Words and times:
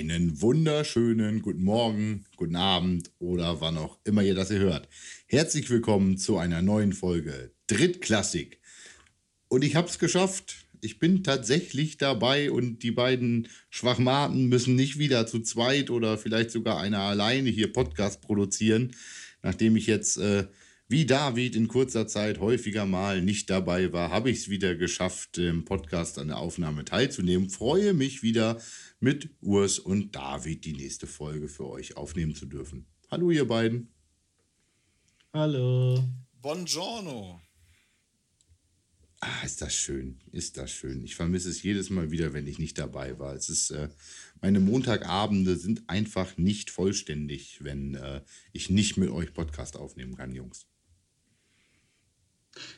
Einen 0.00 0.40
wunderschönen 0.40 1.42
guten 1.42 1.62
Morgen, 1.62 2.24
guten 2.36 2.56
Abend 2.56 3.10
oder 3.18 3.60
wann 3.60 3.76
auch 3.76 3.98
immer 4.04 4.22
ihr 4.22 4.34
das 4.34 4.50
ihr 4.50 4.58
hört. 4.58 4.88
Herzlich 5.26 5.68
willkommen 5.68 6.16
zu 6.16 6.38
einer 6.38 6.62
neuen 6.62 6.94
Folge 6.94 7.52
Drittklassik. 7.66 8.60
Und 9.48 9.62
ich 9.62 9.76
habe 9.76 9.88
es 9.88 9.98
geschafft. 9.98 10.64
Ich 10.80 11.00
bin 11.00 11.22
tatsächlich 11.22 11.98
dabei 11.98 12.50
und 12.50 12.82
die 12.82 12.92
beiden 12.92 13.48
Schwachmaten 13.68 14.48
müssen 14.48 14.74
nicht 14.74 14.98
wieder 14.98 15.26
zu 15.26 15.40
zweit 15.40 15.90
oder 15.90 16.16
vielleicht 16.16 16.50
sogar 16.50 16.80
einer 16.80 17.00
alleine 17.00 17.50
hier 17.50 17.70
Podcast 17.70 18.22
produzieren, 18.22 18.96
nachdem 19.42 19.76
ich 19.76 19.86
jetzt 19.86 20.16
äh, 20.16 20.46
wie 20.88 21.04
David 21.04 21.54
in 21.54 21.68
kurzer 21.68 22.08
Zeit 22.08 22.40
häufiger 22.40 22.84
mal 22.84 23.20
nicht 23.22 23.48
dabei 23.48 23.92
war, 23.92 24.10
habe 24.10 24.28
ich 24.30 24.38
es 24.38 24.48
wieder 24.48 24.74
geschafft, 24.74 25.38
im 25.38 25.64
Podcast 25.64 26.18
an 26.18 26.26
der 26.28 26.38
Aufnahme 26.38 26.84
teilzunehmen. 26.84 27.48
Freue 27.48 27.92
mich 27.92 28.24
wieder 28.24 28.60
mit 29.00 29.30
Urs 29.40 29.78
und 29.78 30.14
David 30.14 30.64
die 30.64 30.74
nächste 30.74 31.06
Folge 31.06 31.48
für 31.48 31.66
euch 31.66 31.96
aufnehmen 31.96 32.34
zu 32.34 32.46
dürfen. 32.46 32.86
Hallo, 33.10 33.30
ihr 33.30 33.46
beiden. 33.46 33.92
Hallo. 35.32 36.04
Buongiorno. 36.40 37.40
Ah, 39.22 39.42
ist 39.44 39.60
das 39.60 39.74
schön, 39.74 40.18
ist 40.32 40.56
das 40.56 40.70
schön. 40.70 41.02
Ich 41.04 41.14
vermisse 41.14 41.50
es 41.50 41.62
jedes 41.62 41.90
Mal 41.90 42.10
wieder, 42.10 42.32
wenn 42.32 42.46
ich 42.46 42.58
nicht 42.58 42.78
dabei 42.78 43.18
war. 43.18 43.34
Es 43.34 43.50
ist, 43.50 43.70
äh, 43.70 43.90
meine 44.40 44.60
Montagabende 44.60 45.56
sind 45.56 45.88
einfach 45.90 46.38
nicht 46.38 46.70
vollständig, 46.70 47.62
wenn 47.62 47.96
äh, 47.96 48.22
ich 48.52 48.70
nicht 48.70 48.96
mit 48.96 49.10
euch 49.10 49.34
Podcast 49.34 49.76
aufnehmen 49.76 50.16
kann, 50.16 50.34
Jungs. 50.34 50.66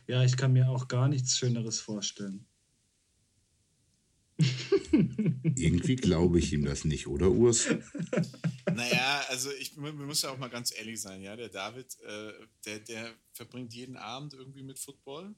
Ja, 0.09 0.25
ich 0.25 0.37
kann 0.37 0.53
mir 0.53 0.69
auch 0.69 0.89
gar 0.89 1.09
nichts 1.09 1.39
Schöneres 1.39 1.81
vorstellen. 1.81 2.47
Irgendwie 5.57 5.97
glaube 5.97 6.39
ich 6.39 6.53
ihm 6.53 6.65
das 6.65 6.85
nicht, 6.85 7.07
oder 7.07 7.31
Urs? 7.31 7.67
Naja, 8.67 9.25
also 9.29 9.51
ich 9.53 9.77
man 9.77 9.97
muss 9.97 10.23
ja 10.23 10.31
auch 10.31 10.39
mal 10.39 10.48
ganz 10.48 10.73
ehrlich 10.77 11.01
sein, 11.01 11.23
ja. 11.23 11.37
Der 11.37 11.48
David, 11.48 11.98
äh, 12.01 12.33
der, 12.65 12.81
der 12.81 13.15
verbringt 13.33 13.75
jeden 13.75 13.97
Abend 13.97 14.35
irgendwie 14.35 14.63
mit 14.63 14.79
Football, 14.79 15.35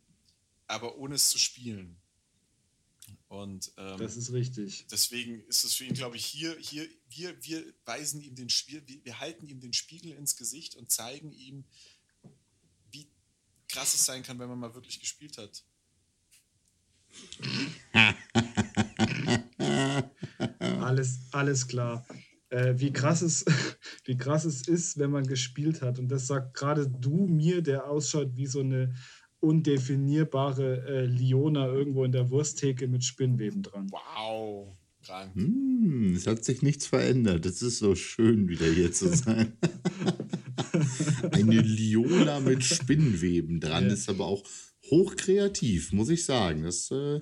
aber 0.67 0.97
ohne 0.99 1.17
es 1.17 1.29
zu 1.31 1.39
spielen. 1.39 1.97
Und 3.29 3.73
ähm, 3.77 3.99
das 3.99 4.17
ist 4.17 4.33
richtig. 4.33 4.87
Deswegen 4.91 5.41
ist 5.47 5.65
es 5.65 5.75
für 5.75 5.85
ihn, 5.85 5.95
glaube 5.95 6.17
ich, 6.17 6.25
hier, 6.25 6.57
hier, 6.59 6.89
wir, 7.09 7.45
wir 7.45 7.75
weisen 7.85 8.21
ihm 8.21 8.35
den 8.35 8.49
Spiel, 8.49 8.83
wir 8.87 9.21
halten 9.21 9.47
ihm 9.47 9.61
den 9.61 9.73
Spiegel 9.73 10.13
ins 10.13 10.37
Gesicht 10.37 10.77
und 10.77 10.91
zeigen 10.91 11.33
ihm, 11.33 11.65
wie 12.91 13.09
krass 13.69 13.95
es 13.95 14.05
sein 14.05 14.23
kann, 14.23 14.39
wenn 14.39 14.49
man 14.49 14.59
mal 14.59 14.75
wirklich 14.75 15.01
gespielt 15.01 15.39
hat. 15.39 15.65
alles, 20.85 21.21
alles 21.33 21.67
klar. 21.67 22.07
Äh, 22.51 22.75
wie, 22.77 22.93
krass 22.93 23.23
es, 23.23 23.45
wie 24.05 24.17
krass 24.17 24.45
es 24.45 24.69
ist, 24.69 24.99
wenn 24.99 25.11
man 25.11 25.27
gespielt 25.27 25.83
hat. 25.83 25.99
Und 25.99 26.09
das 26.09 26.27
sagt 26.27 26.55
gerade 26.55 26.89
du 26.89 27.27
mir, 27.27 27.63
der 27.63 27.91
ausschaut 27.91 28.37
wie 28.37 28.47
so 28.47 28.61
eine 28.61 28.95
undefinierbare 29.41 30.87
äh, 30.87 31.05
Liona 31.05 31.67
irgendwo 31.67 32.05
in 32.05 32.13
der 32.13 32.31
Wursttheke 32.31 32.89
mit 32.89 33.05
Spinnweben 33.05 33.63
dran. 33.63 33.91
Wow. 33.91 34.77
Krank. 35.05 35.35
Hm, 35.35 36.15
es 36.17 36.27
hat 36.27 36.45
sich 36.45 36.63
nichts 36.63 36.87
verändert. 36.87 37.45
Es 37.45 37.63
ist 37.63 37.79
so 37.79 37.95
schön, 37.95 38.49
wieder 38.49 38.67
hier 38.67 38.91
zu 38.93 39.09
sein. 39.15 39.53
Eine 41.31 41.61
Liona 41.61 42.41
mit 42.41 42.65
Spinnweben 42.65 43.61
dran 43.61 43.87
ja. 43.87 43.93
ist 43.93 44.09
aber 44.09 44.27
auch 44.27 44.43
hochkreativ, 44.91 45.93
muss 45.93 46.09
ich 46.09 46.25
sagen. 46.25 46.63
Das 46.63 46.91
äh, 46.91 47.21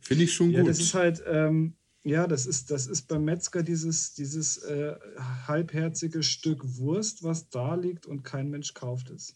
finde 0.00 0.24
ich 0.24 0.32
schon 0.32 0.50
ja, 0.50 0.60
gut. 0.60 0.70
Das 0.70 0.80
ist 0.80 0.94
halt, 0.94 1.22
ähm, 1.26 1.74
ja, 2.02 2.26
das 2.26 2.46
ist, 2.46 2.70
das 2.70 2.86
ist 2.86 3.08
beim 3.08 3.24
Metzger 3.24 3.62
dieses, 3.62 4.14
dieses 4.14 4.58
äh, 4.58 4.94
halbherzige 5.46 6.22
Stück 6.22 6.78
Wurst, 6.78 7.22
was 7.22 7.50
da 7.50 7.74
liegt 7.74 8.06
und 8.06 8.22
kein 8.22 8.48
Mensch 8.48 8.74
kauft 8.74 9.10
es. 9.10 9.34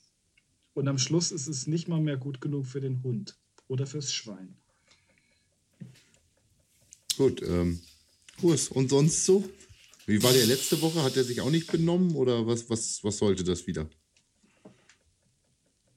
Und 0.72 0.88
am 0.88 0.99
Schluss 0.99 1.31
ist 1.31 1.47
es 1.47 1.66
nicht 1.66 1.88
mal 1.88 2.00
mehr 2.00 2.16
gut 2.16 2.41
genug 2.41 2.66
für 2.66 2.81
den 2.81 3.03
Hund 3.03 3.37
oder 3.69 3.87
fürs 3.87 4.12
Schwein. 4.12 4.56
Gut, 7.16 7.43
ähm, 7.43 7.81
Kurs. 8.41 8.69
Und 8.69 8.88
sonst 8.88 9.25
so? 9.25 9.49
Wie 10.06 10.22
war 10.22 10.33
der 10.33 10.47
letzte 10.47 10.81
Woche? 10.83 11.03
Hat 11.03 11.17
er 11.17 11.25
sich 11.25 11.41
auch 11.41 11.50
nicht 11.50 11.71
benommen 11.71 12.15
oder 12.17 12.47
was, 12.47 12.69
was, 12.69 13.03
was 13.05 13.19
sollte 13.19 13.44
das 13.44 13.67
wieder? 13.67 13.88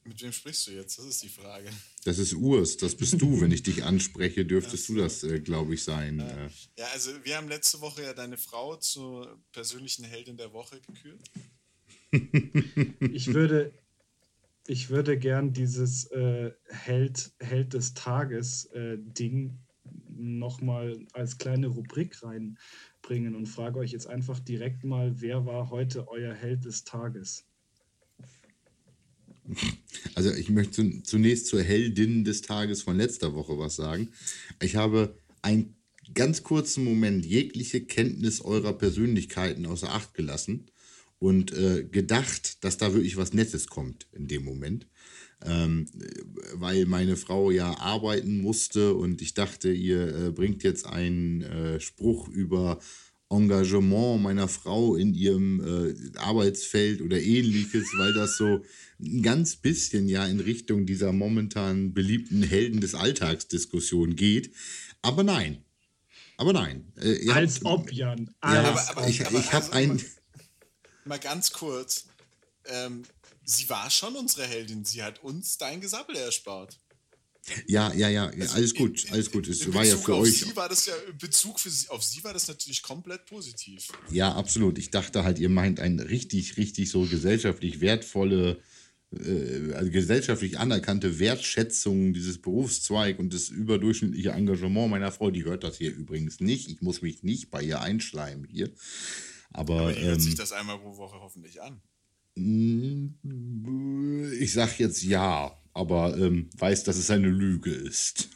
Mit 0.07 0.21
wem 0.21 0.31
sprichst 0.31 0.67
du 0.67 0.71
jetzt? 0.71 0.97
Das 0.97 1.05
ist 1.05 1.21
die 1.21 1.29
Frage. 1.29 1.69
Das 2.05 2.17
ist 2.17 2.33
Urs, 2.33 2.77
das 2.77 2.95
bist 2.95 3.21
du. 3.21 3.41
Wenn 3.41 3.51
ich 3.51 3.61
dich 3.61 3.83
anspreche, 3.83 4.45
dürftest 4.45 4.87
du 4.87 4.95
das, 4.95 5.23
äh, 5.23 5.41
glaube 5.41 5.73
ich, 5.73 5.83
sein. 5.83 6.21
Äh. 6.21 6.49
Ja, 6.77 6.85
also 6.93 7.11
wir 7.25 7.35
haben 7.35 7.49
letzte 7.49 7.81
Woche 7.81 8.03
ja 8.03 8.13
deine 8.13 8.37
Frau 8.37 8.77
zur 8.77 9.37
persönlichen 9.51 10.05
Heldin 10.05 10.37
der 10.37 10.53
Woche 10.53 10.79
gekürt. 10.79 11.21
ich 13.13 13.33
würde, 13.33 13.73
ich 14.65 14.89
würde 14.89 15.17
gern 15.19 15.51
dieses 15.51 16.05
äh, 16.11 16.51
Held, 16.69 17.33
Held 17.39 17.73
des 17.73 17.93
Tages 17.93 18.65
äh, 18.67 18.97
Ding 18.97 19.59
nochmal 20.09 21.05
als 21.11 21.37
kleine 21.37 21.67
Rubrik 21.67 22.23
reinbringen 22.23 23.35
und 23.35 23.47
frage 23.47 23.79
euch 23.79 23.91
jetzt 23.91 24.07
einfach 24.07 24.39
direkt 24.39 24.85
mal, 24.85 25.19
wer 25.19 25.45
war 25.45 25.69
heute 25.69 26.07
euer 26.07 26.33
Held 26.33 26.63
des 26.63 26.85
Tages? 26.85 27.46
Also 30.15 30.31
ich 30.33 30.49
möchte 30.49 31.03
zunächst 31.03 31.47
zur 31.47 31.61
Heldin 31.61 32.23
des 32.23 32.41
Tages 32.41 32.81
von 32.81 32.97
letzter 32.97 33.33
Woche 33.33 33.57
was 33.57 33.75
sagen. 33.75 34.09
Ich 34.61 34.75
habe 34.75 35.17
einen 35.41 35.75
ganz 36.13 36.43
kurzen 36.43 36.83
Moment 36.83 37.25
jegliche 37.25 37.81
Kenntnis 37.81 38.41
eurer 38.41 38.73
Persönlichkeiten 38.73 39.65
außer 39.65 39.91
Acht 39.91 40.13
gelassen 40.13 40.67
und 41.19 41.51
äh, 41.53 41.83
gedacht, 41.83 42.63
dass 42.63 42.77
da 42.77 42.93
wirklich 42.93 43.17
was 43.17 43.33
Nettes 43.33 43.67
kommt 43.67 44.07
in 44.11 44.27
dem 44.27 44.43
Moment. 44.43 44.87
Ähm, 45.45 45.85
weil 46.53 46.85
meine 46.85 47.15
Frau 47.15 47.51
ja 47.51 47.77
arbeiten 47.77 48.39
musste 48.41 48.95
und 48.95 49.21
ich 49.21 49.35
dachte, 49.35 49.71
ihr 49.71 50.15
äh, 50.15 50.31
bringt 50.31 50.63
jetzt 50.63 50.87
einen 50.87 51.41
äh, 51.41 51.79
Spruch 51.79 52.27
über 52.27 52.79
Engagement 53.29 54.21
meiner 54.21 54.47
Frau 54.47 54.95
in 54.95 55.13
ihrem 55.13 55.59
äh, 55.59 56.17
Arbeitsfeld 56.17 57.01
oder 57.01 57.19
ähnliches, 57.19 57.87
weil 57.97 58.13
das 58.13 58.37
so 58.37 58.63
ein 58.99 59.21
ganz 59.21 59.57
bisschen 59.57 60.07
ja 60.07 60.25
in 60.25 60.39
Richtung 60.39 60.85
dieser 60.85 61.11
momentan 61.11 61.93
beliebten 61.93 62.41
Helden 62.43 62.79
des 62.79 62.95
Alltags 62.95 63.47
Diskussion 63.47 64.15
geht. 64.15 64.53
Aber 65.01 65.23
nein. 65.23 65.63
Aber 66.37 66.53
nein. 66.53 66.91
Äh, 66.97 67.29
Als 67.31 67.55
habt, 67.55 67.65
ob, 67.65 67.91
Jan. 67.91 68.33
Ja, 68.43 68.63
aber, 68.63 68.89
aber, 68.89 69.07
ich, 69.07 69.19
ich 69.19 69.53
habe 69.53 69.65
also, 69.65 69.71
ein. 69.71 70.01
Mal 71.05 71.19
ganz 71.19 71.51
kurz. 71.51 72.05
Ähm, 72.65 73.03
sie 73.43 73.69
war 73.69 73.89
schon 73.89 74.15
unsere 74.15 74.45
Heldin. 74.45 74.85
Sie 74.85 75.03
hat 75.03 75.23
uns 75.23 75.57
dein 75.57 75.81
Gesabbel 75.81 76.15
erspart. 76.15 76.77
Ja, 77.65 77.93
ja, 77.93 78.09
ja, 78.09 78.27
also 78.27 78.55
alles 78.55 78.75
gut, 78.75 79.05
alles 79.11 79.31
gut. 79.31 79.47
Es 79.47 79.73
war 79.73 79.85
ja 79.85 79.95
für 79.95 80.15
euch. 80.17 80.39
Sie 80.39 80.55
war 80.55 80.67
das 80.67 80.85
ja, 80.85 80.93
in 81.09 81.17
Bezug 81.17 81.59
für 81.59 81.69
sie, 81.69 81.87
auf 81.89 82.03
sie 82.03 82.23
war 82.23 82.33
das 82.33 82.47
natürlich 82.47 82.81
komplett 82.81 83.25
positiv. 83.25 83.87
Ja, 84.11 84.35
absolut. 84.35 84.77
Ich 84.77 84.89
dachte 84.89 85.23
halt, 85.23 85.39
ihr 85.39 85.49
meint 85.49 85.79
eine 85.79 86.09
richtig, 86.09 86.57
richtig 86.57 86.89
so 86.89 87.05
gesellschaftlich 87.05 87.79
wertvolle, 87.79 88.59
äh, 89.13 89.73
also 89.73 89.89
gesellschaftlich 89.91 90.59
anerkannte 90.59 91.19
Wertschätzung 91.19 92.13
dieses 92.13 92.41
Berufszweig 92.41 93.17
und 93.17 93.33
das 93.33 93.47
überdurchschnittliche 93.49 94.31
Engagement 94.31 94.91
meiner 94.91 95.11
Frau. 95.11 95.31
Die 95.31 95.45
hört 95.45 95.63
das 95.63 95.77
hier 95.77 95.93
übrigens 95.93 96.41
nicht. 96.41 96.69
Ich 96.69 96.81
muss 96.81 97.01
mich 97.01 97.23
nicht 97.23 97.49
bei 97.49 97.63
ihr 97.63 97.79
einschleimen 97.79 98.45
hier. 98.49 98.71
Aber, 99.51 99.79
Aber 99.79 99.95
hört 99.95 100.17
ähm, 100.17 100.19
sich 100.19 100.35
das 100.35 100.51
einmal 100.51 100.79
pro 100.79 100.97
Woche 100.97 101.19
hoffentlich 101.21 101.61
an. 101.61 101.81
Ich 104.39 104.53
sag 104.53 104.77
jetzt 104.77 105.01
ja, 105.01 105.56
aber 105.77 106.17
ähm, 106.17 106.49
weiß, 106.57 106.83
dass 106.83 106.97
es 106.97 107.11
eine 107.11 107.29
Lüge 107.29 107.71
ist. 107.71 108.29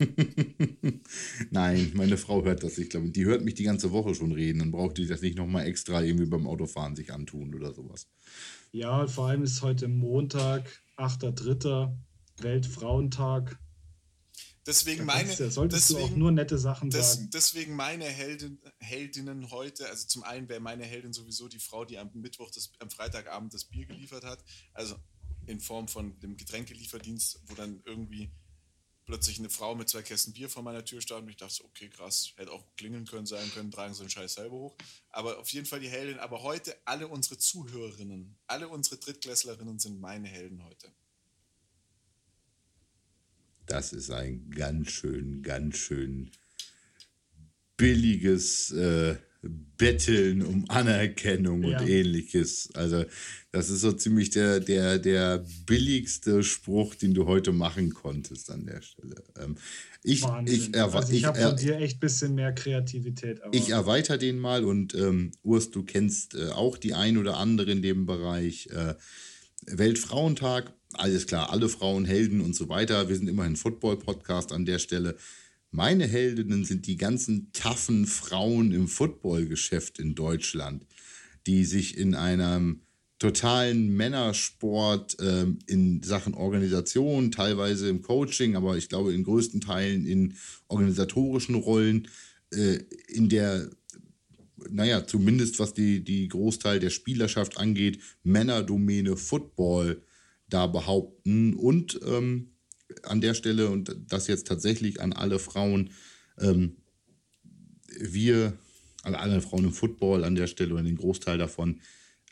Nein, 1.50 1.92
meine 1.94 2.16
Frau 2.16 2.44
hört 2.44 2.62
das. 2.62 2.78
Ich 2.78 2.90
glaube, 2.90 3.10
die 3.10 3.24
hört 3.24 3.44
mich 3.44 3.54
die 3.54 3.64
ganze 3.64 3.92
Woche 3.92 4.14
schon 4.14 4.32
reden. 4.32 4.60
Dann 4.60 4.70
braucht 4.70 4.98
die 4.98 5.06
das 5.06 5.22
nicht 5.22 5.36
nochmal 5.36 5.66
extra 5.66 6.02
irgendwie 6.02 6.26
beim 6.26 6.46
Autofahren 6.46 6.96
sich 6.96 7.12
antun 7.12 7.54
oder 7.54 7.72
sowas. 7.72 8.06
Ja, 8.72 9.06
vor 9.06 9.28
allem 9.28 9.42
ist 9.42 9.62
heute 9.62 9.88
Montag, 9.88 10.82
8.3., 10.96 11.96
Weltfrauentag. 12.40 13.58
Deswegen 14.66 15.06
meine. 15.06 15.32
Ja, 15.32 15.50
solltest 15.50 15.88
deswegen, 15.88 16.08
du 16.08 16.12
auch 16.12 16.16
nur 16.16 16.30
nette 16.30 16.58
Sachen 16.58 16.90
des, 16.90 17.14
sagen. 17.14 17.30
Deswegen 17.32 17.74
meine 17.74 18.04
Heldin, 18.04 18.60
Heldinnen 18.80 19.50
heute. 19.50 19.88
Also 19.88 20.06
zum 20.06 20.22
einen 20.24 20.48
wäre 20.48 20.60
meine 20.60 20.84
Heldin 20.84 21.12
sowieso 21.14 21.48
die 21.48 21.58
Frau, 21.58 21.86
die 21.86 21.96
am 21.96 22.10
Mittwoch, 22.12 22.50
das, 22.50 22.70
am 22.78 22.90
Freitagabend 22.90 23.54
das 23.54 23.64
Bier 23.64 23.86
geliefert 23.86 24.24
hat. 24.24 24.44
Also 24.74 24.96
in 25.48 25.60
Form 25.60 25.88
von 25.88 26.18
dem 26.20 26.36
Getränkelieferdienst, 26.36 27.40
wo 27.46 27.54
dann 27.54 27.82
irgendwie 27.84 28.30
plötzlich 29.08 29.38
eine 29.38 29.48
Frau 29.48 29.74
mit 29.74 29.88
zwei 29.88 30.02
Kästen 30.02 30.34
Bier 30.34 30.50
vor 30.50 30.62
meiner 30.62 30.84
Tür 30.84 31.00
stand 31.00 31.22
und 31.22 31.30
ich 31.30 31.38
dachte, 31.38 31.64
okay, 31.64 31.88
krass, 31.88 32.34
hätte 32.36 32.52
auch 32.52 32.64
klingeln 32.76 33.06
können, 33.06 33.24
sein 33.24 33.50
können, 33.54 33.70
tragen 33.70 33.94
so 33.94 34.02
einen 34.02 34.10
Scheiß 34.10 34.34
selber 34.34 34.56
hoch. 34.56 34.76
Aber 35.08 35.38
auf 35.38 35.48
jeden 35.48 35.66
Fall 35.66 35.80
die 35.80 35.88
Heldin. 35.88 36.18
Aber 36.18 36.42
heute 36.42 36.76
alle 36.84 37.08
unsere 37.08 37.38
Zuhörerinnen, 37.38 38.36
alle 38.46 38.68
unsere 38.68 38.98
Drittklässlerinnen 38.98 39.78
sind 39.78 39.98
meine 39.98 40.28
Helden 40.28 40.62
heute. 40.62 40.92
Das 43.64 43.94
ist 43.94 44.10
ein 44.10 44.50
ganz 44.50 44.90
schön, 44.90 45.42
ganz 45.42 45.78
schön 45.78 46.30
billiges 47.78 48.70
äh, 48.72 49.16
betteln 49.42 50.42
um 50.42 50.64
Anerkennung 50.68 51.62
Ja. 51.62 51.78
und 51.80 51.88
ähnliches. 51.88 52.70
Also, 52.74 53.04
das 53.52 53.70
ist 53.70 53.80
so 53.80 53.92
ziemlich 53.92 54.30
der, 54.30 54.60
der, 54.60 54.98
der 54.98 55.44
billigste 55.66 56.42
Spruch, 56.42 56.94
den 56.96 57.14
du 57.14 57.26
heute 57.26 57.52
machen 57.52 57.94
konntest 57.94 58.50
an 58.50 58.66
der 58.66 58.82
Stelle. 58.82 59.22
Ähm, 59.40 59.56
ich, 60.02 60.22
Wahnsinn. 60.22 60.72
ich, 60.72 60.80
also 60.80 61.12
ich 61.12 61.18
ich, 61.18 61.24
habe 61.24 61.40
von 61.40 61.56
dir 61.56 61.76
echt 61.76 61.96
ein 61.96 62.00
bisschen 62.00 62.34
mehr 62.34 62.52
Kreativität. 62.52 63.40
Ich 63.52 63.70
erweitere 63.70 64.18
den 64.18 64.38
mal 64.38 64.64
und 64.64 64.94
ähm, 64.94 65.32
Urs, 65.42 65.70
du 65.70 65.84
kennst 65.84 66.34
äh, 66.34 66.48
auch 66.48 66.76
die 66.76 66.94
ein 66.94 67.16
oder 67.16 67.36
andere 67.36 67.70
in 67.70 67.82
dem 67.82 68.06
Bereich. 68.06 68.68
Äh, 68.68 68.94
Weltfrauentag, 69.66 70.72
alles 70.94 71.26
klar, 71.26 71.50
alle 71.50 71.68
Frauen 71.68 72.04
Helden 72.04 72.40
und 72.40 72.54
so 72.54 72.68
weiter. 72.68 73.08
Wir 73.08 73.16
sind 73.16 73.28
immerhin 73.28 73.56
Football-Podcast 73.56 74.52
an 74.52 74.64
der 74.64 74.78
Stelle. 74.78 75.16
Meine 75.70 76.06
Heldinnen 76.06 76.64
sind 76.64 76.86
die 76.86 76.96
ganzen 76.96 77.52
taffen 77.52 78.06
Frauen 78.06 78.72
im 78.72 78.88
Footballgeschäft 78.88 79.98
in 79.98 80.14
Deutschland, 80.14 80.86
die 81.46 81.64
sich 81.64 81.96
in 81.98 82.14
einem 82.14 82.80
totalen 83.18 83.94
Männersport 83.96 85.16
ähm, 85.20 85.58
in 85.66 86.02
Sachen 86.02 86.34
Organisation, 86.34 87.32
teilweise 87.32 87.88
im 87.88 88.00
Coaching, 88.02 88.56
aber 88.56 88.76
ich 88.76 88.88
glaube 88.88 89.12
in 89.12 89.24
größten 89.24 89.60
Teilen 89.60 90.06
in 90.06 90.34
organisatorischen 90.68 91.56
Rollen, 91.56 92.08
äh, 92.52 92.78
in 93.08 93.28
der, 93.28 93.68
naja, 94.70 95.06
zumindest 95.06 95.58
was 95.58 95.74
die, 95.74 96.02
die 96.02 96.28
Großteil 96.28 96.80
der 96.80 96.90
Spielerschaft 96.90 97.58
angeht, 97.58 97.98
Männerdomäne 98.22 99.16
Football 99.16 100.02
da 100.48 100.66
behaupten. 100.66 101.54
Und 101.54 102.00
ähm, 102.06 102.52
an 103.04 103.20
der 103.20 103.34
Stelle 103.34 103.70
und 103.70 103.94
das 104.08 104.26
jetzt 104.26 104.46
tatsächlich 104.46 105.00
an 105.00 105.12
alle 105.12 105.38
Frauen, 105.38 105.90
ähm, 106.38 106.76
wir, 107.98 108.58
an 109.02 109.14
alle 109.14 109.40
Frauen 109.40 109.64
im 109.64 109.72
Football 109.72 110.24
an 110.24 110.34
der 110.34 110.46
Stelle 110.46 110.74
oder 110.74 110.82
den 110.82 110.96
Großteil 110.96 111.38
davon, 111.38 111.80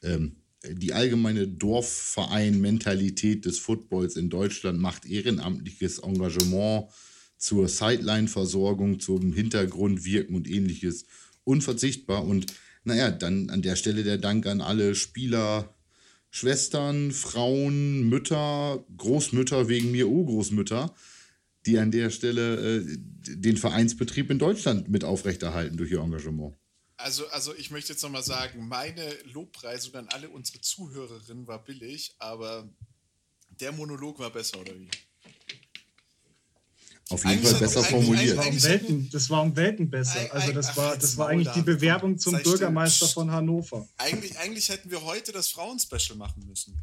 ähm, 0.02 0.36
die 0.68 0.92
allgemeine 0.92 1.46
Dorfverein-Mentalität 1.46 3.44
des 3.44 3.58
Footballs 3.58 4.16
in 4.16 4.30
Deutschland 4.30 4.80
macht 4.80 5.06
ehrenamtliches 5.06 5.98
Engagement 6.00 6.86
zur 7.38 7.68
Sideline-Versorgung, 7.68 8.98
zum 8.98 9.32
Hintergrundwirken 9.32 10.34
und 10.34 10.48
ähnliches 10.48 11.06
unverzichtbar. 11.44 12.24
Und 12.24 12.46
naja, 12.84 13.10
dann 13.10 13.50
an 13.50 13.62
der 13.62 13.76
Stelle 13.76 14.02
der 14.02 14.18
Dank 14.18 14.46
an 14.46 14.60
alle 14.60 14.94
Spieler, 14.94 15.75
Schwestern, 16.36 17.12
Frauen, 17.12 18.10
Mütter, 18.10 18.84
Großmütter 18.98 19.68
wegen 19.68 19.90
mir, 19.90 20.06
Urgroßmütter, 20.06 20.94
die 21.64 21.78
an 21.78 21.90
der 21.90 22.10
Stelle 22.10 22.82
äh, 22.82 22.98
den 23.26 23.56
Vereinsbetrieb 23.56 24.30
in 24.30 24.38
Deutschland 24.38 24.90
mit 24.90 25.02
aufrechterhalten 25.02 25.78
durch 25.78 25.90
ihr 25.92 26.00
Engagement. 26.00 26.54
Also, 26.98 27.26
also 27.28 27.54
ich 27.54 27.70
möchte 27.70 27.94
jetzt 27.94 28.02
nochmal 28.02 28.22
sagen, 28.22 28.68
meine 28.68 29.16
Lobpreisung 29.32 29.94
an 29.94 30.08
alle 30.10 30.28
unsere 30.28 30.60
Zuhörerinnen 30.60 31.46
war 31.46 31.64
billig, 31.64 32.14
aber 32.18 32.68
der 33.48 33.72
Monolog 33.72 34.18
war 34.18 34.30
besser, 34.30 34.60
oder 34.60 34.78
wie? 34.78 34.90
Auf 37.08 37.24
jeden 37.24 37.38
Eigentlich 37.38 37.50
Fall 37.52 37.60
besser 37.60 37.78
eigentlich- 37.80 37.90
formuliert. 37.90 38.36
das 38.36 38.44
war, 38.44 38.48
um 38.52 38.62
Welten, 38.62 39.10
das 39.10 39.30
war 39.30 39.42
um 39.42 39.56
Welten 39.56 39.90
besser. 39.90 40.34
Also 40.34 40.52
das 40.52 40.76
war, 40.76 40.96
das 40.96 41.16
war 41.16 41.28
eigentlich 41.28 41.52
die 41.54 41.62
Bewerbung 41.62 42.18
zum. 42.18 42.36
Bürgermeister 42.42 43.06
von 43.06 43.30
Hannover. 43.30 43.88
Eigentlich, 43.96 44.36
eigentlich 44.38 44.68
hätten 44.68 44.90
wir 44.90 45.02
heute 45.02 45.30
das 45.32 45.48
Frauen-Special 45.48 46.16
machen 46.18 46.44
müssen. 46.46 46.76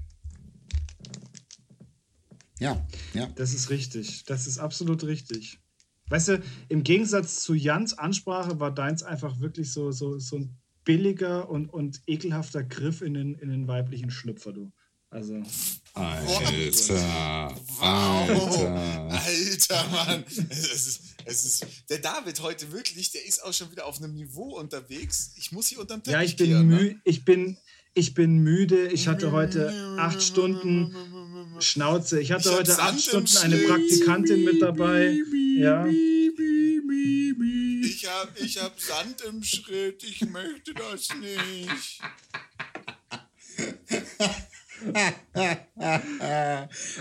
Ja, 2.59 2.85
ja. 3.13 3.27
Das 3.35 3.53
ist 3.53 3.69
richtig. 3.69 4.23
Das 4.25 4.47
ist 4.47 4.59
absolut 4.59 5.03
richtig. 5.03 5.59
Weißt 6.07 6.29
du, 6.29 6.41
im 6.69 6.83
Gegensatz 6.83 7.41
zu 7.41 7.53
Jans 7.53 7.97
Ansprache 7.97 8.59
war 8.59 8.71
deins 8.73 9.03
einfach 9.03 9.39
wirklich 9.39 9.71
so, 9.71 9.91
so, 9.91 10.19
so 10.19 10.37
ein 10.37 10.57
billiger 10.85 11.49
und, 11.49 11.67
und 11.69 12.01
ekelhafter 12.07 12.63
Griff 12.63 13.01
in 13.01 13.13
den, 13.13 13.35
in 13.35 13.49
den 13.49 13.67
weiblichen 13.67 14.11
Schlüpfer, 14.11 14.53
du. 14.53 14.71
Also, 15.13 15.43
Alter, 15.93 17.55
Wow! 17.77 17.79
Alter. 17.79 19.11
Alter, 19.11 19.87
Mann! 19.89 20.23
Es 20.49 20.87
ist, 20.87 21.01
es 21.25 21.45
ist, 21.45 21.65
der 21.87 21.99
David 21.99 22.41
heute 22.41 22.71
wirklich, 22.71 23.11
der 23.11 23.23
ist 23.23 23.43
auch 23.43 23.53
schon 23.53 23.69
wieder 23.71 23.85
auf 23.85 23.99
einem 23.99 24.15
Niveau 24.15 24.57
unterwegs. 24.57 25.33
Ich 25.37 25.51
muss 25.51 25.67
hier 25.67 25.77
unterm 25.79 26.01
Teppich 26.01 26.13
ja, 26.13 26.23
ich 26.23 26.35
bin, 26.35 26.47
kehren, 26.47 26.67
ne? 26.67 26.75
mü 26.75 26.95
ich, 27.03 27.25
bin, 27.25 27.57
ich 27.93 28.15
bin 28.15 28.39
müde. 28.39 28.87
Ich 28.87 29.07
hatte 29.07 29.31
heute 29.31 29.71
acht 29.99 30.23
Stunden 30.23 30.95
Schnauze. 31.59 32.19
Ich 32.19 32.31
hatte 32.31 32.49
Ich 32.49 32.55
heute 32.55 32.71
Sand 32.71 32.95
acht 32.95 33.01
Stunden 33.01 33.37
eine. 33.37 33.57
Praktikantin 33.57 34.43
mit 34.43 34.63
dabei. 34.63 35.15
Ja. 35.59 35.85
Ich 37.85 38.07
hab, 38.07 38.41
ich 38.41 38.57
hab 38.57 38.81
Sand 38.81 39.21
im 39.29 39.43
Schritt, 39.43 40.03
ich 40.03 40.21
möchte 40.21 40.73
das 40.73 41.09
nicht. 41.19 42.01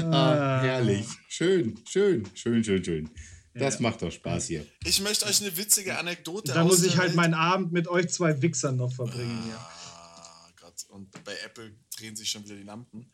Ah, 0.00 0.61
herrlich. 0.62 1.06
Schön, 1.29 1.79
schön, 1.87 2.25
schön, 2.34 2.62
schön, 2.64 2.84
schön. 2.84 3.11
Das 3.55 3.75
Ja. 3.75 3.81
macht 3.82 4.00
doch 4.02 4.11
Spaß 4.11 4.46
hier. 4.46 4.67
Ich 4.84 5.00
möchte 5.02 5.26
euch 5.26 5.40
eine 5.43 5.55
witzige 5.56 5.99
Anekdote 5.99 6.52
Da 6.52 6.64
muss 6.64 6.82
ich 6.84 6.96
halt 6.96 7.14
meinen 7.14 7.34
Abend 7.34 7.73
mit 7.73 7.87
euch 7.87 8.08
zwei 8.08 8.40
Wichsern 8.40 8.76
noch 8.76 8.93
verbringen 8.94 9.43
hier. 9.44 9.56
Ah, 9.58 10.49
Gott. 10.58 10.84
Und 10.88 11.11
bei 11.25 11.37
Apple 11.44 11.75
drehen 11.96 12.17
sich 12.17 12.31
schon 12.31 12.44
wieder 12.44 12.56
die 12.56 12.62
Lampen. 12.62 13.12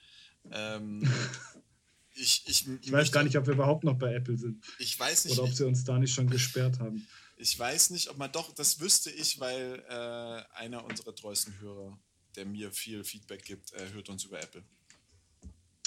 Ähm, 0.53 1.03
ich, 2.15 2.45
ich, 2.47 2.67
Ich 2.83 2.93
weiß 2.93 3.11
gar 3.11 3.25
nicht, 3.25 3.37
ob 3.37 3.47
wir 3.47 3.55
überhaupt 3.55 3.83
noch 3.83 3.99
bei 3.99 4.15
Apple 4.15 4.37
sind. 4.37 4.65
Ich 4.79 4.99
weiß 4.99 5.25
nicht, 5.25 5.39
Oder 5.39 5.49
ob 5.49 5.55
sie 5.55 5.67
uns 5.67 5.83
da 5.83 5.99
nicht 5.99 6.15
schon 6.15 6.31
gesperrt 6.31 6.79
haben. 6.79 7.07
ich 7.37 7.59
weiß 7.59 7.91
nicht, 7.91 8.09
ob 8.09 8.17
man 8.19 8.31
doch, 8.31 8.55
das 8.55 8.79
wüsste 8.79 9.11
ich, 9.11 9.41
weil 9.41 9.83
äh, 9.89 10.57
einer 10.57 10.85
unserer 10.85 11.15
treuesten 11.17 11.59
Hörer, 11.59 11.99
der 12.39 12.47
mir 12.47 12.71
viel 12.71 13.03
Feedback 13.03 13.45
gibt, 13.45 13.73
äh, 13.73 13.91
hört 13.93 14.09
uns 14.09 14.23
über 14.25 14.41
Apple. 14.41 14.63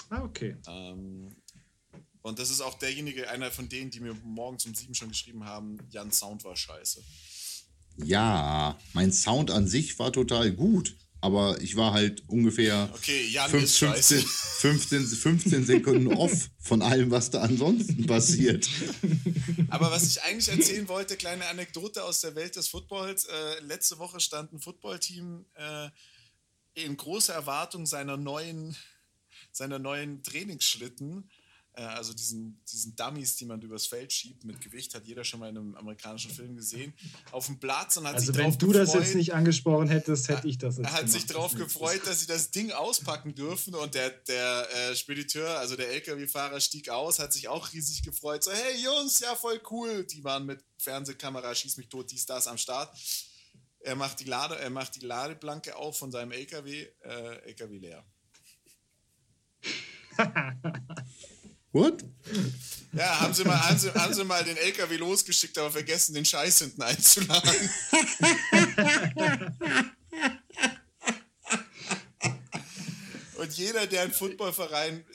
Ah, 0.09 0.21
okay. 0.23 0.57
Ähm, 0.67 1.29
und 2.21 2.37
das 2.37 2.49
ist 2.51 2.59
auch 2.61 2.77
derjenige, 2.77 3.29
einer 3.29 3.49
von 3.49 3.69
denen, 3.69 3.89
die 3.89 4.01
mir 4.01 4.13
morgens 4.23 4.65
um 4.65 4.75
sieben 4.75 4.93
schon 4.93 5.07
geschrieben 5.09 5.45
haben, 5.45 5.77
Jan 5.89 6.11
Sound 6.11 6.43
war 6.43 6.55
scheiße. 6.55 7.01
Ja, 8.03 8.77
mein 8.93 9.11
Sound 9.13 9.49
an 9.51 9.67
sich 9.67 9.97
war 9.97 10.11
total 10.11 10.51
gut, 10.51 10.95
aber 11.21 11.59
ich 11.61 11.75
war 11.77 11.93
halt 11.93 12.23
ungefähr 12.27 12.89
Okay, 12.93 13.27
Jan 13.27 13.49
fünf- 13.49 13.63
ist 13.63 13.77
scheiße. 13.77 14.15
15, 14.21 15.01
15, 15.01 15.17
15 15.17 15.65
Sekunden 15.65 16.07
off 16.13 16.49
von 16.59 16.81
allem, 16.81 17.09
was 17.11 17.31
da 17.31 17.41
ansonsten 17.41 18.05
passiert. 18.05 18.67
Aber 19.69 19.89
was 19.91 20.07
ich 20.07 20.21
eigentlich 20.23 20.49
erzählen 20.49 20.87
wollte, 20.89 21.15
kleine 21.15 21.45
Anekdote 21.47 22.03
aus 22.03 22.21
der 22.21 22.35
Welt 22.35 22.55
des 22.57 22.67
Footballs. 22.67 23.25
Äh, 23.25 23.59
letzte 23.63 23.97
Woche 23.99 24.19
stand 24.19 24.51
ein 24.53 24.59
Footballteam 24.59 25.45
äh, 25.55 25.89
in 26.73 26.95
großer 26.97 27.33
Erwartung 27.33 27.85
seiner 27.85 28.17
neuen, 28.17 28.75
seiner 29.51 29.79
neuen 29.79 30.23
Trainingsschlitten. 30.23 31.29
Äh, 31.73 31.83
also 31.83 32.13
diesen, 32.13 32.61
diesen 32.71 32.95
Dummies, 32.97 33.37
die 33.37 33.45
man 33.45 33.61
übers 33.61 33.85
Feld 33.87 34.11
schiebt 34.11 34.43
mit 34.43 34.59
Gewicht, 34.59 34.93
hat 34.93 35.05
jeder 35.07 35.23
schon 35.23 35.39
mal 35.39 35.49
in 35.49 35.57
einem 35.57 35.75
amerikanischen 35.75 36.29
Film 36.31 36.55
gesehen. 36.55 36.93
Auf 37.31 37.45
dem 37.45 37.59
Platz 37.59 37.95
und 37.97 38.05
hat 38.07 38.15
Also 38.15 38.27
sich 38.27 38.35
wenn 38.37 38.51
du 38.57 38.67
gefreut, 38.67 38.75
das 38.87 38.93
jetzt 38.93 39.15
nicht 39.15 39.33
angesprochen 39.33 39.87
hättest, 39.87 40.27
hätte 40.27 40.47
ich 40.49 40.57
das 40.57 40.77
jetzt 40.77 40.85
er 40.87 40.93
hat 40.93 41.09
sich 41.09 41.21
gemacht. 41.27 41.29
darauf 41.35 41.51
Das 41.53 41.61
ist- 41.61 41.67
gefreut, 41.67 42.01
dass 42.05 42.19
sie 42.21 42.27
das 42.27 42.51
Ding 42.51 42.71
auspacken 42.73 43.35
dürfen 43.35 43.73
und 43.75 43.93
der, 43.95 44.09
der 44.09 44.67
äh, 44.91 44.95
Spediteur, 44.97 45.59
also 45.59 45.77
der 45.77 45.89
LKW-Fahrer 45.91 46.59
stieg 46.59 46.89
aus, 46.89 47.19
hat 47.19 47.31
sich 47.31 47.47
auch 47.47 47.71
riesig 47.71 48.03
gefreut. 48.03 48.43
So, 48.43 48.51
hey 48.51 48.81
Jungs, 48.83 49.19
ja 49.21 49.33
voll 49.35 49.61
cool. 49.71 50.05
Die 50.05 50.23
waren 50.25 50.45
mit 50.45 50.61
Fernsehkamera, 50.77 51.55
schieß 51.55 51.77
mich 51.77 51.87
tot, 51.87 52.11
dies, 52.11 52.25
das 52.25 52.47
am 52.47 52.57
Start. 52.57 52.93
Er 53.83 53.95
macht 53.95 54.19
die, 54.19 54.25
Lade, 54.25 54.59
er 54.59 54.69
macht 54.69 54.95
die 54.95 55.05
Ladeplanke 55.05 55.75
auf 55.75 55.97
von 55.97 56.11
seinem 56.11 56.31
LKW, 56.31 56.87
äh, 57.03 57.47
LKW 57.47 57.77
leer. 57.77 58.05
What? 61.71 62.03
Ja, 62.93 63.21
haben 63.21 63.33
sie, 63.33 63.45
mal, 63.45 63.57
haben, 63.57 63.79
sie, 63.79 63.93
haben 63.93 64.13
sie 64.13 64.25
mal 64.25 64.43
den 64.43 64.57
LKW 64.57 64.97
losgeschickt, 64.97 65.57
aber 65.57 65.71
vergessen, 65.71 66.13
den 66.13 66.25
Scheiß 66.25 66.59
hinten 66.59 66.81
einzuladen. 66.81 67.49
Und 73.37 73.53
jeder, 73.53 73.87
der 73.87 74.03
im 74.03 74.11
Footballverein 74.11 75.05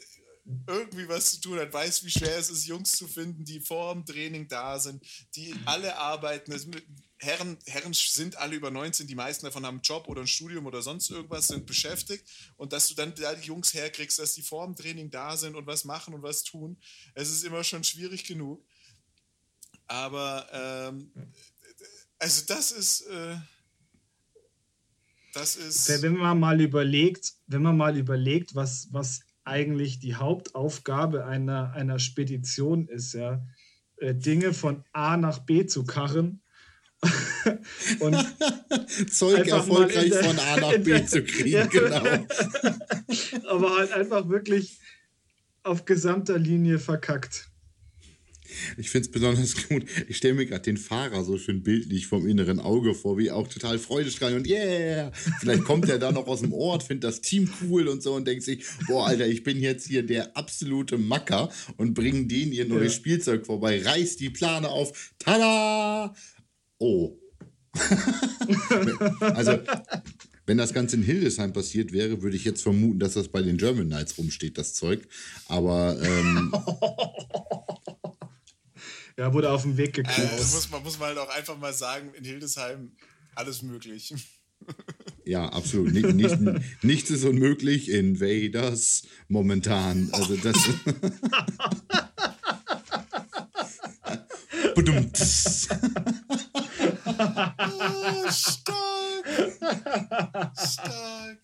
irgendwie 0.66 1.08
was 1.08 1.32
zu 1.32 1.40
tun 1.40 1.58
hat, 1.58 1.72
weiß, 1.72 2.04
wie 2.04 2.10
schwer 2.10 2.38
es 2.38 2.50
ist, 2.50 2.66
Jungs 2.66 2.92
zu 2.92 3.06
finden, 3.06 3.44
die 3.44 3.60
vor 3.60 3.92
dem 3.92 4.06
Training 4.06 4.48
da 4.48 4.78
sind, 4.78 5.04
die 5.34 5.54
alle 5.64 5.96
arbeiten. 5.96 6.52
Herren, 7.18 7.56
Herren 7.66 7.94
sind 7.94 8.36
alle 8.36 8.56
über 8.56 8.70
19, 8.70 9.06
die 9.06 9.14
meisten 9.14 9.46
davon 9.46 9.64
haben 9.64 9.76
einen 9.76 9.82
Job 9.82 10.06
oder 10.08 10.20
ein 10.20 10.26
Studium 10.26 10.66
oder 10.66 10.82
sonst 10.82 11.10
irgendwas, 11.10 11.48
sind 11.48 11.66
beschäftigt. 11.66 12.24
Und 12.56 12.72
dass 12.72 12.88
du 12.88 12.94
dann 12.94 13.14
da 13.14 13.34
die 13.34 13.46
Jungs 13.46 13.72
herkriegst, 13.72 14.18
dass 14.18 14.34
die 14.34 14.42
vor 14.42 14.66
dem 14.66 14.76
Training 14.76 15.10
da 15.10 15.36
sind 15.36 15.56
und 15.56 15.66
was 15.66 15.84
machen 15.84 16.12
und 16.12 16.22
was 16.22 16.42
tun, 16.42 16.76
es 17.14 17.30
ist 17.30 17.44
immer 17.44 17.64
schon 17.64 17.84
schwierig 17.84 18.24
genug. 18.24 18.62
Aber 19.86 20.46
ähm, 20.52 21.10
also 22.18 22.44
das 22.46 22.72
ist 22.72 23.02
äh, 23.02 23.36
das 25.36 25.56
ist 25.56 26.02
Wenn 26.02 26.16
man 26.16 26.40
mal 26.40 26.60
überlegt, 26.62 27.34
wenn 27.46 27.62
man 27.62 27.76
mal 27.76 27.96
überlegt, 27.98 28.54
was, 28.54 28.88
was 28.90 29.20
eigentlich 29.44 29.98
die 29.98 30.14
Hauptaufgabe 30.14 31.26
einer, 31.26 31.72
einer 31.72 31.98
Spedition 31.98 32.88
ist, 32.88 33.12
ja, 33.12 33.46
äh, 33.98 34.14
Dinge 34.14 34.54
von 34.54 34.82
A 34.92 35.18
nach 35.18 35.40
B 35.40 35.66
zu 35.66 35.84
karren 35.84 36.42
und 38.00 38.16
Zeug 39.10 39.46
erfolgreich 39.46 40.10
der, 40.10 40.24
von 40.24 40.38
A 40.38 40.56
nach 40.56 40.78
B 40.78 41.04
zu 41.04 41.22
kriegen, 41.22 41.48
ja, 41.50 41.66
genau. 41.66 42.04
Aber 43.48 43.76
halt 43.76 43.92
einfach 43.92 44.28
wirklich 44.28 44.78
auf 45.62 45.84
gesamter 45.84 46.38
Linie 46.38 46.78
verkackt. 46.78 47.48
Ich 48.76 48.90
finde 48.90 49.06
es 49.06 49.12
besonders 49.12 49.68
gut. 49.68 49.84
Ich 50.08 50.18
stelle 50.18 50.34
mir 50.34 50.46
gerade 50.46 50.62
den 50.62 50.76
Fahrer 50.76 51.24
so 51.24 51.36
schön 51.36 51.64
bildlich 51.64 52.06
vom 52.06 52.28
inneren 52.28 52.60
Auge 52.60 52.94
vor, 52.94 53.18
wie 53.18 53.32
auch 53.32 53.48
total 53.48 53.78
freudestrahlend 53.78 54.38
und 54.38 54.48
yeah. 54.48 55.10
Vielleicht 55.40 55.64
kommt 55.64 55.88
er 55.88 55.98
da 55.98 56.12
noch 56.12 56.28
aus 56.28 56.40
dem 56.40 56.52
Ort, 56.52 56.84
findet 56.84 57.04
das 57.04 57.20
Team 57.20 57.50
cool 57.60 57.88
und 57.88 58.04
so 58.04 58.14
und 58.14 58.26
denkt 58.26 58.44
sich, 58.44 58.64
boah, 58.86 59.08
Alter, 59.08 59.26
ich 59.26 59.42
bin 59.42 59.58
jetzt 59.58 59.88
hier 59.88 60.04
der 60.04 60.36
absolute 60.36 60.96
Macker 60.96 61.50
und 61.76 61.94
bringe 61.94 62.26
denen 62.26 62.52
ihr 62.52 62.66
neues 62.66 62.92
ja. 62.92 62.98
Spielzeug 62.98 63.44
vorbei, 63.44 63.82
reißt 63.82 64.20
die 64.20 64.30
Plane 64.30 64.68
auf, 64.68 65.12
tada! 65.18 66.14
Oh. 66.78 67.18
also, 69.20 69.58
wenn 70.46 70.56
das 70.56 70.72
Ganze 70.72 70.96
in 70.96 71.02
Hildesheim 71.02 71.52
passiert 71.52 71.92
wäre, 71.92 72.22
würde 72.22 72.36
ich 72.36 72.44
jetzt 72.44 72.62
vermuten, 72.62 72.98
dass 72.98 73.14
das 73.14 73.28
bei 73.28 73.42
den 73.42 73.58
German 73.58 73.86
Knights 73.86 74.16
rumsteht, 74.18 74.56
das 74.56 74.74
Zeug. 74.74 75.06
Aber 75.48 75.96
ähm, 76.02 76.52
Ja, 79.18 79.32
wurde 79.32 79.50
auf 79.50 79.62
dem 79.62 79.78
Weg 79.78 79.94
geklaut. 79.94 80.18
Äh, 80.18 80.36
muss, 80.36 80.70
man, 80.70 80.82
muss 80.82 80.98
man 80.98 81.08
halt 81.08 81.18
auch 81.18 81.34
einfach 81.34 81.58
mal 81.58 81.72
sagen, 81.72 82.12
in 82.14 82.24
Hildesheim 82.24 82.92
alles 83.34 83.62
möglich. 83.62 84.14
Ja, 85.28 85.48
absolut. 85.48 85.92
Nicht, 85.92 86.14
nicht, 86.14 86.38
nichts 86.82 87.10
ist 87.10 87.24
unmöglich. 87.24 87.90
Invaders 87.90 89.02
momentan. 89.26 90.08
Also 90.12 90.36
das. 90.36 90.56
Oh, 97.18 98.30
stark. 98.30 99.24
Stark. 100.56 101.38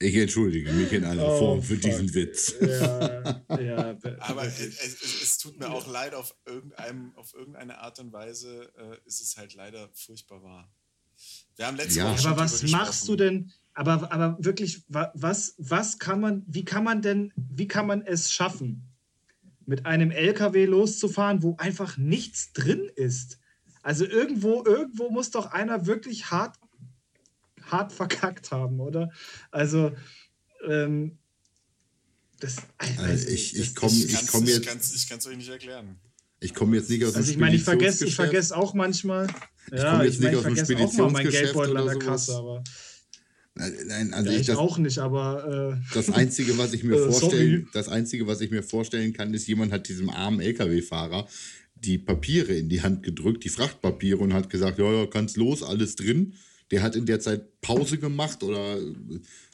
Ich 0.00 0.14
entschuldige 0.14 0.72
mich 0.72 0.92
in 0.92 1.04
aller 1.04 1.26
oh, 1.26 1.38
Form 1.38 1.62
für 1.62 1.74
fuck. 1.74 1.82
diesen 1.82 2.14
Witz. 2.14 2.54
Ja, 2.60 3.42
ja, 3.60 3.98
Aber 4.20 4.44
es, 4.44 4.60
es, 4.60 5.22
es, 5.22 5.38
tut 5.38 5.58
mir 5.58 5.68
auch 5.70 5.88
leid, 5.88 6.14
auf, 6.14 6.36
irgendeinem, 6.46 7.12
auf 7.16 7.34
irgendeine 7.34 7.78
Art 7.78 7.98
und 7.98 8.12
Weise 8.12 8.72
äh, 8.76 8.96
ist 9.06 9.20
es 9.20 9.36
halt 9.36 9.54
leider 9.54 9.88
furchtbar 9.94 10.42
wahr. 10.42 10.72
Wir 11.56 11.66
haben 11.66 11.76
letzte 11.76 11.98
ja. 11.98 12.12
Woche 12.12 12.28
Aber 12.28 12.42
was 12.42 12.62
machst 12.64 13.08
du 13.08 13.16
denn? 13.16 13.52
Aber, 13.74 14.12
aber 14.12 14.36
wirklich, 14.40 14.84
was, 14.88 15.54
was 15.58 15.98
kann 15.98 16.20
man, 16.20 16.44
wie 16.46 16.64
kann 16.64 16.84
man 16.84 17.02
denn, 17.02 17.32
wie 17.36 17.66
kann 17.66 17.86
man 17.86 18.02
es 18.02 18.32
schaffen, 18.32 18.87
mit 19.68 19.84
einem 19.84 20.10
LKW 20.10 20.64
loszufahren, 20.64 21.42
wo 21.42 21.54
einfach 21.58 21.98
nichts 21.98 22.54
drin 22.54 22.90
ist? 22.96 23.38
Also 23.82 24.06
irgendwo, 24.06 24.64
irgendwo 24.64 25.10
muss 25.10 25.30
doch 25.30 25.52
einer 25.52 25.86
wirklich 25.86 26.30
hart 26.30 26.58
hart 27.70 27.92
verkackt 27.92 28.50
haben, 28.50 28.80
oder? 28.80 29.12
Also, 29.50 29.92
ähm, 30.66 31.18
das, 32.40 32.56
also 32.78 33.28
ich, 33.28 33.58
ich 33.58 33.74
komme 33.74 33.92
ich 33.92 34.26
komm 34.28 34.46
jetzt. 34.46 34.94
Ich 34.94 35.08
kann 35.08 35.18
es 35.18 35.26
euch 35.26 35.36
nicht 35.36 35.50
erklären. 35.50 36.00
Ich 36.40 36.54
komme 36.54 36.76
jetzt 36.76 36.88
nicht 36.88 37.04
aus 37.04 37.12
dem 37.12 37.18
Also, 37.18 37.30
ich 37.30 37.36
meine, 37.36 37.56
ich 37.56 37.64
vergesse 37.64 38.06
ich 38.06 38.14
vergess 38.14 38.52
auch 38.52 38.72
manchmal. 38.72 39.26
Ich 39.70 39.78
ja, 39.78 40.02
jetzt 40.02 40.14
ich 40.14 40.20
nicht 40.20 40.32
mein, 40.32 40.36
aus 40.36 40.44
dem 40.44 40.56
Speditionsgeschäft 40.56 41.00
auch 41.00 41.10
mal 41.10 41.12
mein 41.12 41.30
Geldbeutel 41.30 41.76
an 41.76 41.86
der 41.86 41.98
Kasse, 41.98 42.36
aber. 42.36 42.64
Nein, 43.58 44.14
also 44.14 44.30
ja, 44.30 44.34
ich, 44.34 44.42
ich 44.42 44.46
das, 44.46 44.56
auch 44.56 44.78
nicht, 44.78 44.98
aber 44.98 45.78
äh, 45.78 45.94
das 45.94 46.10
einzige, 46.10 46.56
was 46.58 46.72
ich 46.72 46.84
mir 46.84 46.96
äh, 47.08 47.10
vorstellen, 47.10 47.68
das 47.72 47.88
einzige, 47.88 48.26
was 48.26 48.40
ich 48.40 48.50
mir 48.50 48.62
vorstellen 48.62 49.12
kann, 49.12 49.34
ist, 49.34 49.46
jemand 49.48 49.72
hat 49.72 49.88
diesem 49.88 50.10
armen 50.10 50.40
LKW-Fahrer 50.40 51.26
die 51.74 51.98
Papiere 51.98 52.54
in 52.54 52.68
die 52.68 52.82
Hand 52.82 53.02
gedrückt, 53.02 53.44
die 53.44 53.48
Frachtpapiere 53.48 54.18
und 54.18 54.32
hat 54.32 54.50
gesagt, 54.50 54.78
ja, 54.78 54.92
ja, 54.92 55.06
kannst 55.06 55.36
los, 55.36 55.62
alles 55.62 55.96
drin. 55.96 56.34
Der 56.70 56.82
hat 56.82 56.96
in 56.96 57.06
der 57.06 57.20
Zeit 57.20 57.60
Pause 57.60 57.98
gemacht 57.98 58.42
oder 58.42 58.78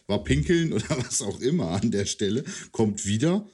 war 0.06 0.24
pinkeln 0.24 0.72
oder 0.74 0.88
was 0.90 1.22
auch 1.22 1.40
immer 1.40 1.70
an 1.70 1.90
der 1.90 2.06
Stelle, 2.06 2.44
kommt 2.72 3.06
wieder 3.06 3.46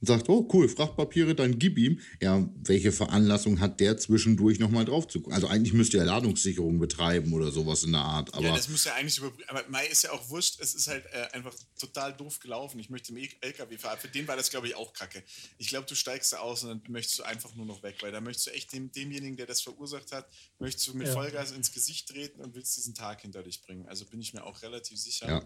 und 0.00 0.06
sagt, 0.06 0.28
oh 0.28 0.48
cool, 0.52 0.68
Frachtpapiere, 0.68 1.34
dann 1.34 1.58
gib 1.58 1.76
ihm. 1.76 2.00
Ja, 2.20 2.48
welche 2.62 2.92
Veranlassung 2.92 3.58
hat 3.60 3.80
der 3.80 3.96
zwischendurch 3.96 4.58
nochmal 4.60 4.84
drauf 4.84 5.08
zu 5.08 5.20
gucken? 5.20 5.34
Also 5.34 5.48
eigentlich 5.48 5.72
müsste 5.72 5.98
er 5.98 6.04
Ladungssicherung 6.04 6.78
betreiben 6.78 7.32
oder 7.32 7.50
sowas 7.50 7.82
in 7.82 7.92
der 7.92 8.02
Art. 8.02 8.32
Aber 8.34 8.46
ja, 8.46 8.54
das 8.54 8.68
muss 8.68 8.84
ja 8.84 8.94
eigentlich 8.94 9.18
überprüfen. 9.18 9.48
Aber 9.48 9.64
Mai 9.68 9.86
ist 9.86 10.04
ja 10.04 10.12
auch 10.12 10.28
wurscht, 10.28 10.60
es 10.60 10.74
ist 10.74 10.86
halt 10.86 11.04
äh, 11.06 11.28
einfach 11.32 11.54
total 11.78 12.16
doof 12.16 12.38
gelaufen. 12.38 12.78
Ich 12.78 12.90
möchte 12.90 13.12
im 13.12 13.28
LKW 13.40 13.76
fahren. 13.78 13.98
Für 13.98 14.08
den 14.08 14.28
war 14.28 14.36
das, 14.36 14.50
glaube 14.50 14.68
ich, 14.68 14.76
auch 14.76 14.92
kacke. 14.92 15.22
Ich 15.58 15.68
glaube, 15.68 15.86
du 15.86 15.96
steigst 15.96 16.32
da 16.32 16.38
aus 16.38 16.62
und 16.62 16.68
dann 16.68 16.82
möchtest 16.88 17.18
du 17.18 17.24
einfach 17.24 17.54
nur 17.56 17.66
noch 17.66 17.82
weg, 17.82 17.96
weil 18.00 18.12
da 18.12 18.20
möchtest 18.20 18.46
du 18.46 18.50
echt 18.52 18.72
dem, 18.72 18.92
demjenigen, 18.92 19.36
der 19.36 19.46
das 19.46 19.62
verursacht 19.62 20.12
hat, 20.12 20.28
möchtest 20.60 20.86
du 20.86 20.94
mit 20.94 21.08
ja. 21.08 21.12
Vollgas 21.12 21.50
ins 21.50 21.72
Gesicht 21.72 22.08
treten 22.08 22.40
und 22.40 22.54
willst 22.54 22.76
diesen 22.76 22.94
Tag 22.94 23.22
hinter 23.22 23.42
dich 23.42 23.62
bringen. 23.62 23.86
Also 23.88 24.04
bin 24.04 24.20
ich 24.20 24.32
mir 24.32 24.44
auch 24.44 24.62
relativ 24.62 24.98
sicher. 24.98 25.28
Ja. 25.28 25.42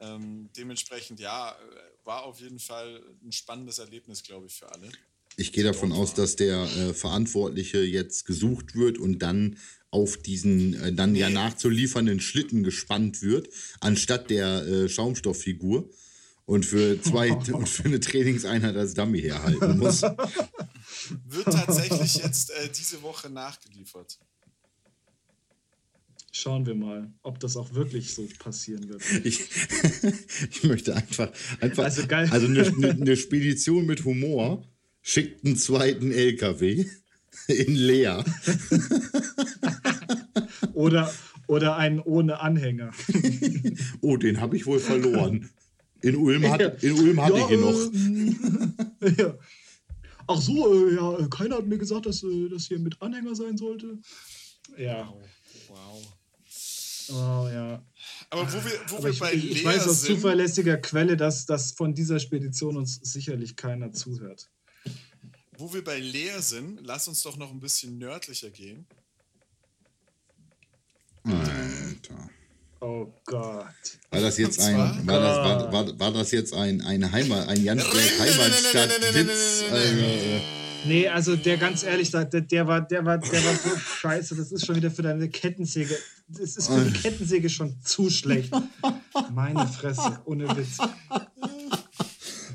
Ähm, 0.00 0.50
dementsprechend, 0.56 1.20
ja, 1.20 1.52
äh, 1.52 2.06
war 2.06 2.24
auf 2.24 2.40
jeden 2.40 2.58
Fall 2.58 3.02
ein 3.24 3.32
spannendes 3.32 3.78
Erlebnis, 3.78 4.22
glaube 4.22 4.46
ich, 4.46 4.54
für 4.54 4.70
alle. 4.70 4.90
Ich 5.36 5.52
gehe 5.52 5.64
davon 5.64 5.92
aus, 5.92 6.14
dass 6.14 6.36
der 6.36 6.62
äh, 6.62 6.94
Verantwortliche 6.94 7.82
jetzt 7.82 8.24
gesucht 8.24 8.74
wird 8.74 8.98
und 8.98 9.20
dann 9.20 9.58
auf 9.90 10.16
diesen 10.16 10.74
äh, 10.74 10.92
dann 10.92 11.12
nee. 11.12 11.20
ja 11.20 11.30
nachzuliefernden 11.30 12.20
Schlitten 12.20 12.62
gespannt 12.62 13.22
wird, 13.22 13.48
anstatt 13.80 14.30
der 14.30 14.66
äh, 14.66 14.88
Schaumstofffigur 14.88 15.88
und 16.46 16.64
für 16.66 17.00
zwei 17.00 17.32
und 17.52 17.68
für 17.68 17.84
eine 17.84 18.00
Trainingseinheit 18.00 18.76
als 18.76 18.94
Dummy 18.94 19.20
herhalten 19.20 19.78
muss. 19.78 20.02
Wird 20.02 21.44
tatsächlich 21.44 22.16
jetzt 22.16 22.50
äh, 22.50 22.68
diese 22.70 23.02
Woche 23.02 23.30
nachgeliefert. 23.30 24.18
Schauen 26.36 26.66
wir 26.66 26.74
mal, 26.74 27.12
ob 27.22 27.38
das 27.38 27.56
auch 27.56 27.74
wirklich 27.74 28.12
so 28.12 28.26
passieren 28.40 28.88
wird. 28.88 29.00
Ich, 29.24 29.40
ich 30.50 30.64
möchte 30.64 30.92
einfach, 30.96 31.30
einfach 31.60 31.84
also, 31.84 32.08
geil. 32.08 32.28
also 32.28 32.46
eine, 32.48 32.90
eine 32.90 33.16
Spedition 33.16 33.86
mit 33.86 34.04
Humor 34.04 34.66
schickt 35.00 35.44
einen 35.44 35.54
zweiten 35.56 36.10
LKW 36.10 36.86
in 37.46 37.74
leer. 37.76 38.24
oder, 40.72 41.14
oder 41.46 41.76
einen 41.76 42.00
ohne 42.00 42.40
Anhänger. 42.40 42.90
oh, 44.00 44.16
den 44.16 44.40
habe 44.40 44.56
ich 44.56 44.66
wohl 44.66 44.80
verloren. 44.80 45.50
In 46.00 46.16
Ulm, 46.16 46.50
hat, 46.50 46.82
in 46.82 46.94
Ulm 46.94 47.22
hatte 47.22 47.38
ja, 47.38 47.44
ich 47.44 47.50
ihn 47.52 47.60
noch. 47.60 49.08
Äh, 49.08 49.22
ja. 49.22 49.38
Ach 50.26 50.40
so, 50.40 50.88
äh, 50.88 50.96
ja, 50.96 51.28
keiner 51.28 51.58
hat 51.58 51.68
mir 51.68 51.78
gesagt, 51.78 52.06
dass 52.06 52.24
äh, 52.24 52.48
das 52.50 52.66
hier 52.66 52.80
mit 52.80 53.00
Anhänger 53.00 53.36
sein 53.36 53.56
sollte. 53.56 53.98
Ja. 54.76 55.14
Wow. 55.68 56.14
Oh 57.10 57.48
ja. 57.52 57.82
Aber 58.30 58.52
wo 58.52 58.64
wir, 58.64 58.80
wo 58.88 59.02
wir 59.02 59.10
ich, 59.10 59.18
bei 59.18 59.32
ich, 59.32 59.50
ich 59.50 59.64
weiß 59.64 59.86
aus 59.88 60.02
sind, 60.02 60.16
zuverlässiger 60.16 60.76
Quelle, 60.78 61.16
dass, 61.16 61.46
dass 61.46 61.72
von 61.72 61.94
dieser 61.94 62.20
Spedition 62.20 62.76
uns 62.76 62.96
sicherlich 63.02 63.56
keiner 63.56 63.92
zuhört. 63.92 64.50
Wo 65.56 65.72
wir 65.72 65.84
bei 65.84 65.98
Leer 65.98 66.42
sind, 66.42 66.80
lass 66.82 67.06
uns 67.08 67.22
doch 67.22 67.36
noch 67.36 67.50
ein 67.50 67.60
bisschen 67.60 67.98
nördlicher 67.98 68.50
gehen. 68.50 68.86
Alter. 71.24 72.30
Oh 72.80 73.06
Gott. 73.24 73.66
War 74.10 74.20
das 74.20 74.36
jetzt 74.36 74.60
ein, 74.60 74.76
war 75.06 75.20
das, 75.20 75.36
war, 75.38 75.72
war, 75.72 75.98
war 75.98 76.12
das 76.12 76.32
jetzt 76.32 76.52
ein, 76.52 76.82
ein 76.82 77.10
Heimat, 77.10 77.48
ein 77.48 77.64
Jan 77.64 77.80
Heimatstadt-Witz? 77.80 79.64
Also, 79.70 80.63
Nee, 80.86 81.08
also 81.08 81.36
der 81.36 81.56
ganz 81.56 81.82
ehrlich, 81.82 82.10
der, 82.10 82.24
der, 82.24 82.66
war, 82.66 82.80
der, 82.82 83.04
war, 83.04 83.18
der 83.18 83.44
war 83.44 83.54
so 83.54 83.76
scheiße. 83.76 84.36
Das 84.36 84.52
ist 84.52 84.66
schon 84.66 84.76
wieder 84.76 84.90
für 84.90 85.02
deine 85.02 85.28
Kettensäge. 85.28 85.96
Das 86.28 86.56
ist 86.56 86.68
für 86.68 86.84
die 86.84 86.92
Kettensäge 86.92 87.48
schon 87.50 87.80
zu 87.82 88.10
schlecht. 88.10 88.52
Meine 89.32 89.66
Fresse, 89.66 90.20
ohne 90.24 90.48
Witz. 90.56 90.78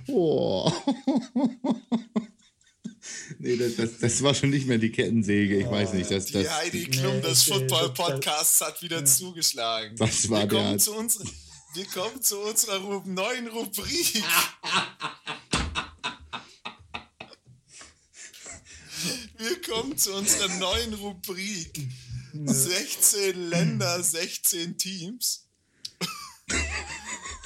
Oh. 0.07 0.71
Nee, 3.38 3.55
das, 3.57 3.75
das, 3.75 4.00
das, 4.00 4.24
war 4.24 4.33
schon 4.33 4.50
nicht 4.50 4.67
mehr 4.67 4.77
die 4.77 4.91
Kettensäge. 4.91 5.59
Ich 5.59 5.69
weiß 5.69 5.93
nicht. 5.93 6.12
Das, 6.12 6.25
das, 6.25 6.43
die 6.43 6.50
Heidi 6.50 6.86
Klum 6.86 7.15
nee, 7.15 7.21
des 7.21 7.43
Football-Podcasts 7.43 8.59
hat 8.62 8.81
wieder 8.81 9.00
ja. 9.00 9.05
zugeschlagen. 9.05 9.95
Das 9.98 10.29
war 10.29 10.41
wir 10.41 10.48
der. 10.48 10.63
Kommen 10.63 10.79
zu 10.79 10.93
unserer, 10.95 11.25
wir 11.75 11.86
kommen 11.86 12.21
zu 12.21 12.39
unserer 12.39 12.79
neuen 13.05 13.48
Rubrik. 13.48 14.24
Willkommen 19.41 19.98
zu 19.98 20.13
unserer 20.15 20.50
neuen 20.60 20.96
Rubrik. 20.96 21.88
16 22.34 23.50
Länder, 23.50 24.03
16 24.03 24.77
Teams. 24.77 25.48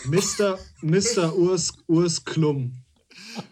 Mr. 0.05 0.57
Mr. 0.81 1.35
Urs, 1.35 1.71
Urs 1.85 2.25
Klum. 2.25 2.83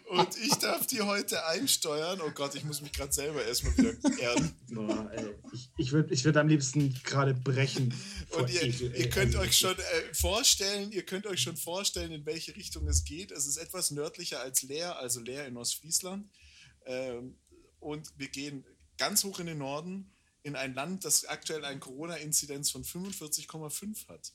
Und 0.08 0.36
ich 0.38 0.54
darf 0.54 0.88
die 0.88 1.02
heute 1.02 1.46
einsteuern. 1.46 2.20
Oh 2.20 2.32
Gott, 2.34 2.56
ich 2.56 2.64
muss 2.64 2.82
mich 2.82 2.90
gerade 2.90 3.12
selber 3.12 3.44
erstmal 3.44 3.78
wieder 3.78 3.94
erden. 4.18 4.52
Boah, 4.72 5.08
ey. 5.14 5.36
Ich, 5.52 5.70
ich 5.76 5.92
würde 5.92 6.12
ich 6.12 6.24
würd 6.24 6.36
am 6.36 6.48
liebsten 6.48 7.00
gerade 7.04 7.34
brechen. 7.34 7.94
Und 8.30 8.50
ihr, 8.50 8.64
ihr 8.64 9.08
könnt 9.08 9.36
euch 9.36 9.56
schon 9.56 9.78
äh, 9.78 10.14
vorstellen, 10.14 10.90
ihr 10.90 11.04
könnt 11.04 11.28
euch 11.28 11.42
schon 11.42 11.56
vorstellen, 11.56 12.10
in 12.10 12.26
welche 12.26 12.56
Richtung 12.56 12.88
es 12.88 13.04
geht. 13.04 13.30
Es 13.30 13.46
ist 13.46 13.58
etwas 13.58 13.92
nördlicher 13.92 14.40
als 14.40 14.64
Leer, 14.64 14.98
also 14.98 15.20
Leer 15.20 15.46
in 15.46 15.56
Ostfriesland. 15.56 16.28
Ähm, 16.86 17.36
und 17.82 18.12
wir 18.16 18.28
gehen 18.28 18.64
ganz 18.98 19.24
hoch 19.24 19.40
in 19.40 19.46
den 19.46 19.58
Norden, 19.58 20.10
in 20.42 20.56
ein 20.56 20.74
Land, 20.74 21.04
das 21.04 21.24
aktuell 21.24 21.64
eine 21.64 21.80
Corona-Inzidenz 21.80 22.70
von 22.70 22.84
45,5 22.84 24.08
hat. 24.08 24.32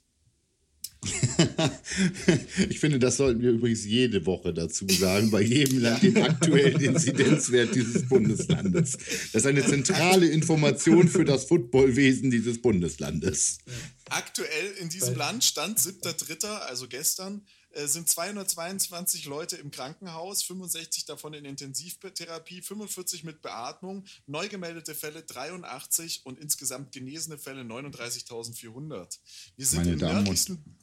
ich 2.69 2.79
finde, 2.79 2.97
das 2.97 3.17
sollten 3.17 3.41
wir 3.41 3.51
übrigens 3.51 3.85
jede 3.85 4.25
Woche 4.25 4.53
dazu 4.53 4.87
sagen, 4.89 5.29
bei 5.29 5.41
jedem 5.41 5.79
Land 5.79 6.01
den 6.01 6.17
aktuellen 6.17 6.81
Inzidenzwert 6.81 7.75
dieses 7.75 8.07
Bundeslandes. 8.07 8.93
Das 9.31 9.43
ist 9.43 9.45
eine 9.45 9.65
zentrale 9.65 10.27
Information 10.27 11.07
für 11.07 11.23
das 11.23 11.45
Footballwesen 11.45 12.31
dieses 12.31 12.61
Bundeslandes. 12.61 13.59
Aktuell 14.09 14.71
in 14.79 14.89
diesem 14.89 15.15
Land 15.15 15.43
stand 15.43 15.77
7.3., 15.77 16.47
also 16.47 16.87
gestern, 16.87 17.45
äh, 17.45 17.56
sind 17.86 18.10
222 18.10 19.25
Leute 19.25 19.57
im 19.57 19.69
Krankenhaus, 19.69 20.41
65 20.43 21.05
davon 21.05 21.34
in 21.34 21.46
Intensivtherapie, 21.46 22.62
45 22.62 23.24
mit 23.24 23.41
Beatmung, 23.43 24.05
neu 24.25 24.48
gemeldete 24.50 24.96
Fälle 24.96 25.22
83 25.22 26.25
und 26.25 26.39
insgesamt 26.39 26.91
genesene 26.91 27.38
Fälle 27.38 27.62
39.400. 27.62 29.19
Wir 29.55 29.65
sind 29.65 29.79
Meine 29.79 29.91
im 29.93 30.00
Damen 30.00 30.17
und- 30.17 30.24
nördlichsten 30.24 30.77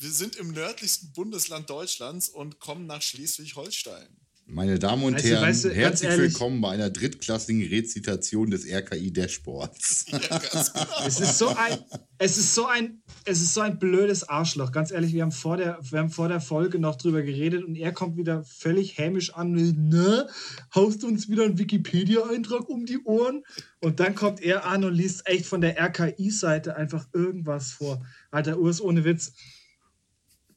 wir 0.00 0.10
sind 0.10 0.36
im 0.36 0.52
nördlichsten 0.52 1.12
Bundesland 1.12 1.68
Deutschlands 1.68 2.30
und 2.30 2.58
kommen 2.58 2.86
nach 2.86 3.02
Schleswig-Holstein. 3.02 4.08
Meine 4.46 4.80
Damen 4.80 5.04
und 5.04 5.14
Weißt 5.14 5.24
du, 5.24 5.28
Herren, 5.28 5.42
weißt 5.44 5.64
du, 5.66 5.70
herzlich 5.70 6.10
ehrlich- 6.10 6.32
willkommen 6.32 6.60
bei 6.60 6.70
einer 6.70 6.90
drittklassigen 6.90 7.62
Rezitation 7.68 8.50
des 8.50 8.66
RKI-Dashboards. 8.66 10.06
Ja, 10.08 10.18
genau. 10.18 10.64
Es 11.06 11.20
ist 11.20 11.38
so 11.38 11.48
ein, 11.54 11.78
es 12.18 12.36
ist 12.36 12.54
so 12.56 12.66
ein, 12.66 13.00
es 13.24 13.40
ist 13.40 13.54
so 13.54 13.60
ein 13.60 13.78
blödes 13.78 14.28
Arschloch. 14.28 14.72
Ganz 14.72 14.90
ehrlich, 14.90 15.12
wir 15.12 15.22
haben 15.22 15.30
vor 15.30 15.56
der, 15.56 15.78
wir 15.88 16.00
haben 16.00 16.10
vor 16.10 16.26
der 16.28 16.40
Folge 16.40 16.80
noch 16.80 16.96
drüber 16.96 17.22
geredet 17.22 17.62
und 17.62 17.76
er 17.76 17.92
kommt 17.92 18.16
wieder 18.16 18.42
völlig 18.42 18.98
hämisch 18.98 19.32
an. 19.34 19.52
Ne, 19.52 20.26
haust 20.74 21.04
du 21.04 21.06
uns 21.06 21.28
wieder 21.28 21.44
einen 21.44 21.58
Wikipedia-Eintrag 21.58 22.68
um 22.68 22.86
die 22.86 22.98
Ohren? 23.04 23.44
Und 23.80 24.00
dann 24.00 24.16
kommt 24.16 24.40
er 24.42 24.64
an 24.66 24.82
und 24.82 24.94
liest 24.94 25.28
echt 25.28 25.46
von 25.46 25.60
der 25.60 25.78
RKI-Seite 25.78 26.74
einfach 26.74 27.06
irgendwas 27.14 27.70
vor. 27.70 28.04
Alter 28.32 28.58
Urs, 28.58 28.80
ohne 28.80 29.04
Witz. 29.04 29.32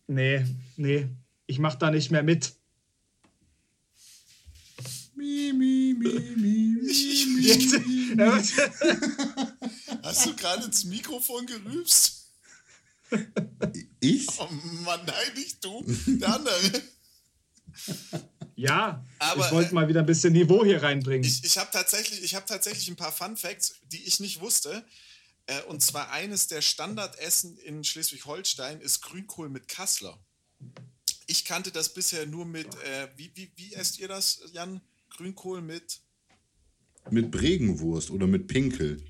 Nee, 0.08 0.44
nee, 0.78 1.10
ich 1.46 1.60
mach 1.60 1.76
da 1.76 1.92
nicht 1.92 2.10
mehr 2.10 2.24
mit. 2.24 2.56
Hast 10.04 10.26
du 10.26 10.36
gerade 10.36 10.66
ins 10.66 10.84
Mikrofon 10.86 11.46
gerübst? 11.46 12.28
Ich? 14.00 14.28
Oh 14.40 14.48
Mann, 14.84 15.06
nein, 15.06 15.34
nicht 15.36 15.64
du, 15.64 15.84
der 16.08 16.36
andere. 16.36 16.82
ja, 18.56 19.06
Aber, 19.20 19.46
ich 19.46 19.52
wollte 19.52 19.74
mal 19.74 19.88
wieder 19.88 20.00
ein 20.02 20.06
bisschen 20.06 20.34
Niveau 20.34 20.66
hier 20.66 20.82
reinbringen. 20.82 21.24
Ich, 21.24 21.44
ich 21.44 21.58
habe 21.58 21.70
tatsächlich, 21.72 22.24
ich 22.24 22.36
hab 22.36 22.46
tatsächlich 22.48 22.90
ein 22.90 22.96
paar 22.96 23.12
Fun 23.12 23.38
Facts, 23.38 23.76
die 23.92 24.04
ich 24.04 24.20
nicht 24.20 24.42
wusste. 24.42 24.86
Äh, 25.46 25.62
und 25.64 25.82
zwar 25.82 26.12
eines 26.12 26.48
der 26.48 26.62
Standardessen 26.62 27.58
in 27.58 27.84
Schleswig-Holstein 27.84 28.82
ist 28.82 29.02
Grünkohl 29.02 29.50
mit 29.50 29.68
Kassler. 29.68 30.18
Ich 31.28 31.46
kannte 31.46 31.72
das 31.72 31.94
bisher 31.94 32.26
nur 32.26 32.46
mit, 32.46 32.74
äh, 32.84 33.10
wie, 33.16 33.32
wie, 33.36 33.52
wie 33.56 33.74
esst 33.74 34.00
ihr 34.00 34.08
das, 34.08 34.42
Jan? 34.52 34.82
Grünkohl 35.14 35.62
mit 35.62 36.02
Mit 37.10 37.32
Bregenwurst 37.32 38.10
oder 38.12 38.28
mit 38.28 38.48
Pinkel. 38.48 39.04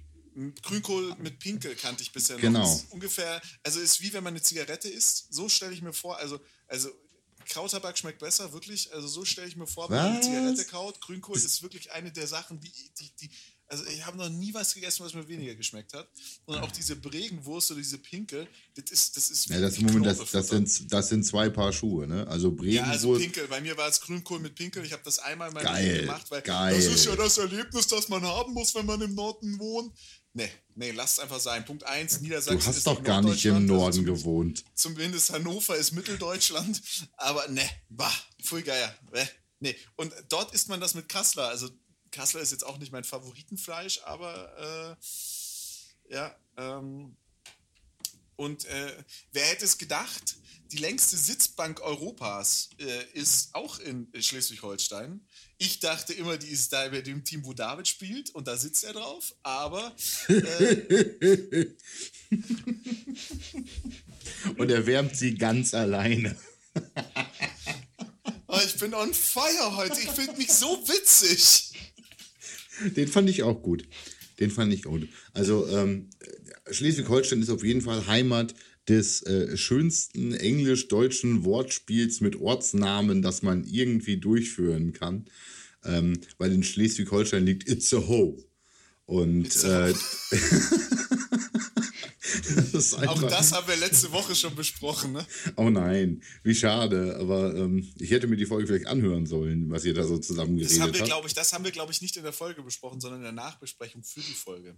Grünkohl 0.63 1.15
mit 1.19 1.39
Pinkel 1.39 1.75
kannte 1.75 2.01
ich 2.01 2.11
bisher 2.11 2.37
noch. 2.37 2.41
Genau. 2.41 2.61
Das 2.61 2.83
ist 2.83 2.91
ungefähr, 2.91 3.41
also 3.63 3.79
ist 3.79 4.01
wie 4.01 4.11
wenn 4.13 4.23
man 4.23 4.33
eine 4.33 4.41
Zigarette 4.41 4.89
isst. 4.89 5.31
So 5.31 5.47
stelle 5.47 5.73
ich 5.73 5.81
mir 5.81 5.93
vor, 5.93 6.17
also, 6.17 6.39
also 6.67 6.89
Krautabak 7.45 7.97
schmeckt 7.97 8.19
besser, 8.19 8.51
wirklich. 8.53 8.91
Also 8.93 9.07
so 9.07 9.25
stelle 9.25 9.47
ich 9.47 9.55
mir 9.55 9.67
vor, 9.67 9.89
wenn 9.89 9.97
man 9.97 10.11
eine? 10.13 10.21
Zigarette 10.21 10.65
kaut. 10.65 11.01
Grünkohl 11.01 11.37
ist 11.37 11.61
wirklich 11.61 11.91
eine 11.91 12.11
der 12.11 12.27
Sachen, 12.27 12.59
die, 12.59 12.71
die, 12.99 13.15
die 13.21 13.29
also 13.73 13.85
ich 13.87 14.05
habe 14.05 14.17
noch 14.17 14.29
nie 14.29 14.53
was 14.53 14.73
gegessen, 14.73 15.03
was 15.03 15.13
mir 15.15 15.27
weniger 15.27 15.55
geschmeckt 15.55 15.93
hat. 15.93 16.07
Und 16.45 16.57
auch 16.59 16.71
diese 16.71 16.95
Bregenwurst 16.95 17.71
oder 17.71 17.79
diese 17.79 17.97
Pinkel, 17.97 18.47
das 18.75 18.91
ist, 18.91 19.17
das 19.17 19.29
ist 19.31 19.49
Ja, 19.49 19.59
das, 19.59 19.79
Moment, 19.79 20.05
das, 20.05 20.19
das, 20.29 20.47
sind, 20.47 20.91
das 20.93 21.09
sind 21.09 21.23
zwei 21.25 21.49
Paar 21.49 21.73
Schuhe, 21.73 22.07
ne? 22.07 22.27
Also 22.27 22.55
Ja, 22.61 22.83
also 22.83 23.09
Bregenwurst. 23.09 23.21
Pinkel. 23.23 23.47
Bei 23.47 23.61
mir 23.61 23.75
war 23.75 23.89
es 23.89 23.99
Grünkohl 23.99 24.39
mit 24.39 24.53
Pinkel. 24.53 24.85
Ich 24.85 24.93
habe 24.93 25.01
das 25.03 25.17
einmal 25.19 25.47
in 25.47 25.55
meinem 25.55 25.63
Geil, 25.63 25.85
Leben 25.87 25.99
gemacht, 26.05 26.29
weil 26.29 26.41
geil. 26.43 26.75
das 26.75 26.85
ist 26.85 27.05
ja 27.05 27.15
das 27.15 27.37
Erlebnis, 27.39 27.87
das 27.87 28.09
man 28.09 28.23
haben 28.23 28.53
muss, 28.53 28.75
wenn 28.75 28.85
man 28.85 29.01
im 29.01 29.15
Norden 29.15 29.57
wohnt. 29.59 29.91
Nee, 30.35 30.49
nee, 30.75 30.91
lasst 30.91 31.19
einfach 31.19 31.39
sein. 31.39 31.63
Punkt 31.65 31.83
1, 31.83 32.21
Niedersachsen 32.21 32.59
du 32.59 32.65
hast 32.65 32.77
ist 32.77 32.87
doch 32.87 33.03
gar 33.03 33.21
nicht 33.21 33.45
im 33.45 33.55
also 33.55 33.67
Norden 33.67 33.93
zumindest- 33.93 34.23
gewohnt. 34.23 34.63
Zumindest 34.75 35.29
Hannover 35.31 35.75
ist 35.75 35.91
Mitteldeutschland. 35.91 36.81
Aber 37.17 37.47
ne, 37.49 37.67
bah, 37.89 38.13
pfui 38.41 38.63
Geier. 38.63 38.95
Nee. 39.59 39.75
Und 39.95 40.11
dort 40.29 40.53
isst 40.53 40.67
man 40.69 40.81
das 40.81 40.93
mit 40.93 41.07
Kassler. 41.07 41.47
Also 41.47 41.69
Kassler 42.13 42.41
ist 42.41 42.51
jetzt 42.51 42.65
auch 42.65 42.77
nicht 42.77 42.91
mein 42.91 43.03
Favoritenfleisch, 43.03 44.01
aber 44.05 44.97
äh, 46.09 46.13
ja. 46.13 46.35
Ähm, 46.57 47.15
und 48.35 48.65
äh, 48.65 48.93
wer 49.31 49.45
hätte 49.45 49.65
es 49.65 49.77
gedacht, 49.77 50.37
die 50.71 50.77
längste 50.77 51.17
Sitzbank 51.17 51.81
Europas 51.81 52.69
äh, 52.79 53.03
ist 53.13 53.53
auch 53.53 53.79
in 53.79 54.07
Schleswig-Holstein. 54.17 55.21
Ich 55.57 55.79
dachte 55.79 56.13
immer, 56.13 56.37
die 56.37 56.47
ist 56.47 56.73
da 56.73 56.87
bei 56.89 57.01
dem 57.01 57.23
Team, 57.23 57.45
wo 57.45 57.53
David 57.53 57.87
spielt 57.87 58.31
und 58.31 58.47
da 58.47 58.57
sitzt 58.57 58.83
er 58.83 58.93
drauf, 58.93 59.35
aber 59.43 59.95
äh, 60.29 61.67
Und 64.57 64.69
er 64.69 64.85
wärmt 64.85 65.15
sie 65.15 65.35
ganz 65.35 65.73
alleine. 65.73 66.35
oh, 68.47 68.59
ich 68.65 68.77
bin 68.77 68.93
on 68.93 69.13
fire 69.13 69.75
heute. 69.75 69.99
Ich 69.99 70.09
finde 70.09 70.37
mich 70.37 70.51
so 70.51 70.87
witzig. 70.87 71.73
Den 72.95 73.07
fand 73.07 73.29
ich 73.29 73.43
auch 73.43 73.61
gut. 73.61 73.83
Den 74.39 74.51
fand 74.51 74.73
ich 74.73 74.83
gut. 74.83 75.07
Also 75.33 75.67
ähm, 75.67 76.09
Schleswig-Holstein 76.69 77.41
ist 77.41 77.49
auf 77.49 77.63
jeden 77.63 77.81
Fall 77.81 78.07
Heimat 78.07 78.55
des 78.87 79.23
äh, 79.23 79.55
schönsten 79.55 80.33
englisch-deutschen 80.33 81.45
Wortspiels 81.45 82.21
mit 82.21 82.35
Ortsnamen, 82.35 83.21
das 83.21 83.41
man 83.41 83.63
irgendwie 83.63 84.17
durchführen 84.17 84.93
kann. 84.93 85.25
Ähm, 85.85 86.19
weil 86.37 86.51
in 86.51 86.63
Schleswig-Holstein 86.63 87.45
liegt 87.45 87.69
It's 87.69 87.93
a 87.93 88.07
Ho. 88.07 88.43
Und 89.05 89.63
äh, 89.63 89.93
das 92.73 92.93
Auch 92.93 93.21
das 93.23 93.51
haben 93.51 93.67
wir 93.67 93.75
letzte 93.75 94.11
Woche 94.11 94.35
schon 94.35 94.55
besprochen. 94.55 95.13
Ne? 95.13 95.25
Oh 95.55 95.69
nein, 95.69 96.21
wie 96.43 96.55
schade. 96.55 97.17
Aber 97.19 97.55
ähm, 97.55 97.87
ich 97.99 98.11
hätte 98.11 98.27
mir 98.27 98.35
die 98.35 98.45
Folge 98.45 98.67
vielleicht 98.67 98.87
anhören 98.87 99.25
sollen, 99.25 99.69
was 99.69 99.85
ihr 99.85 99.93
da 99.93 100.03
so 100.03 100.17
zusammen 100.17 100.57
geredet 100.57 100.79
habt. 100.79 101.37
das 101.37 101.53
haben 101.53 101.63
wir, 101.63 101.71
glaube 101.71 101.91
ich, 101.91 102.01
nicht 102.01 102.17
in 102.17 102.23
der 102.23 102.33
Folge 102.33 102.61
besprochen, 102.63 102.99
sondern 102.99 103.19
in 103.19 103.23
der 103.23 103.31
Nachbesprechung 103.31 104.03
für 104.03 104.21
die 104.21 104.33
Folge. 104.33 104.75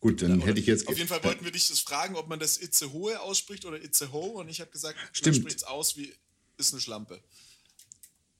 Gut, 0.00 0.22
dann 0.22 0.40
hätte 0.40 0.60
ich 0.60 0.66
jetzt. 0.66 0.88
Auf 0.88 0.96
jeden 0.96 1.08
Fall 1.08 1.22
wollten 1.24 1.44
wir 1.44 1.52
dich 1.52 1.68
das 1.68 1.80
fragen, 1.80 2.16
ob 2.16 2.28
man 2.28 2.38
das 2.38 2.56
Itzehoe 2.56 3.20
ausspricht 3.20 3.64
oder 3.64 3.82
Itzeho. 3.82 4.40
Und 4.40 4.48
ich 4.48 4.60
habe 4.60 4.70
gesagt, 4.70 4.96
Stimmt. 5.12 5.36
man 5.36 5.42
spricht 5.42 5.56
es 5.58 5.64
aus 5.64 5.96
wie 5.96 6.12
ist 6.56 6.72
eine 6.72 6.80
Schlampe. 6.80 7.20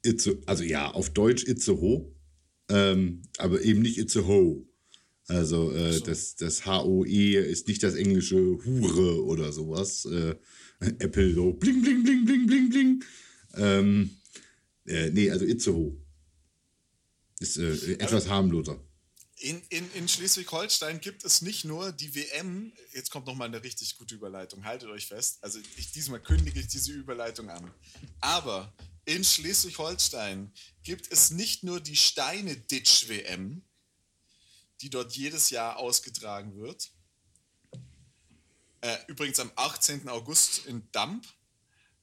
Itze, 0.03 0.41
also 0.47 0.63
ja, 0.63 0.91
auf 0.91 1.11
Deutsch 1.11 1.45
Itzeho, 1.45 2.15
ähm, 2.69 3.23
aber 3.39 3.63
eben 3.63 3.83
nicht 3.83 3.99
Itzeho. 3.99 4.67
Also 5.27 5.73
äh, 5.73 5.93
so. 5.93 6.05
das, 6.05 6.37
das 6.37 6.67
H-O-E 6.67 7.37
ist 7.37 7.67
nicht 7.69 7.83
das 7.83 7.95
englische 7.95 8.37
Hure 8.37 9.25
oder 9.25 9.53
sowas. 9.53 10.05
Äh, 10.05 10.37
Apple 10.99 11.35
so 11.35 11.53
bling, 11.53 11.83
bling, 11.83 12.03
bling, 12.03 12.25
bling, 12.25 12.47
bling, 12.47 12.71
bling. 12.71 13.05
Ähm, 13.57 14.11
äh, 14.87 15.11
nee, 15.11 15.31
also 15.31 15.45
Itzeho. 15.45 15.97
Ist 17.41 17.57
äh, 17.57 17.95
etwas 17.95 18.29
harmloser. 18.29 18.81
In, 19.39 19.61
in, 19.69 19.91
in 19.95 20.09
Schleswig-Holstein 20.09 21.01
gibt 21.01 21.25
es 21.25 21.43
nicht 21.43 21.65
nur 21.65 21.93
die 21.93 22.15
WM, 22.15 22.73
jetzt 22.93 23.11
kommt 23.11 23.27
nochmal 23.27 23.49
eine 23.49 23.63
richtig 23.63 23.99
gute 23.99 24.15
Überleitung, 24.15 24.65
haltet 24.65 24.89
euch 24.89 25.07
fest. 25.07 25.39
Also 25.43 25.59
ich, 25.77 25.93
diesmal 25.93 26.21
kündige 26.21 26.61
ich 26.61 26.69
diese 26.69 26.93
Überleitung 26.93 27.51
an. 27.51 27.71
Aber 28.21 28.73
in 29.05 29.25
Schleswig-Holstein 29.25 30.53
gibt 30.83 31.11
es 31.11 31.31
nicht 31.31 31.65
nur 31.65 31.81
die 31.81 31.97
Steine-Ditch-WM, 31.97 33.63
die 34.81 34.91
dort 34.91 35.17
jedes 35.17 35.51
Jahr 35.51 35.77
ausgetragen 35.77 36.57
wird. 36.57 36.91
Äh, 38.81 38.97
übrigens 39.07 39.41
am 39.41 39.51
18. 39.57 40.09
August 40.09 40.67
in 40.67 40.87
Damp, 40.93 41.27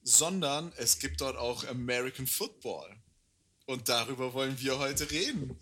sondern 0.02 0.72
es 0.76 0.98
gibt 0.98 1.20
dort 1.20 1.36
auch 1.36 1.64
American 1.68 2.26
Football. 2.26 2.96
Und 3.66 3.88
darüber 3.88 4.34
wollen 4.34 4.58
wir 4.60 4.78
heute 4.78 5.08
reden. 5.10 5.56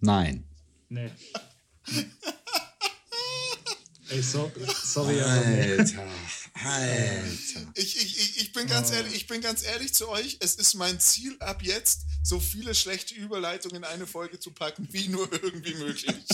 Nein. 0.00 0.44
Nee. 0.88 1.10
Ey, 4.10 4.22
so, 4.22 4.50
sorry, 4.82 5.20
aber 5.20 5.46
nee. 5.46 5.78
Alter. 5.78 6.06
Alter. 6.54 7.72
Ich, 7.74 7.96
ich, 7.96 8.18
ich, 8.18 8.40
ich, 8.40 8.52
bin 8.52 8.66
ganz 8.66 8.90
ehrlich, 8.90 9.14
ich 9.14 9.26
bin 9.26 9.40
ganz 9.40 9.62
ehrlich 9.62 9.94
zu 9.94 10.08
euch. 10.08 10.38
Es 10.40 10.56
ist 10.56 10.74
mein 10.74 11.00
Ziel 11.00 11.36
ab 11.40 11.62
jetzt, 11.62 12.02
so 12.22 12.40
viele 12.40 12.74
schlechte 12.74 13.14
Überleitungen 13.14 13.76
in 13.76 13.84
eine 13.84 14.06
Folge 14.06 14.38
zu 14.38 14.50
packen, 14.52 14.88
wie 14.90 15.08
nur 15.08 15.30
irgendwie 15.32 15.74
möglich. 15.74 16.24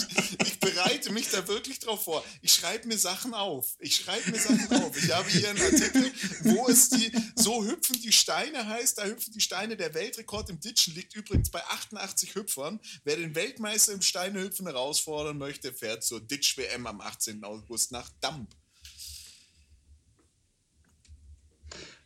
Ich 0.44 0.58
bereite 0.60 1.12
mich 1.12 1.30
da 1.30 1.46
wirklich 1.46 1.78
drauf 1.78 2.04
vor. 2.04 2.24
Ich 2.42 2.52
schreibe 2.52 2.88
mir 2.88 2.98
Sachen 2.98 3.34
auf. 3.34 3.76
Ich 3.78 3.96
schreibe 3.96 4.30
mir 4.30 4.38
Sachen 4.38 4.82
auf. 4.82 4.96
Ich 4.96 5.12
habe 5.12 5.28
hier 5.28 5.50
einen 5.50 5.60
Artikel, 5.60 6.12
wo 6.42 6.68
es 6.68 6.88
die 6.90 7.12
So 7.36 7.64
hüpfen 7.64 8.00
die 8.00 8.12
Steine 8.12 8.66
heißt. 8.66 8.98
Da 8.98 9.04
hüpfen 9.04 9.32
die 9.32 9.40
Steine. 9.40 9.76
Der 9.76 9.94
Weltrekord 9.94 10.50
im 10.50 10.60
Ditchen 10.60 10.94
liegt 10.94 11.14
übrigens 11.14 11.50
bei 11.50 11.64
88 11.64 12.34
Hüpfern. 12.34 12.80
Wer 13.04 13.16
den 13.16 13.34
Weltmeister 13.34 13.92
im 13.92 14.02
Steinehüpfen 14.02 14.66
herausfordern 14.66 15.38
möchte, 15.38 15.72
fährt 15.72 16.04
zur 16.04 16.20
Ditch-WM 16.20 16.86
am 16.86 17.00
18. 17.00 17.44
August 17.44 17.92
nach 17.92 18.10
Damp. 18.20 18.54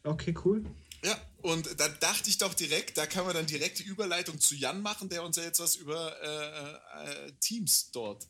Okay, 0.02 0.34
cool. 0.44 0.64
Ja, 1.04 1.18
und 1.42 1.66
da 1.78 1.88
dachte 1.88 2.28
ich 2.28 2.38
doch 2.38 2.54
direkt, 2.54 2.98
da 2.98 3.06
kann 3.06 3.24
man 3.24 3.34
dann 3.34 3.46
direkt 3.46 3.78
die 3.78 3.84
Überleitung 3.84 4.38
zu 4.38 4.54
Jan 4.54 4.82
machen, 4.82 5.08
der 5.08 5.24
uns 5.24 5.36
ja 5.36 5.44
jetzt 5.44 5.60
was 5.60 5.76
über 5.76 6.14
äh, 6.22 7.26
äh, 7.28 7.32
Teams 7.40 7.90
dort 7.90 8.28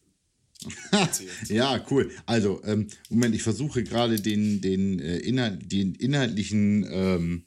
erzählt. 0.92 1.32
ja, 1.48 1.84
cool. 1.90 2.12
Also, 2.26 2.62
ähm, 2.64 2.88
Moment, 3.08 3.34
ich 3.34 3.42
versuche 3.42 3.82
gerade 3.82 4.20
den, 4.20 4.60
den, 4.60 5.00
äh, 5.00 5.18
Inhalt, 5.18 5.70
den 5.72 5.94
inhaltlichen 5.94 6.86
ähm, 6.90 7.46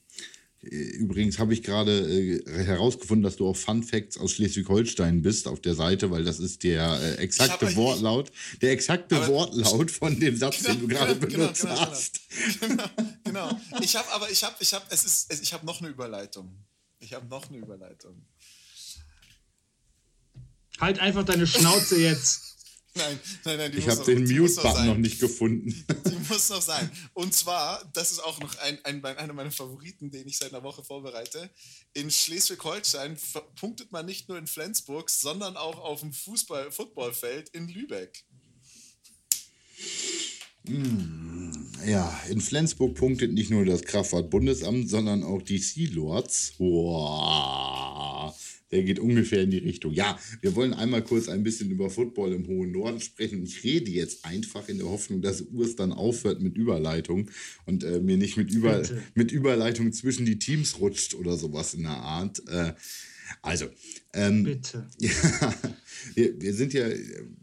Übrigens 0.64 1.40
habe 1.40 1.54
ich 1.54 1.62
gerade 1.62 1.92
äh, 1.92 2.64
herausgefunden, 2.64 3.22
dass 3.22 3.36
du 3.36 3.48
auch 3.48 3.56
Fun 3.56 3.84
Facts 3.84 4.18
aus 4.18 4.32
Schleswig-Holstein 4.32 5.22
bist 5.22 5.48
auf 5.48 5.60
der 5.60 5.76
Seite, 5.76 6.10
weil 6.10 6.24
das 6.24 6.40
ist 6.40 6.64
der 6.64 7.00
äh, 7.02 7.16
exakte 7.16 7.76
Wortlaut, 7.76 8.32
der 8.62 8.72
exakte 8.72 9.28
Wortlaut 9.28 9.92
von 9.92 10.18
dem 10.18 10.38
Satz, 10.38 10.60
genau, 10.64 10.74
den 10.74 10.80
du 10.80 10.88
gerade 10.88 11.16
genau, 11.16 11.28
benutzt 11.28 11.62
genau, 11.62 11.74
genau, 11.74 11.92
hast. 11.92 12.20
Genau, 12.62 12.84
genau. 13.26 13.60
Ich 13.82 13.96
habe 13.98 14.10
aber 14.14 14.32
ich 14.32 14.42
habe 14.44 14.56
ich 14.60 14.74
habe 14.74 14.86
es 14.90 15.04
ist 15.04 15.42
ich 15.42 15.54
habe 15.54 15.66
noch 15.66 15.82
eine 15.82 15.90
Überleitung. 15.90 16.56
Ich 17.00 17.14
habe 17.14 17.28
noch 17.28 17.50
eine 17.50 17.58
Überleitung. 17.58 18.26
Halt 20.80 21.00
einfach 21.00 21.26
deine 21.26 21.46
Schnauze 21.46 22.00
jetzt. 22.00 22.53
Nein, 22.96 23.20
nein, 23.44 23.58
nein. 23.58 23.74
ich 23.76 23.88
habe 23.88 24.04
den 24.04 24.24
Mute-Button 24.24 24.86
noch, 24.86 24.98
nicht 24.98 25.20
gefunden. 25.20 25.86
Die 26.06 26.30
muss 26.30 26.50
noch 26.50 26.62
sein. 26.62 26.92
Und 27.14 27.34
zwar, 27.34 27.84
das 27.94 28.12
ist 28.12 28.20
auch 28.20 28.40
noch 28.40 28.56
ein, 28.60 28.78
ein, 28.84 29.04
einer 29.04 29.34
meiner 29.34 29.52
Favoriten, 29.52 30.12
den 30.12 30.28
ich 30.28 30.38
seit 30.38 30.54
einer 30.54 30.64
Woche 30.64 30.84
vorbereite. 30.84 31.50
In 31.94 32.12
Schleswig-Holstein 32.12 33.18
punktet 33.56 33.92
man 33.92 34.06
nicht 34.06 34.30
nur 34.30 34.38
in 34.38 34.46
Flensburg, 34.46 35.10
sondern 35.10 35.58
auch 35.58 35.80
auf 35.80 36.02
dem 36.02 36.14
Fußball-Footballfeld 36.14 37.50
in 37.50 37.68
Lübeck. 37.68 38.26
Hm, 40.68 41.72
ja, 41.88 42.22
in 42.30 42.42
Flensburg 42.42 42.94
punktet 42.94 43.34
nicht 43.34 43.50
nur 43.50 43.66
das 43.66 43.82
Kraftfahrt-Bundesamt, 43.82 44.88
sondern 44.88 45.24
auch 45.24 45.42
die 45.42 45.58
Sea 45.58 45.90
Lords. 45.92 46.54
Wow 46.60 47.93
der 48.74 48.84
geht 48.84 48.98
ungefähr 48.98 49.44
in 49.44 49.52
die 49.52 49.60
Richtung. 49.60 49.94
Ja, 49.94 50.20
wir 50.42 50.56
wollen 50.56 50.74
einmal 50.74 51.04
kurz 51.04 51.30
ein 51.30 51.44
bisschen 51.44 51.70
über 51.70 51.92
Football 51.92 52.34
im 52.34 52.48
hohen 52.48 52.72
Norden 52.72 53.00
sprechen. 53.00 53.44
Ich 53.44 53.64
rede 53.64 53.92
jetzt 53.92 54.26
einfach 54.26 54.68
in 54.68 54.80
der 54.80 54.88
Hoffnung, 54.88 55.22
dass 55.22 55.42
Urs 55.42 55.76
dann 55.76 55.94
aufhört 55.94 56.42
mit 56.42 56.58
Überleitung 56.58 57.30
und 57.66 57.84
äh, 57.84 58.00
mir 58.00 58.18
nicht 58.18 58.36
mit, 58.36 58.52
Über 58.52 58.82
mit 59.14 59.32
Überleitung 59.32 59.94
zwischen 59.94 60.26
die 60.26 60.40
Teams 60.40 60.80
rutscht 60.80 61.14
oder 61.14 61.38
sowas 61.38 61.76
in 61.76 61.84
der 61.84 61.92
Art. 61.92 62.42
Äh, 62.50 62.74
also, 63.44 63.68
ähm, 64.14 64.44
bitte. 64.44 64.88
Ja, 65.00 65.54
wir, 66.16 66.42
wir, 66.42 66.54
sind 66.54 66.74
ja 66.74 66.88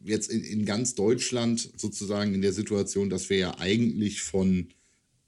jetzt 0.05 0.31
in, 0.31 0.43
in 0.43 0.65
ganz 0.65 0.97
Deutschland 0.97 1.71
sozusagen 1.77 2.35
in 2.35 2.43
der 2.43 2.53
Situation, 2.53 3.09
dass 3.09 3.31
wir 3.31 3.39
ja 3.39 3.59
eigentlich 3.59 4.21
von, 4.21 4.69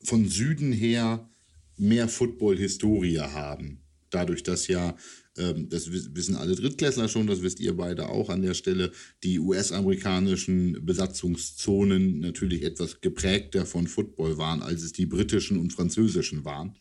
von 0.03 0.29
Süden 0.29 0.73
her 0.73 1.31
mehr 1.79 2.09
Football-Historie 2.09 3.21
haben. 3.21 3.81
Dadurch, 4.11 4.43
dass 4.43 4.67
ja 4.67 4.97
das 5.35 5.91
wissen 5.91 6.37
alle 6.37 6.55
Drittklässler 6.55 7.09
schon, 7.09 7.27
das 7.27 7.41
wisst 7.41 7.59
ihr 7.59 7.75
beide 7.75 8.09
auch 8.09 8.29
an 8.29 8.43
der 8.43 8.55
Stelle. 8.55 8.93
Die 9.23 9.39
US-amerikanischen 9.39 10.85
Besatzungszonen 10.85 12.21
natürlich 12.21 12.63
etwas 12.63 13.01
geprägter 13.01 13.65
von 13.65 13.87
Football 13.87 14.37
waren, 14.37 14.61
als 14.61 14.83
es 14.83 14.93
die 14.93 15.07
britischen 15.07 15.59
und 15.59 15.73
französischen 15.73 16.45
waren. 16.45 16.77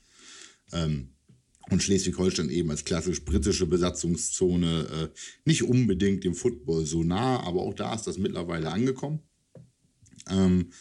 Ähm, 0.73 1.13
und 1.69 1.81
Schleswig-Holstein 1.81 2.49
eben 2.49 2.69
als 2.71 2.83
klassisch 2.83 3.23
britische 3.23 3.65
Besatzungszone 3.65 4.87
äh, 5.13 5.19
nicht 5.45 5.63
unbedingt 5.63 6.23
dem 6.23 6.35
Football 6.35 6.85
so 6.85 7.03
nah, 7.03 7.39
aber 7.41 7.61
auch 7.61 7.73
da 7.73 7.95
ist 7.95 8.07
das 8.07 8.17
mittlerweile 8.17 8.71
angekommen. 8.71 9.19
Ähm, 10.29 10.71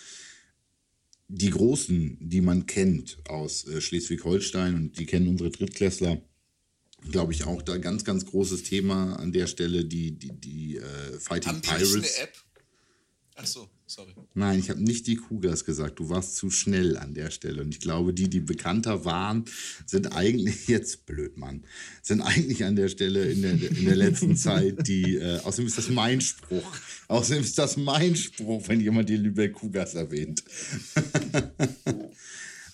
die 1.28 1.50
Großen, 1.50 2.18
die 2.20 2.40
man 2.40 2.66
kennt 2.66 3.18
aus 3.28 3.66
äh, 3.68 3.80
Schleswig-Holstein 3.80 4.74
und 4.74 4.98
die 4.98 5.06
kennen 5.06 5.28
unsere 5.28 5.50
Drittklässler, 5.50 6.20
glaube 7.10 7.32
ich, 7.32 7.44
auch 7.44 7.62
da 7.62 7.78
ganz, 7.78 8.04
ganz 8.04 8.26
großes 8.26 8.62
Thema 8.64 9.16
an 9.16 9.32
der 9.32 9.46
Stelle, 9.46 9.84
die, 9.84 10.12
die, 10.12 10.32
die 10.32 10.76
äh, 10.76 11.18
Fighting 11.18 11.52
Haben 11.52 11.60
Pirates. 11.60 11.92
Die 11.92 11.98
nicht 11.98 12.16
eine 12.16 12.24
App? 12.24 12.34
Ach 13.36 13.46
so, 13.46 13.70
sorry. 13.86 14.12
Nein, 14.34 14.58
ich 14.58 14.68
habe 14.68 14.82
nicht 14.82 15.06
die 15.06 15.16
Cougars 15.16 15.64
gesagt. 15.64 15.98
Du 15.98 16.10
warst 16.10 16.36
zu 16.36 16.50
schnell 16.50 16.98
an 16.98 17.14
der 17.14 17.30
Stelle. 17.30 17.62
Und 17.62 17.74
ich 17.74 17.80
glaube, 17.80 18.12
die, 18.12 18.28
die 18.28 18.40
bekannter 18.40 19.06
waren, 19.06 19.46
sind 19.86 20.14
eigentlich, 20.14 20.66
jetzt 20.68 21.06
blöd, 21.06 21.38
Mann, 21.38 21.64
sind 22.02 22.20
eigentlich 22.20 22.64
an 22.64 22.76
der 22.76 22.88
Stelle 22.88 23.30
in 23.30 23.40
der, 23.40 23.52
in 23.52 23.84
der 23.84 23.96
letzten 23.96 24.36
Zeit 24.36 24.86
die, 24.86 25.16
äh, 25.16 25.38
außerdem 25.38 25.66
ist 25.68 25.78
das 25.78 25.88
mein 25.88 26.20
Spruch. 26.20 26.76
Außerdem 27.08 27.42
ist 27.42 27.58
das 27.58 27.76
mein 27.76 28.14
Spruch, 28.14 28.68
wenn 28.68 28.80
jemand 28.80 29.08
die 29.08 29.16
Lübeck 29.16 29.54
Cougars 29.54 29.94
erwähnt. 29.94 30.44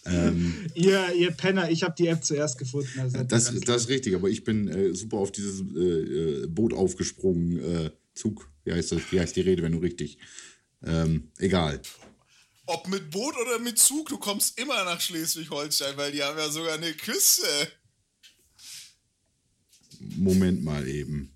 Ähm, 0.08 0.66
ihr, 0.74 1.12
ihr 1.14 1.30
Penner, 1.30 1.70
ich 1.70 1.82
habe 1.82 1.94
die 1.96 2.06
App 2.06 2.24
zuerst 2.24 2.58
gefunden. 2.58 2.98
Also 2.98 3.22
das, 3.24 3.54
das 3.60 3.82
ist 3.82 3.88
richtig, 3.88 4.14
aber 4.14 4.28
ich 4.28 4.44
bin 4.44 4.68
äh, 4.68 4.94
super 4.94 5.18
auf 5.18 5.32
dieses 5.32 5.60
äh, 5.74 5.80
äh, 5.80 6.46
Boot 6.46 6.72
aufgesprungen. 6.72 7.58
Äh, 7.58 7.90
Zug, 8.14 8.50
wie 8.64 8.72
heißt, 8.72 8.92
das, 8.92 9.00
wie 9.10 9.20
heißt 9.20 9.36
die 9.36 9.42
Rede, 9.42 9.62
wenn 9.62 9.72
du 9.72 9.78
richtig. 9.78 10.18
Ähm, 10.82 11.30
egal. 11.38 11.80
Ob 12.66 12.88
mit 12.88 13.10
Boot 13.10 13.34
oder 13.36 13.58
mit 13.60 13.78
Zug, 13.78 14.08
du 14.08 14.18
kommst 14.18 14.58
immer 14.58 14.84
nach 14.84 15.00
Schleswig-Holstein, 15.00 15.96
weil 15.96 16.12
die 16.12 16.22
haben 16.22 16.38
ja 16.38 16.48
sogar 16.48 16.74
eine 16.74 16.92
Küste. 16.94 17.46
Moment 20.00 20.64
mal 20.64 20.88
eben. 20.88 21.32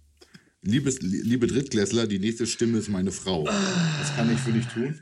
Liebes, 0.62 1.00
liebe 1.00 1.46
Drittklässler, 1.46 2.06
die 2.06 2.18
nächste 2.18 2.46
Stimme 2.46 2.78
ist 2.78 2.88
meine 2.88 3.12
Frau. 3.12 3.46
Was 3.46 4.14
kann 4.14 4.33
ich 4.33 4.38
für 4.40 4.52
dich 4.52 4.66
tun? 4.66 5.00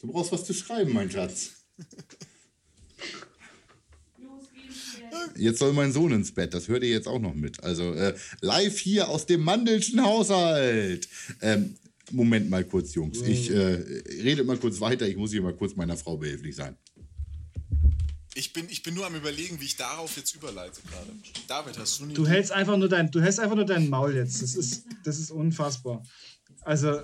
Du 0.00 0.08
brauchst 0.08 0.30
was 0.30 0.44
zu 0.44 0.54
schreiben, 0.54 0.92
mein 0.92 1.10
Schatz. 1.10 1.55
Jetzt 5.36 5.58
soll 5.58 5.72
mein 5.72 5.92
Sohn 5.92 6.12
ins 6.12 6.32
Bett, 6.32 6.54
das 6.54 6.68
hört 6.68 6.82
ihr 6.82 6.90
jetzt 6.90 7.08
auch 7.08 7.18
noch 7.18 7.34
mit. 7.34 7.62
Also 7.62 7.92
äh, 7.92 8.14
live 8.40 8.78
hier 8.78 9.08
aus 9.08 9.26
dem 9.26 9.42
Mandelschen 9.42 10.02
Haushalt. 10.02 11.08
Ähm, 11.40 11.76
Moment 12.12 12.48
mal 12.48 12.64
kurz, 12.64 12.94
Jungs. 12.94 13.20
Ich 13.22 13.50
äh, 13.50 14.02
rede 14.22 14.44
mal 14.44 14.56
kurz 14.56 14.80
weiter. 14.80 15.08
Ich 15.08 15.16
muss 15.16 15.32
hier 15.32 15.42
mal 15.42 15.54
kurz 15.54 15.74
meiner 15.74 15.96
Frau 15.96 16.16
behilflich 16.16 16.54
sein. 16.54 16.76
Ich 18.34 18.52
bin, 18.52 18.66
ich 18.68 18.82
bin 18.82 18.94
nur 18.94 19.06
am 19.06 19.14
überlegen, 19.14 19.58
wie 19.60 19.64
ich 19.64 19.76
darauf 19.76 20.16
jetzt 20.16 20.34
überleite 20.34 20.80
gerade. 20.88 21.10
David, 21.48 21.78
hast 21.78 22.00
du 22.00 22.04
nicht. 22.04 22.18
Du 22.18 22.26
hältst 22.26 22.52
einfach 22.52 22.76
nur 22.76 22.88
dein, 22.88 23.10
du 23.10 23.20
hältst 23.20 23.40
einfach 23.40 23.56
nur 23.56 23.64
dein 23.64 23.88
Maul 23.88 24.14
jetzt. 24.14 24.42
Das 24.42 24.54
ist, 24.54 24.84
das 25.04 25.18
ist 25.18 25.30
unfassbar. 25.30 26.04
Also, 26.60 27.00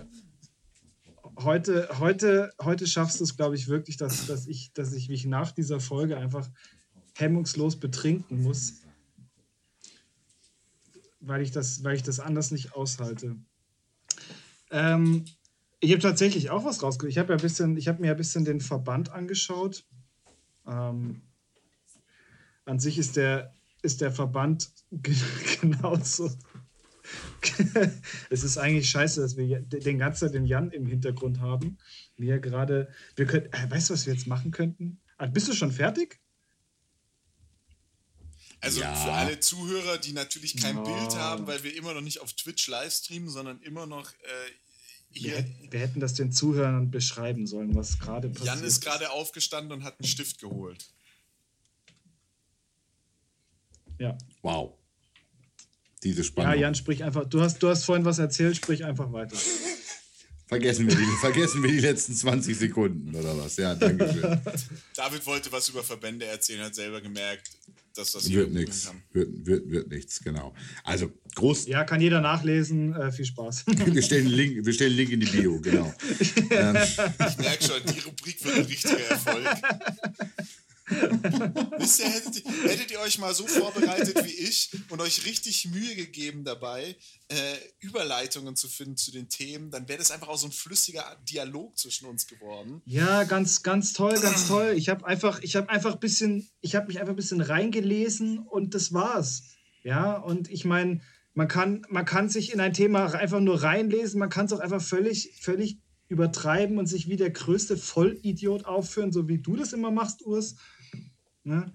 heute, 1.38 1.88
heute, 1.98 2.52
heute 2.60 2.86
schaffst 2.86 3.20
du 3.20 3.24
es, 3.24 3.36
glaube 3.36 3.56
ich, 3.56 3.68
wirklich, 3.68 3.96
dass, 3.96 4.26
dass, 4.26 4.46
ich, 4.46 4.72
dass 4.72 4.92
ich 4.92 5.08
mich 5.08 5.24
nach 5.24 5.52
dieser 5.52 5.80
Folge 5.80 6.16
einfach 6.16 6.48
hemmungslos 7.16 7.76
betrinken 7.78 8.42
muss, 8.42 8.82
weil 11.20 11.42
ich 11.42 11.50
das, 11.50 11.84
weil 11.84 11.96
ich 11.96 12.02
das 12.02 12.20
anders 12.20 12.50
nicht 12.50 12.74
aushalte. 12.74 13.36
Ähm, 14.70 15.24
ich 15.80 15.90
habe 15.90 16.00
tatsächlich 16.02 16.50
auch 16.50 16.64
was 16.64 16.82
rausgeholt. 16.82 17.10
Ich 17.10 17.18
habe 17.18 17.32
ja 17.32 17.38
habe 17.88 18.00
mir 18.00 18.10
ein 18.12 18.16
bisschen 18.16 18.44
den 18.44 18.60
Verband 18.60 19.10
angeschaut. 19.10 19.84
Ähm, 20.66 21.22
an 22.64 22.78
sich 22.78 22.98
ist 22.98 23.16
der, 23.16 23.52
ist 23.82 24.00
der 24.00 24.12
Verband 24.12 24.72
genauso 25.60 26.30
es 28.30 28.44
ist 28.44 28.58
eigentlich 28.58 28.88
scheiße, 28.90 29.20
dass 29.20 29.36
wir 29.36 29.60
den 29.60 29.98
ganzen 29.98 30.26
Zeit 30.26 30.34
den 30.34 30.46
Jan 30.46 30.70
im 30.70 30.86
Hintergrund 30.86 31.40
haben. 31.40 31.78
Wie 32.16 32.28
er 32.28 32.38
gerade. 32.38 32.92
Wir 33.16 33.26
können, 33.26 33.46
äh, 33.52 33.70
weißt 33.70 33.90
du, 33.90 33.94
was 33.94 34.06
wir 34.06 34.14
jetzt 34.14 34.26
machen 34.26 34.50
könnten? 34.50 35.00
Ah, 35.18 35.26
bist 35.26 35.48
du 35.48 35.52
schon 35.52 35.72
fertig? 35.72 36.20
Also 38.60 38.80
ja. 38.80 38.94
für 38.94 39.12
alle 39.12 39.40
Zuhörer, 39.40 39.98
die 39.98 40.12
natürlich 40.12 40.56
kein 40.56 40.78
oh. 40.78 40.84
Bild 40.84 41.16
haben, 41.16 41.46
weil 41.48 41.64
wir 41.64 41.74
immer 41.74 41.94
noch 41.94 42.00
nicht 42.00 42.20
auf 42.20 42.32
Twitch 42.32 42.68
livestreamen, 42.68 43.28
sondern 43.28 43.60
immer 43.62 43.86
noch 43.86 44.12
äh, 44.12 44.16
hier. 45.10 45.38
Wir, 45.38 45.72
wir, 45.72 45.80
hätten 45.80 46.00
das 46.00 46.14
den 46.14 46.30
Zuhörern 46.30 46.90
beschreiben 46.90 47.46
sollen, 47.46 47.74
was 47.74 47.98
gerade 47.98 48.28
passiert. 48.28 48.46
Jan 48.46 48.64
ist 48.64 48.80
gerade 48.80 49.10
aufgestanden 49.10 49.72
und 49.72 49.84
hat 49.84 49.98
einen 49.98 50.06
Stift 50.06 50.40
geholt. 50.40 50.86
Ja. 53.98 54.16
Wow 54.42 54.78
diese 56.02 56.24
Spannung. 56.24 56.52
Ja, 56.52 56.58
Jan, 56.58 56.74
sprich 56.74 57.04
einfach. 57.04 57.24
Du 57.26 57.40
hast, 57.40 57.62
du 57.62 57.68
hast 57.68 57.84
vorhin 57.84 58.04
was 58.04 58.18
erzählt, 58.18 58.56
sprich 58.56 58.84
einfach 58.84 59.12
weiter. 59.12 59.36
Vergessen 60.52 60.86
wir, 60.86 60.94
die, 60.94 61.06
vergessen 61.20 61.62
wir 61.62 61.70
die 61.70 61.80
letzten 61.80 62.14
20 62.14 62.58
Sekunden 62.58 63.14
oder 63.14 63.38
was? 63.38 63.56
Ja, 63.56 63.74
danke 63.74 64.12
schön. 64.12 64.22
David 64.96 65.24
wollte 65.24 65.50
was 65.50 65.70
über 65.70 65.82
Verbände 65.82 66.26
erzählen, 66.26 66.64
hat 66.64 66.74
selber 66.74 67.00
gemerkt, 67.00 67.50
dass 67.94 68.12
das 68.12 68.30
wird 68.30 68.52
nichts. 68.52 68.90
Wird, 69.12 69.46
wird, 69.46 69.70
wird 69.70 69.88
nichts, 69.88 70.22
genau. 70.22 70.54
Also 70.84 71.10
groß. 71.36 71.68
Ja, 71.68 71.84
kann 71.84 72.02
jeder 72.02 72.20
nachlesen. 72.20 72.94
Äh, 72.94 73.12
viel 73.12 73.24
Spaß. 73.24 73.64
wir, 73.66 74.02
stellen 74.02 74.26
Link, 74.26 74.66
wir 74.66 74.72
stellen 74.74 74.94
Link 74.94 75.10
in 75.10 75.20
die 75.20 75.26
Bio, 75.26 75.58
genau. 75.58 75.94
ähm. 76.50 76.76
Ich 76.76 77.38
merke 77.38 77.64
schon, 77.64 77.80
die 77.86 78.00
Rubrik 78.00 78.44
wird 78.44 78.54
ein 78.54 78.64
richtiger 78.64 79.06
Erfolg. 79.08 79.46
Wisst 81.78 82.00
ihr, 82.00 82.08
hättet, 82.08 82.44
ihr, 82.44 82.70
hättet 82.70 82.90
ihr 82.90 83.00
euch 83.00 83.18
mal 83.18 83.34
so 83.34 83.46
vorbereitet 83.46 84.24
wie 84.24 84.30
ich 84.30 84.70
und 84.90 85.00
euch 85.00 85.24
richtig 85.24 85.68
Mühe 85.68 85.94
gegeben 85.94 86.44
dabei, 86.44 86.96
äh, 87.28 87.56
Überleitungen 87.80 88.56
zu 88.56 88.68
finden 88.68 88.96
zu 88.96 89.10
den 89.10 89.28
Themen, 89.28 89.70
dann 89.70 89.88
wäre 89.88 89.98
das 89.98 90.10
einfach 90.10 90.28
auch 90.28 90.38
so 90.38 90.46
ein 90.46 90.52
flüssiger 90.52 91.04
Dialog 91.28 91.78
zwischen 91.78 92.06
uns 92.06 92.26
geworden. 92.26 92.82
Ja, 92.84 93.24
ganz, 93.24 93.62
ganz 93.62 93.92
toll, 93.92 94.18
ganz 94.20 94.48
toll. 94.48 94.74
Ich 94.76 94.88
habe 94.88 95.06
einfach, 95.06 95.40
ich 95.42 95.56
habe 95.56 95.68
einfach 95.68 95.96
bisschen, 95.96 96.50
ich 96.60 96.74
habe 96.74 96.86
mich 96.86 97.00
einfach 97.00 97.12
ein 97.12 97.16
bisschen 97.16 97.40
reingelesen 97.40 98.38
und 98.38 98.74
das 98.74 98.92
war's. 98.92 99.44
Ja, 99.82 100.16
und 100.16 100.50
ich 100.50 100.64
meine, 100.64 101.00
man 101.34 101.48
kann, 101.48 101.86
man 101.88 102.04
kann 102.04 102.28
sich 102.28 102.52
in 102.52 102.60
ein 102.60 102.74
Thema 102.74 103.14
einfach 103.14 103.40
nur 103.40 103.62
reinlesen, 103.62 104.20
man 104.20 104.28
kann 104.28 104.46
es 104.46 104.52
auch 104.52 104.60
einfach 104.60 104.82
völlig, 104.82 105.38
völlig 105.40 105.78
übertreiben 106.08 106.78
und 106.78 106.86
sich 106.86 107.08
wie 107.08 107.16
der 107.16 107.30
größte 107.30 107.76
Vollidiot 107.76 108.66
aufführen, 108.66 109.12
so 109.12 109.28
wie 109.28 109.38
du 109.38 109.56
das 109.56 109.72
immer 109.72 109.90
machst, 109.90 110.24
Urs. 110.24 110.56
Ne? 111.44 111.72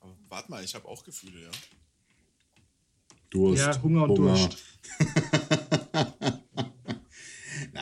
Aber 0.00 0.16
warte 0.28 0.50
mal, 0.50 0.64
ich 0.64 0.74
habe 0.74 0.86
auch 0.86 1.04
Gefühle, 1.04 1.42
ja. 1.42 1.50
Durst. 3.30 3.62
Ja, 3.62 3.82
Hunger 3.82 4.04
und 4.04 4.10
Hunger. 4.10 4.34
Durst. 4.34 4.58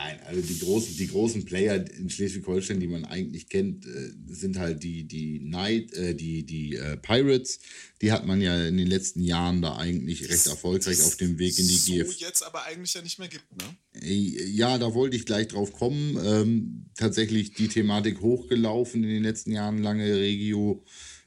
Nein, 0.09 0.19
also 0.25 0.41
die 0.41 0.59
großen, 0.59 0.97
die 0.97 1.07
großen 1.07 1.45
Player 1.45 1.85
in 1.97 2.09
Schleswig-Holstein, 2.09 2.79
die 2.79 2.87
man 2.87 3.05
eigentlich 3.05 3.47
kennt, 3.49 3.85
äh, 3.85 4.11
sind 4.27 4.57
halt 4.57 4.83
die, 4.83 5.03
die 5.03 5.39
Night, 5.39 5.93
äh, 5.93 6.15
die, 6.15 6.45
die 6.45 6.75
äh, 6.75 6.97
Pirates. 6.97 7.59
Die 8.01 8.11
hat 8.11 8.25
man 8.25 8.41
ja 8.41 8.67
in 8.67 8.77
den 8.77 8.87
letzten 8.87 9.21
Jahren 9.21 9.61
da 9.61 9.77
eigentlich 9.77 10.29
recht 10.29 10.47
erfolgreich 10.47 11.01
auf 11.01 11.17
dem 11.17 11.37
Weg 11.37 11.59
in 11.59 11.67
die 11.67 11.75
so 11.75 11.93
GF. 11.93 12.19
jetzt 12.19 12.43
aber 12.43 12.63
eigentlich 12.63 12.93
ja 12.93 13.01
nicht 13.01 13.19
mehr 13.19 13.27
gibt, 13.27 13.45
ne? 13.57 14.01
Äh, 14.01 14.45
ja, 14.49 14.77
da 14.77 14.93
wollte 14.93 15.15
ich 15.15 15.25
gleich 15.25 15.47
drauf 15.47 15.73
kommen. 15.73 16.17
Ähm, 16.23 16.85
tatsächlich 16.95 17.53
die 17.53 17.67
Thematik 17.67 18.21
hochgelaufen 18.21 19.03
in 19.03 19.09
den 19.09 19.23
letzten 19.23 19.51
Jahren, 19.51 19.81
lange 19.83 20.15
Regio, 20.15 20.83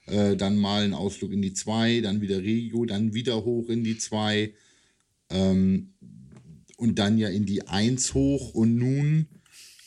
äh, 0.07 0.37
dann 0.37 0.57
mal 0.57 0.85
ein 0.85 0.95
Ausflug 0.95 1.33
in 1.33 1.43
die 1.43 1.55
2, 1.55 2.01
dann 2.01 2.21
wieder 2.21 2.43
Regio, 2.43 2.85
dann 2.85 3.15
wieder 3.15 3.45
hoch 3.45 3.69
in 3.69 3.85
die 3.85 3.99
2. 3.99 4.53
Ähm, 5.31 5.95
und 6.77 6.99
dann 6.99 7.19
ja 7.19 7.29
in 7.29 7.47
die 7.47 7.67
Eins 7.69 8.15
hoch 8.15 8.55
und 8.55 8.77
nun 8.77 9.27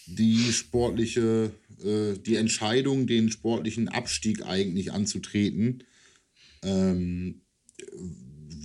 die 0.08 0.52
sportliche, 0.52 1.52
äh, 1.84 2.18
die 2.20 2.36
Entscheidung, 2.36 3.08
den 3.08 3.32
sportlichen 3.32 3.90
Abstieg 3.90 4.46
eigentlich 4.46 4.92
anzutreten. 4.92 5.84
Ähm, 6.64 7.42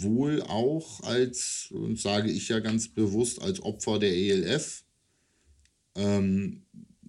wohl 0.02 0.42
auch 0.42 1.02
als, 1.02 1.68
und 1.72 1.98
sage 1.98 2.30
ich 2.30 2.48
ja 2.48 2.61
ganz 2.61 2.88
bewusst, 2.88 3.40
als 3.42 3.61
Opfer 3.62 3.98
der 3.98 4.14
ELF. 4.14 4.85
Ähm, 5.96 6.62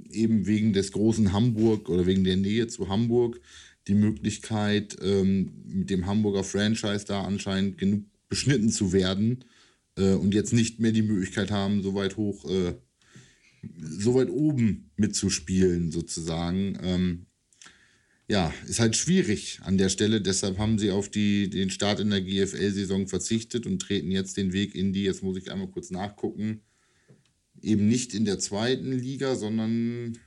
eben 0.10 0.46
wegen 0.46 0.74
des 0.74 0.92
großen 0.92 1.32
Hamburg 1.32 1.90
oder 1.90 2.06
wegen 2.06 2.24
der 2.24 2.36
Nähe 2.36 2.68
zu 2.68 2.90
Hamburg 2.90 3.40
die 3.88 3.94
Möglichkeit, 3.94 4.98
ähm, 5.02 5.52
mit 5.66 5.90
dem 5.90 6.06
Hamburger 6.06 6.44
Franchise 6.44 7.06
da 7.06 7.24
anscheinend 7.24 7.78
genug 7.78 8.04
beschnitten 8.30 8.70
zu 8.70 8.94
werden, 8.94 9.44
äh, 9.98 10.14
und 10.14 10.34
jetzt 10.34 10.54
nicht 10.54 10.80
mehr 10.80 10.92
die 10.92 11.02
Möglichkeit 11.02 11.52
haben, 11.52 11.84
so 11.84 11.94
weit 11.94 12.18
hoch, 12.18 12.50
äh, 12.50 12.76
so 13.80 14.16
weit 14.16 14.30
oben 14.30 14.92
mitzuspielen, 14.96 15.92
sozusagen. 15.92 16.78
Ähm, 16.82 17.26
ja, 18.28 18.54
ist 18.66 18.80
halt 18.80 18.96
schwierig 18.96 19.60
an 19.64 19.78
der 19.78 19.90
Stelle. 19.90 20.22
Deshalb 20.22 20.58
haben 20.58 20.80
sie 20.80 20.92
auf 20.92 21.10
die, 21.10 21.50
den 21.50 21.70
Start 21.70 22.00
in 22.00 22.10
der 22.10 22.22
GFL-Saison 22.22 23.08
verzichtet 23.08 23.66
und 23.66 23.82
treten 23.82 24.10
jetzt 24.10 24.38
den 24.38 24.54
Weg 24.54 24.74
in 24.74 24.94
die, 24.94 25.04
jetzt 25.04 25.22
muss 25.22 25.38
ich 25.38 25.52
einmal 25.52 25.70
kurz 25.70 25.92
nachgucken, 25.92 26.62
eben 27.62 27.88
nicht 27.88 28.14
in 28.14 28.26
der 28.26 28.40
zweiten 28.40 28.94
Liga, 28.94 29.36
sondern 29.36 30.18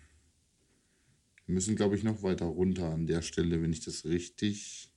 müssen, 1.47 1.77
glaube 1.77 1.97
ich, 1.97 2.03
noch 2.03 2.23
weiter 2.23 2.47
runter 2.47 2.91
an 2.91 3.07
der 3.07 3.23
Stelle, 3.23 3.63
wenn 3.63 3.73
ich 3.73 3.81
das 3.81 4.05
richtig. 4.05 4.91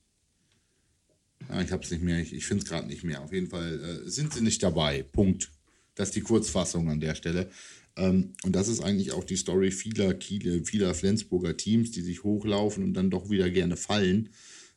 Ah, 1.48 1.62
ich 1.62 1.70
habe 1.72 1.84
es 1.84 1.90
nicht 1.90 2.02
mehr, 2.02 2.18
ich, 2.18 2.32
ich 2.32 2.46
finde 2.46 2.64
es 2.64 2.68
gerade 2.68 2.88
nicht 2.88 3.04
mehr. 3.04 3.22
Auf 3.22 3.32
jeden 3.32 3.48
Fall 3.48 3.80
äh, 3.80 4.10
sind 4.10 4.34
sie 4.34 4.42
nicht 4.42 4.62
dabei. 4.62 5.02
Punkt. 5.02 5.50
Das 5.94 6.08
ist 6.08 6.16
die 6.16 6.20
Kurzfassung 6.20 6.90
an 6.90 7.00
der 7.00 7.14
Stelle. 7.14 7.50
Ähm, 7.96 8.34
und 8.44 8.54
das 8.54 8.68
ist 8.68 8.80
eigentlich 8.80 9.12
auch 9.12 9.24
die 9.24 9.36
Story 9.36 9.70
vieler 9.70 10.14
Kiele, 10.14 10.64
vieler 10.64 10.94
Flensburger 10.94 11.56
Teams, 11.56 11.90
die 11.90 12.02
sich 12.02 12.22
hochlaufen 12.22 12.84
und 12.84 12.94
dann 12.94 13.10
doch 13.10 13.30
wieder 13.30 13.50
gerne 13.50 13.76
fallen. 13.76 14.30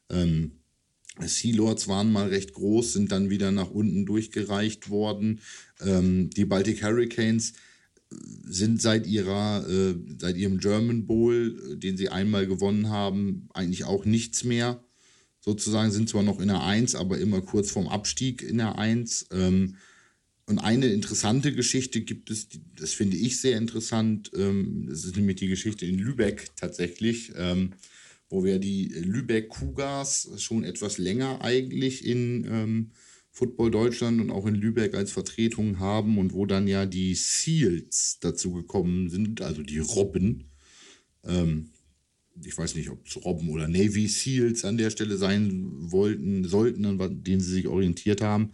Ähm, 0.10 0.54
Sea 1.20 1.56
Lords 1.56 1.88
waren 1.88 2.12
mal 2.12 2.30
recht 2.30 2.54
groß, 2.54 2.94
sind 2.94 3.12
dann 3.12 3.30
wieder 3.30 3.52
nach 3.52 3.70
unten 3.70 4.06
durchgereicht 4.06 4.90
worden. 4.90 5.42
Ähm, 5.82 6.30
die 6.30 6.46
Baltic 6.46 6.84
Hurricanes 6.84 7.54
sind 8.44 8.82
seit 8.82 9.08
ihrer, 9.08 9.68
äh, 9.70 9.96
seit 10.18 10.38
ihrem 10.38 10.58
German 10.58 11.06
Bowl, 11.06 11.58
äh, 11.74 11.78
den 11.78 11.98
sie 11.98 12.10
einmal 12.10 12.48
gewonnen 12.48 12.90
haben, 12.90 13.50
eigentlich 13.54 13.84
auch 13.84 14.06
nichts 14.06 14.44
mehr 14.44 14.84
sozusagen, 15.42 15.92
sind 15.92 16.08
zwar 16.08 16.24
noch 16.24 16.40
in 16.40 16.48
der 16.48 16.64
1, 16.64 16.96
aber 16.96 17.18
immer 17.18 17.42
kurz 17.42 17.72
vorm 17.72 17.88
Abstieg 17.88 18.42
in 18.44 18.60
der 18.60 18.78
1. 18.78 19.28
Ähm, 19.32 19.76
und 20.46 20.60
eine 20.60 20.88
interessante 20.88 21.54
Geschichte 21.54 22.02
gibt 22.02 22.30
es, 22.30 22.48
das 22.76 22.94
finde 22.94 23.18
ich 23.18 23.42
sehr 23.42 23.58
interessant, 23.58 24.32
ähm, 24.36 24.86
das 24.90 25.04
ist 25.04 25.16
nämlich 25.16 25.38
die 25.38 25.48
Geschichte 25.48 25.86
in 25.86 25.98
Lübeck 25.98 26.50
tatsächlich, 26.56 27.32
ähm, 27.36 27.74
wo 28.30 28.44
wir 28.44 28.60
die 28.60 28.88
Lübeck 28.88 29.50
Cougars 29.50 30.30
schon 30.38 30.64
etwas 30.64 30.98
länger 30.98 31.42
eigentlich 31.42 32.06
in 32.06 32.46
ähm, 32.50 32.92
Football 33.32 33.72
Deutschland 33.72 34.20
und 34.20 34.30
auch 34.30 34.46
in 34.46 34.56
Lübeck 34.56 34.94
als 34.94 35.12
Vertretung 35.12 35.80
haben 35.80 36.18
und 36.18 36.34
wo 36.34 36.46
dann 36.46 36.68
ja 36.68 36.86
die 36.86 37.16
Seals 37.16 38.18
dazu 38.20 38.52
gekommen 38.52 39.10
sind, 39.10 39.42
also 39.42 39.64
die 39.64 39.80
Robben. 39.80 40.52
Ähm, 41.24 41.71
ich 42.44 42.58
weiß 42.58 42.76
nicht, 42.76 42.90
ob 42.90 43.06
es 43.06 43.24
Robben 43.24 43.50
oder 43.50 43.68
Navy 43.68 44.08
Seals 44.08 44.66
an 44.66 44.78
der 44.78 44.90
Stelle 44.90 45.18
sein 45.18 45.68
wollten, 45.92 46.46
sollten, 46.46 46.86
an 46.86 47.24
denen 47.24 47.42
sie 47.42 47.52
sich 47.52 47.68
orientiert 47.68 48.22
haben. 48.22 48.52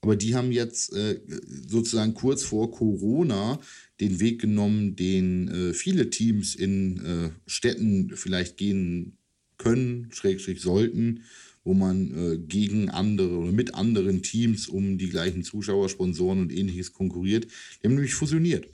Aber 0.00 0.16
die 0.16 0.34
haben 0.34 0.52
jetzt 0.52 0.92
äh, 0.92 1.18
sozusagen 1.66 2.12
kurz 2.12 2.42
vor 2.42 2.70
Corona 2.70 3.58
den 4.00 4.20
Weg 4.20 4.40
genommen, 4.40 4.96
den 4.96 5.48
äh, 5.48 5.72
viele 5.72 6.10
Teams 6.10 6.54
in 6.54 7.04
äh, 7.04 7.30
Städten 7.46 8.12
vielleicht 8.14 8.58
gehen 8.58 9.16
können, 9.56 10.10
schrägstrich 10.12 10.60
sollten, 10.60 11.22
wo 11.64 11.72
man 11.72 12.12
äh, 12.14 12.36
gegen 12.36 12.90
andere 12.90 13.38
oder 13.38 13.52
mit 13.52 13.74
anderen 13.74 14.22
Teams 14.22 14.68
um 14.68 14.98
die 14.98 15.08
gleichen 15.08 15.42
Zuschauer, 15.42 15.88
Sponsoren 15.88 16.40
und 16.40 16.52
ähnliches 16.52 16.92
konkurriert. 16.92 17.46
Die 17.82 17.86
haben 17.86 17.94
nämlich 17.94 18.14
fusioniert 18.14 18.68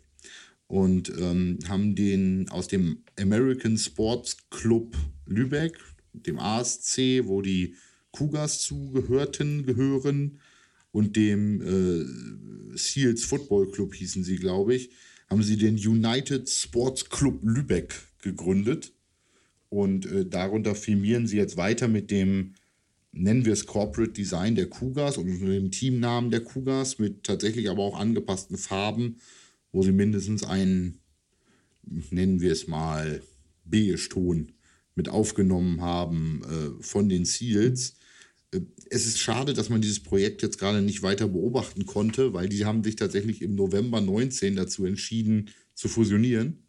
und 0.70 1.12
ähm, 1.18 1.58
haben 1.68 1.96
den 1.96 2.48
aus 2.50 2.68
dem 2.68 3.02
American 3.18 3.76
Sports 3.76 4.36
Club 4.50 4.96
Lübeck, 5.26 5.76
dem 6.12 6.38
ASC, 6.38 7.24
wo 7.24 7.42
die 7.42 7.74
Cougars 8.12 8.60
zugehörten, 8.60 9.66
gehören, 9.66 10.38
und 10.92 11.16
dem 11.16 11.60
äh, 11.60 12.76
Seals 12.76 13.24
Football 13.24 13.70
Club 13.72 13.94
hießen 13.94 14.22
sie, 14.22 14.36
glaube 14.36 14.76
ich, 14.76 14.90
haben 15.28 15.42
sie 15.42 15.56
den 15.56 15.74
United 15.74 16.48
Sports 16.48 17.08
Club 17.08 17.40
Lübeck 17.42 17.94
gegründet. 18.22 18.92
Und 19.70 20.06
äh, 20.06 20.24
darunter 20.24 20.76
firmieren 20.76 21.26
sie 21.26 21.36
jetzt 21.36 21.56
weiter 21.56 21.88
mit 21.88 22.12
dem, 22.12 22.54
nennen 23.12 23.44
wir 23.44 23.52
es 23.52 23.66
Corporate 23.66 24.12
Design 24.12 24.54
der 24.54 24.68
Cougars 24.68 25.16
und 25.16 25.26
dem 25.26 25.70
Teamnamen 25.70 26.30
der 26.30 26.42
Cougars 26.42 27.00
mit 27.00 27.24
tatsächlich 27.24 27.70
aber 27.70 27.82
auch 27.82 27.98
angepassten 27.98 28.56
Farben 28.56 29.16
wo 29.72 29.82
sie 29.82 29.92
mindestens 29.92 30.44
einen, 30.44 30.98
nennen 31.82 32.40
wir 32.40 32.52
es 32.52 32.66
mal, 32.66 33.22
Beige-Ton 33.64 34.52
mit 34.94 35.08
aufgenommen 35.08 35.80
haben 35.80 36.42
äh, 36.44 36.82
von 36.82 37.08
den 37.08 37.24
Seals. 37.24 37.96
Äh, 38.52 38.60
es 38.90 39.06
ist 39.06 39.18
schade, 39.18 39.54
dass 39.54 39.68
man 39.68 39.80
dieses 39.80 40.00
Projekt 40.00 40.42
jetzt 40.42 40.58
gerade 40.58 40.82
nicht 40.82 41.02
weiter 41.02 41.28
beobachten 41.28 41.86
konnte, 41.86 42.32
weil 42.32 42.48
die 42.48 42.64
haben 42.64 42.82
sich 42.82 42.96
tatsächlich 42.96 43.42
im 43.42 43.54
November 43.54 44.00
19 44.00 44.56
dazu 44.56 44.84
entschieden 44.84 45.50
zu 45.74 45.88
fusionieren. 45.88 46.64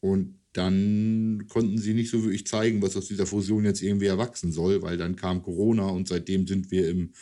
Und 0.00 0.38
dann 0.52 1.46
konnten 1.48 1.78
sie 1.78 1.94
nicht 1.94 2.10
so 2.10 2.22
wirklich 2.24 2.46
zeigen, 2.46 2.82
was 2.82 2.96
aus 2.96 3.08
dieser 3.08 3.26
Fusion 3.26 3.64
jetzt 3.64 3.82
irgendwie 3.82 4.06
erwachsen 4.06 4.52
soll, 4.52 4.82
weil 4.82 4.98
dann 4.98 5.16
kam 5.16 5.42
Corona 5.42 5.88
und 5.88 6.08
seitdem 6.08 6.46
sind 6.46 6.70
wir 6.70 6.90
im 6.90 7.12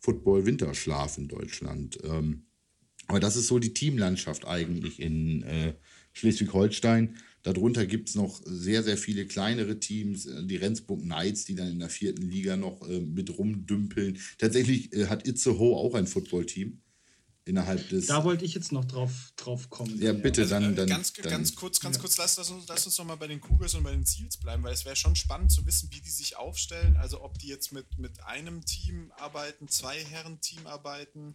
Football-Winterschlaf 0.00 1.18
in 1.18 1.28
Deutschland. 1.28 1.98
Ähm, 2.02 2.46
aber 3.10 3.18
das 3.18 3.34
ist 3.34 3.48
so 3.48 3.58
die 3.58 3.74
Teamlandschaft 3.74 4.46
eigentlich 4.46 5.00
in 5.00 5.42
äh, 5.42 5.74
Schleswig-Holstein. 6.12 7.16
Darunter 7.42 7.84
gibt 7.84 8.08
es 8.08 8.14
noch 8.14 8.40
sehr, 8.44 8.84
sehr 8.84 8.96
viele 8.96 9.26
kleinere 9.26 9.80
Teams, 9.80 10.26
äh, 10.26 10.44
die 10.44 10.54
Rendsburg 10.54 11.00
Knights, 11.02 11.44
die 11.44 11.56
dann 11.56 11.68
in 11.72 11.80
der 11.80 11.88
vierten 11.90 12.22
Liga 12.30 12.56
noch 12.56 12.88
äh, 12.88 13.00
mit 13.00 13.36
rumdümpeln. 13.36 14.18
Tatsächlich 14.38 14.92
äh, 14.92 15.06
hat 15.06 15.26
Itzehoe 15.26 15.74
auch 15.76 15.94
ein 15.94 16.06
Footballteam 16.06 16.80
innerhalb 17.46 17.88
des. 17.88 18.06
Da 18.06 18.22
wollte 18.22 18.44
ich 18.44 18.54
jetzt 18.54 18.70
noch 18.70 18.84
drauf, 18.84 19.32
drauf 19.34 19.68
kommen. 19.70 20.00
Ja, 20.00 20.12
bitte, 20.12 20.42
Also, 20.42 20.54
dann, 20.54 20.72
äh, 20.72 20.76
dann, 20.76 20.88
ganz, 20.88 21.12
dann. 21.14 21.30
ganz 21.30 21.56
kurz, 21.56 21.80
ganz 21.80 21.96
Ja. 21.96 22.00
kurz, 22.02 22.16
lass, 22.16 22.36
lass, 22.36 22.48
uns, 22.50 22.68
lass 22.68 22.86
uns 22.86 22.96
noch 22.96 23.06
mal 23.06 23.16
bei 23.16 23.26
den 23.26 23.40
Cougars 23.40 23.74
und 23.74 23.82
bei 23.82 23.90
den 23.90 24.04
Seals 24.04 24.36
bleiben, 24.36 24.62
weil 24.62 24.72
es 24.74 24.84
wäre 24.84 24.94
schon 24.94 25.16
spannend 25.16 25.50
zu 25.50 25.66
wissen, 25.66 25.90
wie 25.90 26.00
die 26.00 26.10
sich 26.10 26.36
aufstellen. 26.36 26.96
Also 26.96 27.22
ob 27.24 27.38
die 27.40 27.48
jetzt 27.48 27.72
mit, 27.72 27.98
mit 27.98 28.22
einem 28.22 28.64
Team 28.64 29.10
arbeiten, 29.16 29.66
zwei 29.66 29.98
Herren-Team 29.98 30.68
arbeiten. 30.68 31.34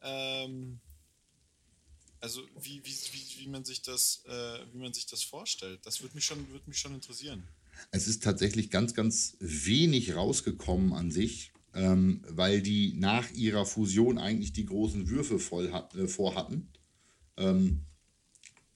Ähm, 0.00 0.78
also 2.20 2.42
wie, 2.60 2.80
wie, 2.84 2.94
wie, 3.12 3.44
wie, 3.44 3.48
man 3.48 3.64
sich 3.64 3.82
das, 3.82 4.22
äh, 4.26 4.58
wie 4.72 4.78
man 4.78 4.92
sich 4.92 5.06
das 5.06 5.22
vorstellt. 5.22 5.80
Das 5.84 6.02
würde 6.02 6.14
mich, 6.14 6.24
schon, 6.24 6.50
würd 6.50 6.66
mich 6.66 6.78
schon 6.78 6.94
interessieren. 6.94 7.42
Es 7.90 8.08
ist 8.08 8.22
tatsächlich 8.22 8.70
ganz, 8.70 8.94
ganz 8.94 9.36
wenig 9.40 10.14
rausgekommen 10.16 10.92
an 10.92 11.10
sich, 11.10 11.52
ähm, 11.74 12.22
weil 12.28 12.60
die 12.60 12.94
nach 12.94 13.30
ihrer 13.32 13.66
Fusion 13.66 14.18
eigentlich 14.18 14.52
die 14.52 14.66
großen 14.66 15.08
Würfe 15.08 15.38
voll 15.38 15.72
hat, 15.72 15.94
äh, 15.94 16.08
vorhatten. 16.08 16.68
Ähm, 17.36 17.82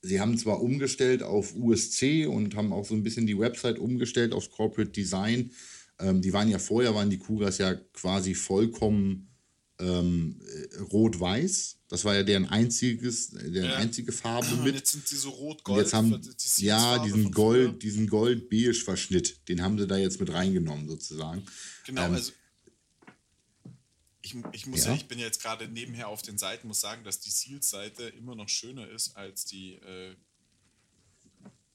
sie 0.03 0.21
haben 0.21 0.39
zwar 0.39 0.63
umgestellt 0.63 1.23
auf 1.23 1.55
USC 1.57 2.27
und 2.27 2.55
haben 2.55 2.73
auch 2.73 2.85
so 2.85 2.95
ein 2.95 3.03
bisschen 3.03 3.27
die 3.27 3.39
Website 3.39 3.79
umgestellt 3.79 4.33
aufs 4.33 4.51
Corporate 4.51 4.93
Design. 4.93 5.51
Ähm, 5.99 6.23
die 6.23 6.33
waren 6.33 6.49
ja 6.49 6.59
vorher, 6.59 6.95
waren 6.95 7.11
die 7.11 7.19
Cougars 7.19 7.59
ja 7.59 7.75
quasi 7.75 8.35
vollkommen 8.35 9.29
ähm, 9.79 10.41
äh, 10.41 10.81
rot-weiß. 10.81 11.79
Das 11.93 12.07
war 12.07 12.15
ja 12.15 12.23
deren 12.23 12.47
einziges, 12.47 13.29
deren 13.33 13.67
Ja. 13.69 13.77
einzige 13.77 14.13
Farbe 14.13 14.57
mit. 14.57 14.75
jetzt 14.77 14.93
sind 14.93 15.11
die 15.11 15.15
so 15.15 15.29
rot-gold. 15.29 15.83
jetzt 15.83 15.93
haben, 15.93 16.23
die 16.23 16.65
ja, 16.65 16.99
diesen 17.05 17.25
von 17.25 17.33
früher. 17.35 17.67
Gold, 17.67 17.83
diesen 17.83 18.07
Gold-Beige-Verschnitt, 18.09 19.47
den 19.47 19.61
haben 19.61 19.79
sie 19.79 19.87
da 19.87 19.99
jetzt 19.99 20.19
mit 20.19 20.33
reingenommen, 20.33 20.89
sozusagen. 20.89 21.45
Genau, 21.85 22.07
Ähm, 22.07 22.15
also 22.15 22.33
ich, 24.23 24.37
ich 24.53 24.67
muss 24.67 24.85
ja. 24.87 24.93
Ja. 24.93 24.97
ich 24.97 25.07
bin 25.07 25.19
ja 25.19 25.27
jetzt 25.27 25.43
gerade 25.43 25.69
nebenher 25.69 26.09
auf 26.09 26.23
den 26.23 26.39
Seiten, 26.39 26.67
muss 26.67 26.81
sagen, 26.81 27.05
dass 27.05 27.21
die 27.21 27.29
Seals-Seite 27.31 28.05
immer 28.05 28.35
noch 28.35 28.49
schöner 28.49 28.89
ist 28.89 29.15
als 29.15 29.45
die 29.45 29.75
äh, 29.75 30.17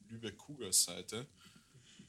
Lübeck 0.10 0.36
Cougars-Seite, 0.40 1.28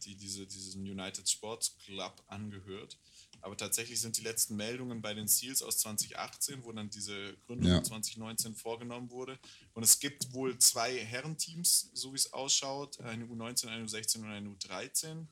die 0.04 0.14
diese, 0.14 0.46
diesen 0.46 0.80
United 0.80 1.28
Sports 1.28 1.76
Club 1.84 2.22
angehört. 2.28 2.96
Aber 3.40 3.56
tatsächlich 3.56 4.00
sind 4.00 4.16
die 4.18 4.22
letzten 4.22 4.56
Meldungen 4.56 5.00
bei 5.00 5.14
den 5.14 5.28
Seals 5.28 5.62
aus 5.62 5.78
2018, 5.78 6.64
wo 6.64 6.72
dann 6.72 6.90
diese 6.90 7.36
Gründung 7.46 7.70
Ja. 7.70 7.82
2019 7.82 8.54
vorgenommen 8.54 9.10
wurde. 9.10 9.38
Und 9.74 9.82
es 9.82 10.00
gibt 10.00 10.32
wohl 10.32 10.58
zwei 10.58 10.98
Herrenteams, 10.98 11.90
so 11.94 12.12
wie 12.12 12.16
es 12.16 12.32
ausschaut, 12.32 13.00
eine 13.00 13.24
U19, 13.26 13.66
eine 13.68 13.84
U16 13.84 14.18
und 14.18 14.26
eine 14.26 14.48
U13. 14.48 15.26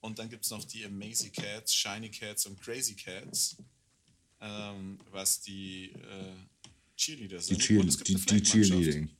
Und 0.00 0.18
dann 0.18 0.28
gibt 0.28 0.44
es 0.44 0.50
noch 0.50 0.64
die 0.64 0.84
Amazing 0.84 1.32
Cats, 1.32 1.74
Shiny 1.74 2.10
Cats 2.10 2.46
und 2.46 2.60
Crazy 2.60 2.94
Cats, 2.94 3.56
ähm, 4.40 4.98
was 5.10 5.40
die 5.40 5.92
äh, 5.92 6.34
Cheerleader 6.96 7.38
Die, 7.38 7.42
sind. 7.44 7.60
Cheer, 7.62 7.80
und 7.80 7.88
es 7.88 7.96
gibt 7.98 8.08
die, 8.08 8.14
eine 8.14 8.40
die 8.40 8.46
Flag-Mannschaft. 8.46 8.68
Cheerleading. 8.70 9.10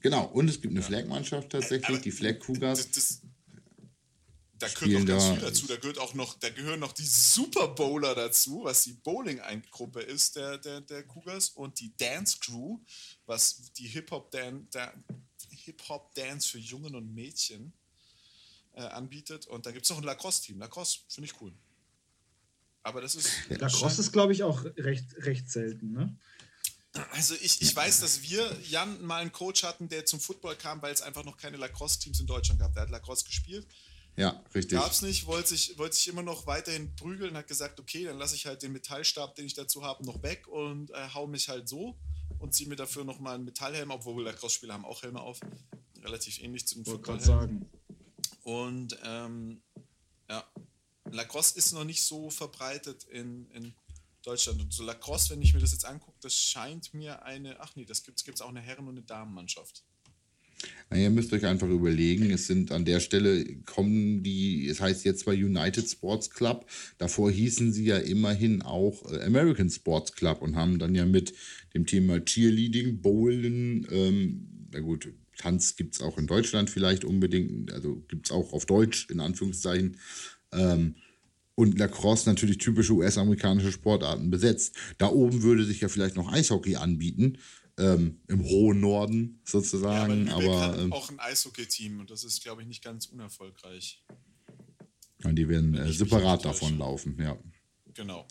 Genau, 0.00 0.24
und 0.26 0.48
es 0.48 0.60
gibt 0.60 0.72
eine 0.72 0.82
Flag-Mannschaft 0.82 1.50
tatsächlich, 1.50 1.88
Aber 1.88 1.98
die 1.98 2.10
Flag 2.10 2.40
Cougars. 2.40 2.78
Das, 2.78 2.90
das, 2.90 3.21
da 4.62 4.68
gehört 4.68 5.00
noch 5.00 5.06
ganz 5.06 5.24
da- 5.24 5.32
viel 5.34 5.40
dazu. 5.42 5.66
Da, 5.66 5.76
gehört 5.76 5.98
auch 5.98 6.14
noch, 6.14 6.34
da 6.38 6.50
gehören 6.50 6.80
noch 6.80 6.92
die 6.92 7.06
Super 7.06 7.68
Bowler 7.68 8.14
dazu, 8.14 8.62
was 8.64 8.84
die 8.84 8.92
Bowling-Gruppe 8.94 10.00
ist 10.00 10.36
der, 10.36 10.58
der, 10.58 10.80
der 10.80 11.02
Cougars 11.04 11.50
und 11.50 11.78
die 11.80 11.96
Dance 11.96 12.38
Crew, 12.40 12.78
was 13.26 13.72
die 13.76 13.88
Hip-Hop-Dan- 13.88 14.68
da- 14.70 14.92
Hip-Hop-Dance 15.50 16.48
für 16.48 16.58
Jungen 16.58 16.94
und 16.94 17.12
Mädchen 17.14 17.72
äh, 18.74 18.82
anbietet. 18.82 19.46
Und 19.46 19.66
da 19.66 19.70
gibt 19.72 19.84
es 19.84 19.90
noch 19.90 19.98
ein 19.98 20.04
Lacrosse-Team. 20.04 20.58
Lacrosse 20.58 21.00
finde 21.08 21.30
ich 21.30 21.40
cool. 21.40 21.52
Aber 22.84 23.00
das 23.00 23.14
ist. 23.14 23.28
Lacrosse 23.48 24.00
ist, 24.00 24.12
glaube 24.12 24.32
ich, 24.32 24.42
auch 24.42 24.64
recht, 24.76 25.04
recht 25.18 25.48
selten, 25.50 25.92
ne? 25.92 26.16
Also 27.12 27.34
ich, 27.40 27.62
ich 27.62 27.74
weiß, 27.74 28.00
dass 28.00 28.20
wir, 28.22 28.54
Jan, 28.68 29.00
mal 29.06 29.22
einen 29.22 29.32
Coach 29.32 29.62
hatten, 29.62 29.88
der 29.88 30.04
zum 30.04 30.20
Football 30.20 30.56
kam, 30.56 30.82
weil 30.82 30.92
es 30.92 31.00
einfach 31.00 31.24
noch 31.24 31.38
keine 31.38 31.56
Lacrosse-Teams 31.56 32.20
in 32.20 32.26
Deutschland 32.26 32.60
gab. 32.60 32.74
Der 32.74 32.82
hat 32.82 32.90
Lacrosse 32.90 33.24
gespielt. 33.24 33.66
Ja, 34.16 34.42
richtig. 34.54 34.78
Gab 34.78 34.90
es 34.90 35.02
nicht, 35.02 35.26
wollte 35.26 35.48
sich, 35.48 35.78
wollte 35.78 35.96
sich 35.96 36.08
immer 36.08 36.22
noch 36.22 36.46
weiterhin 36.46 36.94
prügeln, 36.96 37.36
hat 37.36 37.48
gesagt, 37.48 37.80
okay, 37.80 38.04
dann 38.04 38.18
lasse 38.18 38.34
ich 38.34 38.46
halt 38.46 38.62
den 38.62 38.72
Metallstab, 38.72 39.34
den 39.36 39.46
ich 39.46 39.54
dazu 39.54 39.84
habe, 39.84 40.04
noch 40.04 40.22
weg 40.22 40.46
und 40.48 40.90
äh, 40.90 41.08
hau 41.14 41.26
mich 41.26 41.48
halt 41.48 41.68
so 41.68 41.96
und 42.38 42.54
ziehe 42.54 42.68
mir 42.68 42.76
dafür 42.76 43.04
nochmal 43.04 43.36
einen 43.36 43.44
Metallhelm, 43.44 43.90
obwohl 43.90 44.22
Lacrosse-Spieler 44.24 44.74
haben 44.74 44.84
auch 44.84 45.02
Helme 45.02 45.20
auf. 45.20 45.40
Relativ 46.02 46.40
ähnlich 46.42 46.66
zu 46.66 46.74
den 46.74 46.86
Wollte 46.86 47.02
gerade 47.02 47.18
Footballhelmen. 47.20 47.60
sagen. 47.60 47.82
Und 48.42 48.98
ähm, 49.04 49.62
ja, 50.28 50.44
Lacrosse 51.10 51.56
ist 51.56 51.72
noch 51.72 51.84
nicht 51.84 52.02
so 52.02 52.28
verbreitet 52.28 53.04
in, 53.04 53.48
in 53.52 53.74
Deutschland. 54.22 54.60
Und 54.60 54.72
so 54.72 54.82
Lacrosse, 54.82 55.30
wenn 55.30 55.42
ich 55.42 55.54
mir 55.54 55.60
das 55.60 55.72
jetzt 55.72 55.84
angucke, 55.84 56.18
das 56.20 56.34
scheint 56.34 56.92
mir 56.92 57.22
eine, 57.22 57.60
ach 57.60 57.74
nee, 57.76 57.84
das 57.84 58.02
gibt 58.02 58.18
es 58.18 58.40
auch 58.40 58.48
eine 58.48 58.60
Herren- 58.60 58.88
und 58.88 58.96
eine 58.96 59.02
Damenmannschaft. 59.02 59.84
Na, 60.90 60.98
ihr 60.98 61.10
müsst 61.10 61.32
euch 61.32 61.46
einfach 61.46 61.68
überlegen, 61.68 62.30
es 62.30 62.46
sind 62.46 62.70
an 62.72 62.84
der 62.84 63.00
Stelle 63.00 63.44
kommen 63.64 64.22
die, 64.22 64.68
es 64.68 64.80
heißt 64.80 65.04
jetzt 65.04 65.20
zwar 65.20 65.34
United 65.34 65.88
Sports 65.88 66.30
Club, 66.30 66.66
davor 66.98 67.30
hießen 67.30 67.72
sie 67.72 67.84
ja 67.84 67.98
immerhin 67.98 68.62
auch 68.62 69.10
äh, 69.10 69.22
American 69.24 69.70
Sports 69.70 70.12
Club 70.12 70.42
und 70.42 70.56
haben 70.56 70.78
dann 70.78 70.94
ja 70.94 71.06
mit 71.06 71.32
dem 71.74 71.86
Thema 71.86 72.24
Cheerleading, 72.24 73.00
Bowlen, 73.00 73.86
ähm, 73.90 74.48
na 74.72 74.80
gut, 74.80 75.12
Tanz 75.38 75.76
gibt 75.76 75.94
es 75.94 76.02
auch 76.02 76.18
in 76.18 76.26
Deutschland 76.26 76.70
vielleicht 76.70 77.04
unbedingt, 77.04 77.72
also 77.72 78.02
gibt 78.08 78.26
es 78.26 78.32
auch 78.32 78.52
auf 78.52 78.66
Deutsch 78.66 79.08
in 79.10 79.20
Anführungszeichen. 79.20 79.96
Ähm, 80.52 80.94
und 81.54 81.78
Lacrosse 81.78 82.28
natürlich 82.28 82.58
typische 82.58 82.94
US-amerikanische 82.94 83.72
Sportarten 83.72 84.30
besetzt. 84.30 84.74
Da 84.98 85.08
oben 85.08 85.42
würde 85.42 85.64
sich 85.64 85.80
ja 85.80 85.88
vielleicht 85.88 86.16
noch 86.16 86.32
Eishockey 86.32 86.76
anbieten, 86.76 87.38
ähm, 87.78 88.20
im 88.28 88.44
hohen 88.44 88.80
Norden 88.80 89.40
sozusagen, 89.44 90.26
ja, 90.26 90.36
aber, 90.36 90.62
aber, 90.62 90.78
ähm, 90.78 90.92
auch 90.92 91.10
ein 91.10 91.18
Eishockey-Team 91.18 92.00
und 92.00 92.10
das 92.10 92.24
ist, 92.24 92.42
glaube 92.42 92.62
ich, 92.62 92.68
nicht 92.68 92.84
ganz 92.84 93.06
unerfolgreich. 93.06 94.02
ja, 95.24 95.32
die 95.32 95.48
werden 95.48 95.74
äh, 95.74 95.92
separat 95.92 96.44
davon 96.44 96.78
laufen, 96.78 97.16
ja. 97.18 97.38
Genau. 97.94 98.26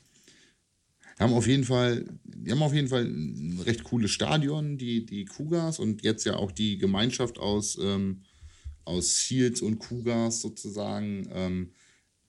Haben 1.20 1.34
auf 1.34 1.46
jeden 1.46 1.64
Fall, 1.64 2.06
die 2.24 2.52
haben 2.52 2.64
auf 2.64 2.74
jeden 2.74 2.88
Fall 2.88 3.06
ein 3.06 3.60
recht 3.64 3.84
cooles 3.84 4.12
Stadion, 4.12 4.78
die, 4.78 5.06
die 5.06 5.26
Cougars 5.26 5.78
und 5.78 6.04
jetzt 6.04 6.26
ja 6.26 6.36
auch 6.36 6.52
die 6.52 6.78
Gemeinschaft 6.78 7.38
aus, 7.38 7.78
ähm, 7.80 8.24
aus 8.86 9.18
Shields 9.18 9.62
und 9.62 9.78
Cougars 9.78 10.42
sozusagen. 10.42 11.28
Ähm, 11.32 11.74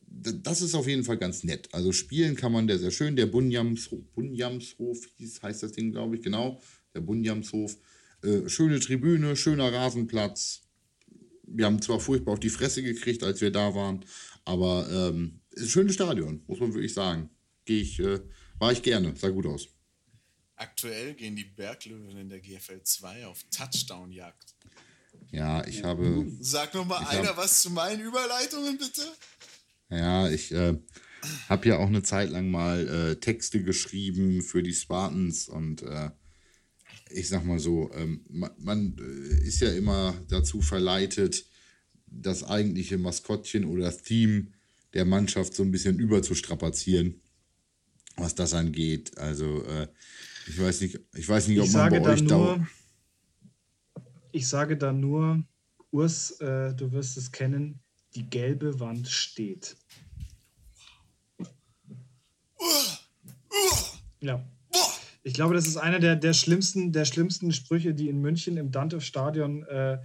das 0.07 0.61
ist 0.61 0.75
auf 0.75 0.87
jeden 0.87 1.05
Fall 1.05 1.16
ganz 1.16 1.42
nett. 1.42 1.68
Also 1.72 1.92
spielen 1.92 2.37
kann 2.37 2.53
man 2.53 2.66
der 2.66 2.79
sehr 2.79 2.90
schön. 2.90 3.16
Der 3.16 3.27
Bunjamshof 3.27 5.07
hieß, 5.16 5.42
heißt 5.42 5.62
das 5.62 5.72
Ding, 5.72 5.92
glaube 5.92 6.16
ich, 6.16 6.22
genau. 6.22 6.61
Der 6.95 7.01
Bunjamshof. 7.01 7.77
Äh, 8.23 8.49
schöne 8.49 8.79
Tribüne, 8.81 9.37
schöner 9.37 9.73
Rasenplatz. 9.73 10.63
Wir 11.45 11.67
haben 11.67 11.83
zwar 11.83 12.01
furchtbar 12.01 12.33
auf 12.35 12.41
die 12.41 12.51
Fresse 12.51 12.83
gekriegt, 12.83 13.23
als 13.23 13.41
wir 13.41 13.51
da 13.51 13.75
waren, 13.75 14.05
aber 14.45 14.89
ähm, 14.91 15.41
ist 15.51 15.65
ein 15.65 15.69
schönes 15.69 15.95
Stadion, 15.95 16.43
muss 16.47 16.61
man 16.61 16.73
wirklich 16.73 16.95
sagen. 16.95 17.31
Gehe 17.65 17.83
ich, 17.83 17.99
äh, 18.01 18.21
war 18.59 18.73
ich 18.73 18.83
gerne, 18.83 19.15
sah 19.17 19.29
gut 19.29 19.47
aus. 19.47 19.69
Aktuell 20.57 21.15
gehen 21.15 21.35
die 21.37 21.45
Berglöwen 21.45 22.17
in 22.17 22.29
der 22.29 22.41
GFL 22.41 22.83
2 22.83 23.27
auf 23.27 23.43
Touchdown-Jagd. 23.51 24.55
Ja, 25.31 25.67
ich 25.67 25.83
habe, 25.83 26.27
Sag 26.41 26.75
noch 26.75 26.87
mal 26.87 26.99
einer 27.07 27.31
hab- 27.31 27.37
was 27.39 27.63
zu 27.63 27.71
meinen 27.71 28.01
Überleitungen, 28.03 28.79
bitte. 28.79 29.03
ja, 29.91 30.31
ich 30.31 30.53
äh, 30.53 30.79
habe 31.49 31.69
ja 31.69 31.79
auch 31.79 31.87
eine 31.87 32.03
Zeit 32.03 32.31
lang 32.31 32.51
mal 32.51 32.87
äh, 32.89 33.17
Texte 33.17 33.63
geschrieben 33.63 34.43
für 34.43 34.63
die 34.63 34.75
Spartans 34.75 35.49
und 35.49 35.83
äh, 35.83 36.11
ich 37.14 37.29
sag 37.29 37.44
mal 37.44 37.59
so, 37.59 37.90
ähm, 37.94 38.25
man, 38.29 38.96
äh, 38.98 39.46
ist 39.46 39.61
ja 39.61 39.72
immer 39.72 40.14
dazu 40.29 40.61
verleitet, 40.61 41.44
das 42.07 42.44
eigentliche 42.44 42.98
Maskottchen 42.98 43.64
oder 43.64 43.96
Theme 43.96 44.48
der 44.94 45.05
Mannschaft 45.05 45.55
so 45.55 45.62
ein 45.62 45.70
bisschen 45.70 45.98
überzustrapazieren, 45.98 47.20
was 48.16 48.35
das 48.35 48.55
angeht. 48.55 49.16
Also 49.16 49.64
äh, 49.64 49.88
ich 50.46 50.61
weiß 50.61 50.81
nicht, 50.83 51.01
ich 51.14 51.29
weiß 51.29 51.48
nicht, 51.48 51.61
ob 51.61 51.66
Ich 51.66 51.72
man 51.72 51.90
bei 51.90 52.01
euch 52.03 52.22
nur, 52.22 52.66
ich 54.33 54.46
sage 54.46 54.77
da 54.77 54.92
nur, 54.92 55.44
Urs, 55.90 56.33
äh, 56.40 56.75
du 56.75 56.90
wirst 56.92 57.16
es 57.16 57.33
kennen, 57.33 57.81
die 58.14 58.29
gelbe 58.29 58.81
Wand 58.81 59.09
steht. 59.09 59.77
Ja. 64.20 64.44
Ich 65.25 65.35
glaube, 65.35 65.54
das 65.54 65.66
ist 65.66 65.77
einer 65.77 66.00
der, 66.00 66.16
der, 66.16 66.33
schlimmsten, 66.35 66.92
der 66.92 67.04
schlimmsten 67.04 67.52
Sprüche, 67.52 67.94
die 67.94 68.08
in 68.08 68.18
München 68.20 68.56
im 68.56 68.73
Dante-Stadion 68.73 69.62
äh, 69.64 69.98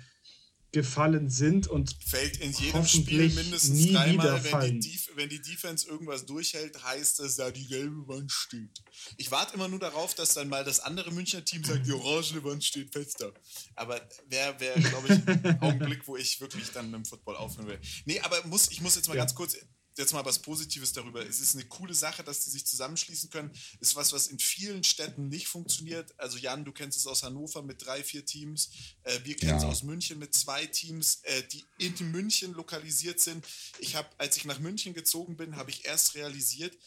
gefallen 0.72 1.30
sind. 1.30 1.68
Und 1.68 1.96
Fällt 2.06 2.38
in 2.38 2.52
jedem 2.52 2.86
Spiel 2.86 3.30
mindestens 3.30 3.70
nie 3.70 3.94
dreimal, 3.94 4.44
wenn 4.44 4.80
die, 4.80 5.00
wenn 5.16 5.30
die 5.30 5.42
Defense 5.42 5.88
irgendwas 5.88 6.26
durchhält, 6.26 6.84
heißt 6.84 7.20
es, 7.22 7.38
da 7.38 7.50
die 7.50 7.66
gelbe 7.68 8.08
Wand 8.08 8.32
steht. 8.32 8.84
Ich 9.18 9.32
warte 9.32 9.56
immer 9.56 9.68
nur 9.68 9.80
darauf, 9.80 10.14
dass 10.14 10.34
dann 10.34 10.50
mal 10.50 10.64
das 10.64 10.80
andere 10.82 11.12
Münchner 11.12 11.44
Team 11.44 11.64
sagt, 11.64 11.88
die 11.88 11.94
orangene 11.94 12.44
Wand 12.44 12.64
steht 12.64 12.92
fester. 12.94 13.34
Aber 13.76 14.00
wäre, 14.28 14.60
wär, 14.60 14.74
glaube 14.76 15.14
ich, 15.14 15.28
ein 15.28 15.60
Augenblick, 15.62 16.08
wo 16.08 16.18
ich 16.18 16.40
wirklich 16.42 16.70
dann 16.72 16.92
mit 16.92 16.96
dem 16.96 17.06
Football 17.06 17.38
aufhören 17.38 17.68
will. 17.68 17.80
Nee, 18.06 18.20
aber 18.20 18.46
muss, 18.46 18.70
ich 18.70 18.82
muss 18.82 18.96
jetzt 18.96 19.08
mal 19.08 19.16
Ja. 19.16 19.24
ganz 19.24 19.34
kurz, 19.34 19.56
jetzt 19.98 20.14
mal 20.14 20.26
was 20.26 20.40
Positives 20.40 20.94
darüber. 20.94 21.26
Es 21.26 21.40
ist 21.40 21.56
eine 21.56 21.66
coole 21.66 21.94
Sache, 21.94 22.24
dass 22.24 22.44
die 22.44 22.50
sich 22.50 22.66
zusammenschließen 22.66 23.30
können. 23.30 23.52
Ist 23.80 23.96
was, 23.96 24.14
was 24.14 24.28
in 24.28 24.40
vielen 24.40 24.84
Städten 24.84 25.28
nicht 25.28 25.48
funktioniert. 25.48 26.14
Also 26.20 26.38
Jan, 26.38 26.66
du 26.66 26.72
kennst 26.72 26.98
es 26.98 27.08
aus 27.08 27.24
Hannover 27.24 27.62
mit 27.62 27.86
drei, 27.86 28.04
vier 28.04 28.26
Teams. 28.26 28.70
Äh, 29.04 29.20
wir 29.24 29.36
kennen 29.36 29.58
es 29.58 29.64
aus 29.64 29.84
München 29.84 30.20
mit 30.20 30.34
zwei 30.36 30.66
Teams, 30.66 31.22
äh, 31.24 31.44
die 31.52 31.64
in 31.78 32.12
München 32.12 32.54
lokalisiert 32.54 33.20
sind. 33.20 33.46
Ich 33.80 33.96
habe, 33.96 34.08
als 34.18 34.38
ich 34.38 34.46
nach 34.46 34.60
München 34.60 34.94
gezogen 34.94 35.38
bin, 35.38 35.56
habe 35.56 35.72
ich 35.72 35.86
erst 35.86 36.16
realisiert, 36.16 36.78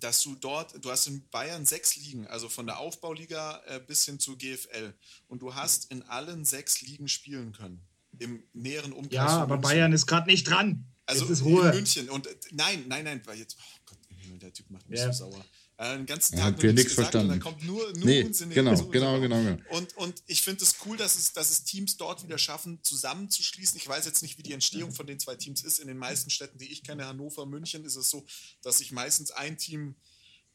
dass 0.00 0.22
du 0.22 0.34
dort, 0.34 0.84
du 0.84 0.90
hast 0.90 1.06
in 1.06 1.26
Bayern 1.28 1.66
sechs 1.66 1.96
Ligen, 1.96 2.26
also 2.26 2.48
von 2.48 2.66
der 2.66 2.78
Aufbauliga 2.78 3.62
äh, 3.66 3.80
bis 3.80 4.04
hin 4.04 4.18
zur 4.18 4.38
GFL. 4.38 4.94
Und 5.28 5.42
du 5.42 5.54
hast 5.54 5.90
in 5.90 6.02
allen 6.04 6.44
sechs 6.44 6.80
Ligen 6.80 7.08
spielen 7.08 7.52
können. 7.52 7.86
Im 8.18 8.42
näheren 8.52 8.92
Umkreis. 8.92 9.14
Ja, 9.14 9.42
aber. 9.42 9.58
Bayern 9.58 9.92
ist 9.92 10.06
gerade 10.06 10.28
nicht 10.28 10.44
dran. 10.44 10.89
Also 11.10 11.24
Jetzt 11.24 11.30
ist 11.32 11.40
in 11.40 11.46
Ruhe. 11.46 11.72
München. 11.72 12.08
Und 12.10 12.26
äh, 12.26 12.36
nein, 12.52 12.84
nein, 12.88 13.04
nein, 13.04 13.22
weil 13.24 13.38
jetzt, 13.38 13.56
oh 13.58 13.80
Gott, 13.86 13.98
im 14.08 14.16
Himmel, 14.18 14.38
der 14.38 14.52
Typ 14.52 14.70
macht 14.70 14.88
mich 14.88 14.98
Ja. 15.00 15.12
so 15.12 15.30
sauer. 15.30 15.44
Äh, 15.76 15.96
den 15.96 16.04
ganzen 16.06 16.36
Er 16.36 16.44
Tag 16.44 16.62
wir 16.62 16.72
nichts 16.74 16.84
nichts 16.84 16.96
gesagt 16.96 17.14
und 17.14 17.20
verstanden. 17.28 17.28
dann 17.30 17.40
kommt 17.40 17.64
nur, 17.64 17.92
nur 17.94 18.04
Nee, 18.06 18.22
Unsinn. 18.24 18.50
genau, 18.50 18.74
so 18.74 18.86
genau, 18.88 19.18
genau, 19.18 19.42
genau. 19.42 19.58
Und, 19.70 19.96
und 19.96 20.22
ich 20.26 20.42
finde 20.42 20.62
es 20.62 20.74
cool, 20.84 20.96
dass 20.98 21.16
es, 21.16 21.32
dass 21.32 21.50
es 21.50 21.64
Teams 21.64 21.96
dort 21.96 22.22
wieder 22.22 22.36
schaffen, 22.36 22.78
zusammenzuschließen. 22.82 23.78
Ich 23.78 23.88
weiß 23.88 24.04
jetzt 24.04 24.20
nicht, 24.22 24.36
wie 24.36 24.42
die 24.42 24.52
Entstehung 24.52 24.92
von 24.92 25.06
den 25.06 25.18
zwei 25.18 25.36
Teams 25.36 25.62
ist. 25.62 25.78
In 25.78 25.88
den 25.88 25.96
meisten 25.96 26.28
Städten, 26.28 26.58
die 26.58 26.70
ich 26.70 26.82
kenne, 26.84 27.06
Hannover, 27.06 27.46
München, 27.46 27.84
ist 27.86 27.96
es 27.96 28.10
so, 28.10 28.26
dass 28.62 28.78
sich 28.78 28.92
meistens 28.92 29.30
ein 29.30 29.56
Team 29.56 29.94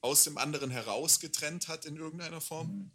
aus 0.01 0.23
dem 0.25 0.37
anderen 0.37 0.69
heraus 0.69 1.19
getrennt 1.19 1.67
hat 1.67 1.85
in 1.85 1.95
irgendeiner 1.97 2.39
Form. 2.41 2.91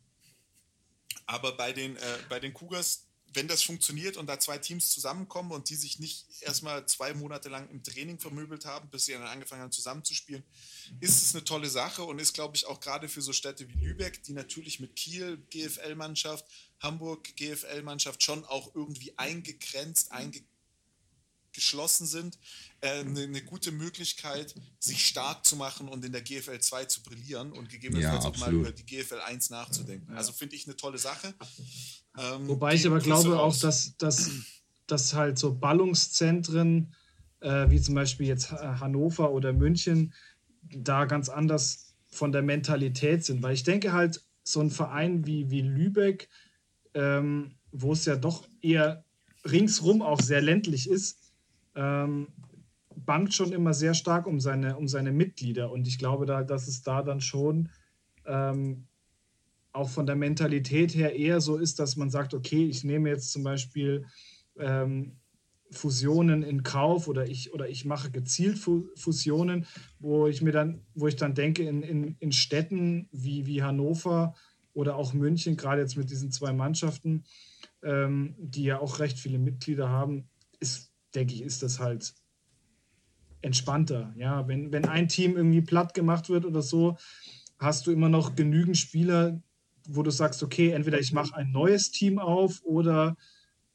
Aber 1.26 1.56
bei 1.56 1.72
den, 1.72 1.96
äh, 1.96 2.00
bei 2.28 2.38
den 2.38 2.54
Cougars, 2.54 3.06
wenn 3.32 3.48
das 3.48 3.62
funktioniert 3.62 4.16
und 4.16 4.26
da 4.26 4.40
zwei 4.40 4.58
Teams 4.58 4.90
zusammenkommen 4.90 5.52
und 5.52 5.70
die 5.70 5.76
sich 5.76 5.98
nicht 5.98 6.26
erstmal 6.40 6.86
zwei 6.86 7.14
Monate 7.14 7.48
lang 7.48 7.68
im 7.70 7.82
Training 7.82 8.18
vermöbelt 8.18 8.64
haben, 8.64 8.90
bis 8.90 9.04
sie 9.04 9.12
dann 9.12 9.22
angefangen 9.22 9.62
haben 9.62 9.72
zusammenzuspielen, 9.72 10.42
ist 11.00 11.22
es 11.22 11.34
eine 11.34 11.44
tolle 11.44 11.70
Sache 11.70 12.02
und 12.02 12.18
ist, 12.18 12.34
glaube 12.34 12.56
ich, 12.56 12.66
auch 12.66 12.80
gerade 12.80 13.08
für 13.08 13.22
so 13.22 13.32
Städte 13.32 13.68
wie 13.68 13.74
Lübeck, 13.74 14.22
die 14.24 14.32
natürlich 14.32 14.80
mit 14.80 14.96
Kiel, 14.96 15.38
GFL-Mannschaft, 15.50 16.44
Hamburg, 16.80 17.36
GFL-Mannschaft 17.36 18.22
schon 18.22 18.44
auch 18.44 18.74
irgendwie 18.74 19.16
eingegrenzt, 19.16 20.10
eingeschlossen 20.10 22.06
sind, 22.06 22.38
äh, 22.80 23.00
eine, 23.00 23.22
eine 23.22 23.42
gute 23.42 23.70
Möglichkeit, 23.70 24.54
sich 24.80 25.06
stark 25.06 25.46
zu 25.46 25.54
machen 25.54 25.88
und 25.88 26.04
in 26.04 26.10
der 26.12 26.22
GFL 26.22 26.58
2 26.58 26.86
zu 26.86 27.02
brillieren 27.02 27.52
und 27.52 27.68
gegebenenfalls 27.68 28.24
Ja, 28.24 28.30
auch 28.30 28.36
mal 28.38 28.52
über 28.52 28.72
die 28.72 28.84
GFL 28.84 29.20
1 29.20 29.50
nachzudenken. 29.50 30.16
Also 30.16 30.32
finde 30.32 30.56
ich 30.56 30.66
eine 30.66 30.76
tolle 30.76 30.98
Sache. 30.98 31.32
Ähm, 32.18 32.48
Wobei 32.48 32.74
ich 32.74 32.86
aber 32.86 32.98
glaube 32.98 33.38
auch, 33.38 33.56
dass, 33.56 33.96
dass, 33.96 34.30
dass 34.86 35.14
halt 35.14 35.38
so 35.38 35.54
Ballungszentren, 35.54 36.94
äh, 37.40 37.70
wie 37.70 37.80
zum 37.80 37.94
Beispiel 37.94 38.26
jetzt 38.26 38.50
Ha- 38.52 38.80
Hannover 38.80 39.32
oder 39.32 39.52
München, 39.52 40.12
da 40.62 41.04
ganz 41.04 41.28
anders 41.28 41.94
von 42.08 42.32
der 42.32 42.42
Mentalität 42.42 43.24
sind. 43.24 43.42
Weil 43.42 43.54
ich 43.54 43.62
denke 43.62 43.92
halt, 43.92 44.24
so 44.42 44.60
ein 44.60 44.70
Verein 44.70 45.26
wie, 45.26 45.50
wie 45.50 45.60
Lübeck, 45.62 46.28
ähm, 46.94 47.52
wo 47.72 47.92
es 47.92 48.04
ja 48.04 48.16
doch 48.16 48.48
eher 48.60 49.04
ringsrum 49.44 50.02
auch 50.02 50.20
sehr 50.20 50.42
ländlich 50.42 50.88
ist, 50.88 51.32
ähm, 51.76 52.28
bangt 52.96 53.32
schon 53.32 53.52
immer 53.52 53.74
sehr 53.74 53.94
stark 53.94 54.26
um 54.26 54.40
seine, 54.40 54.76
um 54.76 54.88
seine 54.88 55.12
Mitglieder. 55.12 55.70
Und 55.70 55.86
ich 55.86 55.98
glaube, 55.98 56.26
da, 56.26 56.42
dass 56.42 56.66
es 56.68 56.82
da 56.82 57.02
dann 57.02 57.20
schon 57.20 57.70
ähm, 58.26 58.86
auch 59.72 59.88
von 59.88 60.06
der 60.06 60.16
Mentalität 60.16 60.94
her 60.94 61.14
eher 61.14 61.40
so 61.40 61.56
ist, 61.56 61.78
dass 61.78 61.96
man 61.96 62.10
sagt, 62.10 62.34
okay, 62.34 62.66
ich 62.66 62.84
nehme 62.84 63.08
jetzt 63.08 63.32
zum 63.32 63.44
Beispiel 63.44 64.06
ähm, 64.58 65.16
Fusionen 65.70 66.42
in 66.42 66.62
Kauf 66.62 67.06
oder 67.06 67.28
ich 67.28 67.52
oder 67.54 67.68
ich 67.68 67.84
mache 67.84 68.10
gezielt 68.10 68.58
Fu 68.58 68.88
Fusionen, 68.96 69.66
wo 70.00 70.26
ich 70.26 70.42
mir 70.42 70.52
dann, 70.52 70.84
wo 70.94 71.06
ich 71.06 71.16
dann 71.16 71.34
denke, 71.34 71.62
in, 71.62 71.82
in, 71.82 72.16
in 72.18 72.32
Städten 72.32 73.08
wie, 73.12 73.46
wie 73.46 73.62
Hannover 73.62 74.34
oder 74.72 74.96
auch 74.96 75.12
München, 75.12 75.56
gerade 75.56 75.80
jetzt 75.80 75.96
mit 75.96 76.10
diesen 76.10 76.32
zwei 76.32 76.52
Mannschaften, 76.52 77.24
ähm, 77.82 78.34
die 78.38 78.64
ja 78.64 78.80
auch 78.80 78.98
recht 78.98 79.18
viele 79.18 79.38
Mitglieder 79.38 79.88
haben, 79.88 80.28
ist, 80.58 80.92
denke 81.14 81.34
ich, 81.34 81.42
ist 81.42 81.62
das 81.62 81.78
halt 81.78 82.14
entspannter. 83.42 84.12
Ja, 84.16 84.46
wenn, 84.48 84.72
wenn 84.72 84.84
ein 84.84 85.08
Team 85.08 85.36
irgendwie 85.36 85.62
platt 85.62 85.94
gemacht 85.94 86.28
wird 86.28 86.44
oder 86.44 86.62
so, 86.62 86.96
hast 87.58 87.86
du 87.86 87.92
immer 87.92 88.08
noch 88.08 88.34
genügend 88.34 88.76
Spieler, 88.76 89.40
wo 89.88 90.02
du 90.02 90.10
sagst, 90.10 90.42
okay, 90.42 90.70
entweder 90.70 90.98
ich 91.00 91.12
mache 91.12 91.34
ein 91.36 91.50
neues 91.52 91.90
Team 91.90 92.18
auf 92.18 92.62
oder 92.64 93.16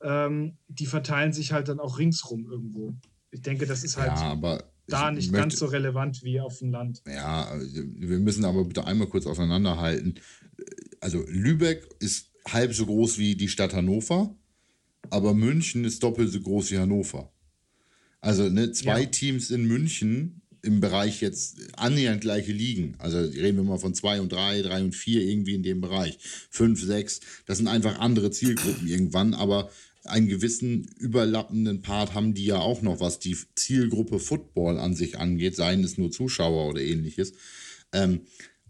ähm, 0.02 0.58
die 0.68 0.86
verteilen 0.86 1.34
sich 1.34 1.52
halt 1.52 1.68
dann 1.68 1.80
auch 1.80 1.98
ringsrum 2.00 2.46
irgendwo. 2.50 2.94
Ich 3.32 3.42
denke, 3.42 3.66
das 3.66 3.84
ist 3.84 3.98
halt 3.98 4.12
Ja, 4.20 4.24
aber 4.32 4.64
da 4.88 5.10
ich 5.10 5.16
nicht 5.16 5.32
möchte- 5.32 5.42
ganz 5.42 5.60
so 5.60 5.66
relevant 5.66 6.24
wie 6.24 6.40
auf 6.40 6.60
dem 6.60 6.72
Land. 6.72 7.02
Ja, 7.08 7.52
wir 7.74 8.20
müssen 8.20 8.46
aber 8.46 8.64
bitte 8.66 8.86
einmal 8.86 9.08
kurz 9.08 9.26
auseinanderhalten. 9.26 10.20
Also 11.00 11.24
Lübeck 11.28 11.88
ist 12.00 12.32
halb 12.48 12.74
so 12.74 12.86
groß 12.86 13.18
wie 13.18 13.36
die 13.36 13.50
Stadt 13.50 13.74
Hannover, 13.74 14.36
aber 15.10 15.34
München 15.34 15.84
ist 15.86 16.04
doppelt 16.04 16.32
so 16.32 16.40
groß 16.40 16.72
wie 16.72 16.78
Hannover. 16.80 17.32
Also 18.22 18.50
ne, 18.50 18.72
zwei 18.72 19.02
Ja. 19.02 19.06
Teams 19.08 19.50
in 19.52 19.66
München 19.68 20.42
im 20.66 20.80
Bereich 20.80 21.22
jetzt 21.22 21.58
annähernd 21.78 22.22
gleiche 22.22 22.52
Ligen. 22.52 22.96
Also 22.98 23.20
reden 23.20 23.58
wir 23.58 23.64
mal 23.64 23.78
von 23.78 23.94
zwei 23.94 24.20
und 24.20 24.32
drei, 24.32 24.62
drei 24.62 24.82
und 24.84 24.96
vier 24.96 25.22
irgendwie 25.22 25.56
in 25.56 25.64
dem 25.64 25.82
Bereich. 25.82 26.18
Fünf, 26.50 26.82
sechs, 26.82 27.22
das 27.46 27.58
sind 27.60 27.68
einfach 27.68 28.00
andere 28.00 28.32
Zielgruppen 28.32 28.88
irgendwann, 28.88 29.34
aber 29.34 29.70
einen 30.06 30.28
gewissen 30.28 30.88
überlappenden 31.00 31.82
Part 31.82 32.14
haben 32.14 32.34
die 32.34 32.46
ja 32.46 32.58
auch 32.58 32.82
noch, 32.82 33.00
was 33.00 33.20
die 33.20 33.38
Zielgruppe 33.56 34.20
Football 34.20 34.78
an 34.78 34.96
sich 34.96 35.18
angeht, 35.18 35.56
seien 35.56 35.84
es 35.84 35.98
nur 35.98 36.12
Zuschauer 36.12 36.70
oder 36.70 36.82
ähnliches. 36.82 37.34
Ähm, 37.92 38.22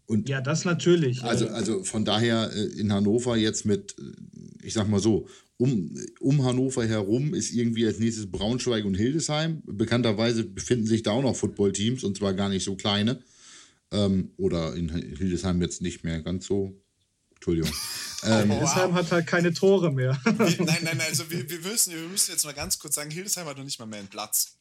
und 0.08 0.30
Ja, 0.30 0.40
das 0.40 0.66
natürlich. 0.66 1.24
also, 1.24 1.48
also 1.48 1.84
von 1.84 2.06
daher 2.06 2.52
äh, 2.54 2.80
in 2.80 2.94
Hannover 2.94 3.36
jetzt 3.38 3.66
mit, 3.66 3.96
äh, 4.00 4.66
ich 4.66 4.74
sag 4.74 4.88
mal 4.88 5.00
so, 5.00 5.28
um, 5.58 5.98
um 6.20 6.44
Hannover 6.44 6.86
herum 6.86 7.34
ist 7.34 7.54
irgendwie 7.54 7.86
als 7.86 8.00
nächstes 8.00 8.30
Braunschweig 8.30 8.84
und 8.86 8.96
Hildesheim. 8.96 9.62
Bekannterweise 9.66 10.44
befinden 10.44 10.86
sich 10.86 11.04
da 11.04 11.12
auch 11.12 11.22
noch 11.22 11.36
Footballteams 11.36 12.04
und 12.04 12.18
zwar 12.18 12.34
gar 12.34 12.50
nicht 12.50 12.64
so 12.64 12.76
kleine. 12.76 13.22
Ähm, 13.92 14.32
oder 14.38 14.76
in 14.76 14.90
Hildesheim 14.90 15.62
jetzt 15.62 15.82
nicht 15.82 16.04
mehr 16.04 16.22
ganz 16.22 16.46
so. 16.48 16.74
Entschuldigung. 17.36 17.72
Ähm, 18.24 18.50
Oh, 18.50 18.54
Hildesheim 18.56 18.94
hat 18.96 19.12
halt 19.12 19.28
keine 19.28 19.54
Tore 19.54 19.92
mehr. 19.92 20.20
Wir, 20.24 20.34
nein, 20.34 20.56
nein, 20.66 20.80
nein, 20.84 21.02
also 21.08 21.30
wir, 21.30 21.48
wir, 21.48 21.60
müssen, 21.60 21.94
wir 21.94 22.08
müssen 22.08 22.32
jetzt 22.32 22.44
mal 22.44 22.56
ganz 22.56 22.80
kurz 22.80 22.96
sagen, 22.96 23.12
Hildesheim 23.12 23.46
hat 23.46 23.56
noch 23.56 23.64
nicht 23.64 23.78
mal 23.78 23.86
mehr 23.86 24.00
einen 24.00 24.08
Platz. 24.08 24.56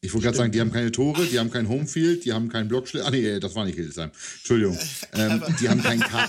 ich 0.00 0.10
wollte 0.14 0.24
gerade 0.24 0.38
sagen, 0.38 0.52
die 0.52 0.60
haben 0.62 0.72
keine 0.72 0.90
Tore, 0.90 1.26
die 1.26 1.38
haben 1.38 1.50
kein 1.50 1.68
Homefield, 1.68 2.24
die 2.24 2.32
haben 2.32 2.48
keinen 2.48 2.68
Blockschlitt. 2.68 3.02
Ah, 3.02 3.10
nee, 3.10 3.38
das 3.38 3.54
war 3.54 3.66
nicht 3.66 3.74
Hildesheim. 3.74 4.12
Entschuldigung. 4.38 4.78
Ähm, 5.12 5.42
die 5.60 5.68
haben 5.68 5.82
keinen 5.82 6.00
Ka 6.00 6.26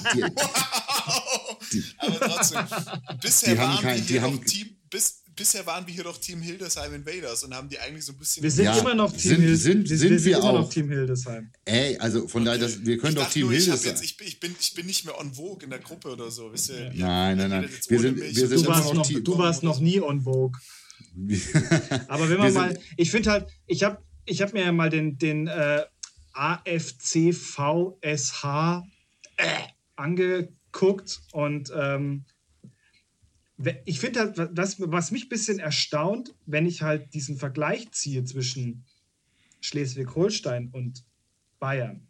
die, 1.72 1.84
Aber 1.98 2.20
trotzdem, 2.20 2.60
bisher 3.22 3.58
waren 3.58 3.82
kein- 3.82 3.98
wir 4.00 4.06
hier 4.06 4.22
doch 4.22 4.44
Team, 4.46 4.68
bis, 4.90 5.24
bisher 5.36 5.66
waren 5.66 5.86
wir 5.88 5.94
hier 5.94 6.04
doch 6.04 6.18
Team 6.20 6.42
Hildesheim 6.42 6.94
Invaders 6.94 7.44
und 7.44 7.54
haben 7.54 7.70
die 7.70 7.80
eigentlich 7.80 8.06
so 8.06 8.14
ein 8.14 8.18
bisschen. 8.18 8.44
Wir 8.44 8.52
sind 8.52 8.66
Ja, 8.66 8.78
immer 8.78 8.94
noch 8.96 9.12
Team 9.12 9.20
sind- 9.22 9.42
Hildesheim. 9.42 9.86
sind- 9.86 9.98
sind 10.00 10.26
wir 10.26 10.38
immer 10.38 10.46
auch. 10.50 10.54
noch 10.62 10.70
Team 10.70 10.90
Hildesheim. 10.90 11.52
Ey, 11.66 11.98
also 11.98 12.28
von 12.28 12.44
daher, 12.46 12.60
das, 12.60 12.86
wir 12.86 12.98
können 12.98 13.16
ich 13.18 13.24
doch 13.24 13.30
Team 13.30 13.44
nur, 13.48 13.54
ich, 13.54 13.64
Hildesheim. 13.66 13.90
jetzt, 13.92 14.04
ich, 14.04 14.18
bin, 14.18 14.28
ich, 14.28 14.40
bin, 14.40 14.56
ich 14.60 14.74
bin 14.74 14.86
nicht 14.86 15.06
mehr 15.06 15.18
on 15.20 15.34
Vogue 15.34 15.64
in 15.64 15.70
der 15.70 15.80
Gruppe 15.80 16.10
oder 16.10 16.30
so. 16.30 16.52
Wisst 16.52 16.70
ihr, 16.70 16.92
Nein, 16.94 17.38
nein, 17.38 17.50
nein. 17.50 17.70
Wir 17.88 18.00
sind- 18.00 18.18
wir 18.18 18.34
sind 18.34 18.52
ich 18.54 18.62
Du 18.64 18.68
warst, 18.68 18.86
noch 18.86 18.94
noch, 18.96 19.08
Team- 19.08 19.24
du 19.24 19.38
warst 19.38 19.64
noch 19.64 19.80
nie 19.80 20.00
on 20.02 20.22
Vogue. 20.22 20.60
Aber 22.08 22.24
wenn 22.30 22.32
Wir 22.32 22.38
man 22.38 22.52
sind- 22.52 22.62
mal, 22.62 22.80
ich 22.98 23.12
finde 23.12 23.32
halt, 23.32 23.48
ich 23.68 23.84
habe 23.84 24.04
ich 24.26 24.42
hab 24.42 24.54
mir 24.54 24.64
ja 24.66 24.72
mal 24.72 24.90
den, 24.90 25.18
den 25.18 25.48
äh, 25.48 25.82
AFCVSH 26.34 27.24
äh, 29.38 29.46
angeguckt 29.96 30.54
und 31.34 31.72
ähm, 31.76 32.26
ich 33.86 34.00
finde 34.00 34.20
halt, 34.20 34.58
das, 34.58 34.78
was 34.80 35.12
mich 35.12 35.26
ein 35.26 35.30
bisschen 35.30 35.60
erstaunt, 35.60 36.34
wenn 36.46 36.66
ich 36.66 36.82
halt 36.82 37.14
diesen 37.14 37.38
Vergleich 37.38 37.92
ziehe 37.92 38.24
zwischen 38.24 38.86
Schleswig-Holstein 39.62 40.70
und 40.72 41.04
Bayern, 41.60 42.08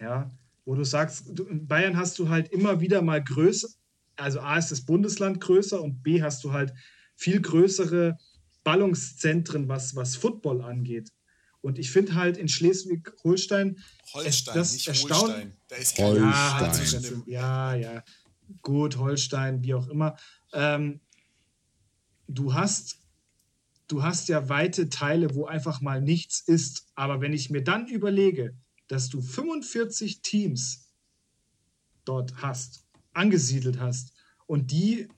ja, 0.00 0.30
wo 0.64 0.74
du 0.74 0.84
sagst, 0.84 1.26
du, 1.28 1.44
in 1.44 1.68
Bayern 1.68 1.96
hast 1.96 2.18
du 2.18 2.28
halt 2.28 2.48
immer 2.48 2.80
wieder 2.80 3.02
mal 3.02 3.22
größer, 3.22 3.68
also 4.16 4.40
A 4.40 4.58
ist 4.58 4.72
das 4.72 4.84
Bundesland 4.84 5.40
größer 5.40 5.80
und 5.80 6.02
B 6.02 6.22
hast 6.22 6.42
du 6.42 6.52
halt 6.52 6.72
viel 7.14 7.40
größere 7.40 8.18
Ballungszentren, 8.64 9.68
was, 9.68 9.94
was 9.94 10.16
Football 10.16 10.62
angeht. 10.62 11.12
Und 11.66 11.78
ich 11.80 11.90
finde 11.90 12.14
halt 12.14 12.36
in 12.36 12.48
Schleswig-Holstein 12.48 13.78
Holstein, 14.12 14.54
das 14.54 14.72
nicht 14.72 14.86
erstaunt- 14.86 15.22
Holstein. 15.32 15.56
Da 15.66 15.76
ist 15.76 15.96
kein 15.96 16.06
Holstein. 16.06 16.32
halt 16.32 17.04
dem- 17.04 17.22
ja, 17.26 17.74
ja. 17.74 18.04
Gut, 18.62 18.96
Holstein, 18.98 19.64
wie 19.64 19.74
auch 19.74 19.88
immer. 19.88 20.16
Ähm, 20.52 21.00
du 22.28 22.54
hast, 22.54 22.98
du 23.88 24.04
hast 24.04 24.28
ja 24.28 24.48
weite 24.48 24.88
Teile, 24.90 25.34
wo 25.34 25.46
einfach 25.46 25.80
mal 25.80 26.00
nichts 26.00 26.40
ist. 26.40 26.86
Aber 26.94 27.20
wenn 27.20 27.32
ich 27.32 27.50
mir 27.50 27.62
dann 27.64 27.88
überlege, 27.88 28.56
dass 28.86 29.08
du 29.08 29.20
45 29.20 30.22
Teams 30.22 30.88
dort 32.04 32.36
hast, 32.36 32.84
angesiedelt 33.12 33.80
hast 33.80 34.12
und 34.46 34.70
die 34.70 35.08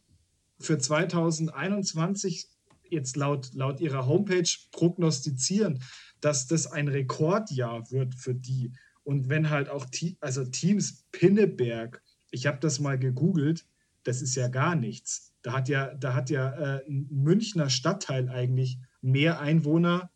für 0.59 0.79
2021 0.79 2.49
jetzt 2.91 3.17
laut, 3.17 3.53
laut 3.53 3.81
ihrer 3.81 4.07
Homepage 4.07 4.49
prognostizieren, 4.73 5.83
dass 6.21 6.47
das 6.47 6.67
ein 6.67 6.89
Rekordjahr 6.89 7.91
wird 7.91 8.15
für 8.15 8.35
die. 8.35 8.73
Und 9.05 9.29
wenn 9.29 9.51
halt 9.51 9.69
auch 9.69 9.87
also 10.21 10.45
Teams 10.45 11.05
Pinneberg, 11.13 12.03
ich 12.31 12.47
habe 12.47 12.59
das 12.61 12.81
mal 12.81 12.99
gegoogelt, 12.99 13.67
das 14.05 14.23
ist 14.23 14.35
ja 14.35 14.49
gar 14.49 14.75
nichts. 14.75 15.33
Da 15.43 15.53
hat 15.53 15.69
ja, 15.69 15.95
da 15.95 16.15
hat 16.15 16.31
ja 16.31 16.51
äh, 16.51 16.87
ein 16.89 17.09
Münchner 17.11 17.71
Stadtteil 17.71 18.29
eigentlich 18.29 18.79
mehr 19.01 19.41
Einwohner 19.41 20.11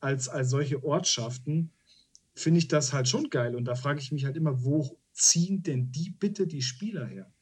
als, 0.00 0.28
als 0.28 0.50
solche 0.50 0.82
Ortschaften. 0.84 1.70
Finde 2.34 2.58
ich 2.58 2.68
das 2.68 2.92
halt 2.92 3.08
schon 3.08 3.30
geil. 3.30 3.54
Und 3.54 3.66
da 3.66 3.74
frage 3.74 4.00
ich 4.00 4.12
mich 4.12 4.24
halt 4.24 4.36
immer, 4.36 4.64
wo 4.64 4.98
ziehen 5.12 5.62
denn 5.62 5.92
die 5.92 6.10
bitte 6.10 6.46
die 6.46 6.62
Spieler 6.62 7.06
her? 7.06 7.32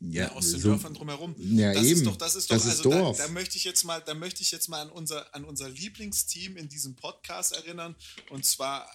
Ja, 0.00 0.30
aus 0.32 0.50
den 0.50 0.60
so, 0.60 0.68
Dörfern 0.68 0.94
drumherum. 0.94 1.34
Ja, 1.38 1.72
das 1.72 1.84
eben. 1.84 1.96
ist 1.96 2.06
doch, 2.06 2.16
das 2.16 2.36
ist 2.36 2.50
doch, 2.50 2.56
das 2.56 2.66
also 2.66 2.90
ist 2.90 3.00
Dorf. 3.00 3.16
Da, 3.16 3.26
da, 3.26 3.32
möchte 3.32 3.56
ich 3.56 3.64
jetzt 3.64 3.84
mal, 3.84 4.00
da 4.00 4.14
möchte 4.14 4.42
ich 4.42 4.50
jetzt 4.50 4.68
mal 4.68 4.82
an 4.82 4.90
unser, 4.90 5.34
an 5.34 5.44
unser 5.44 5.70
Lieblingsteam 5.70 6.56
in 6.56 6.68
diesem 6.68 6.94
Podcast 6.96 7.52
erinnern, 7.52 7.96
und 8.30 8.44
zwar 8.44 8.86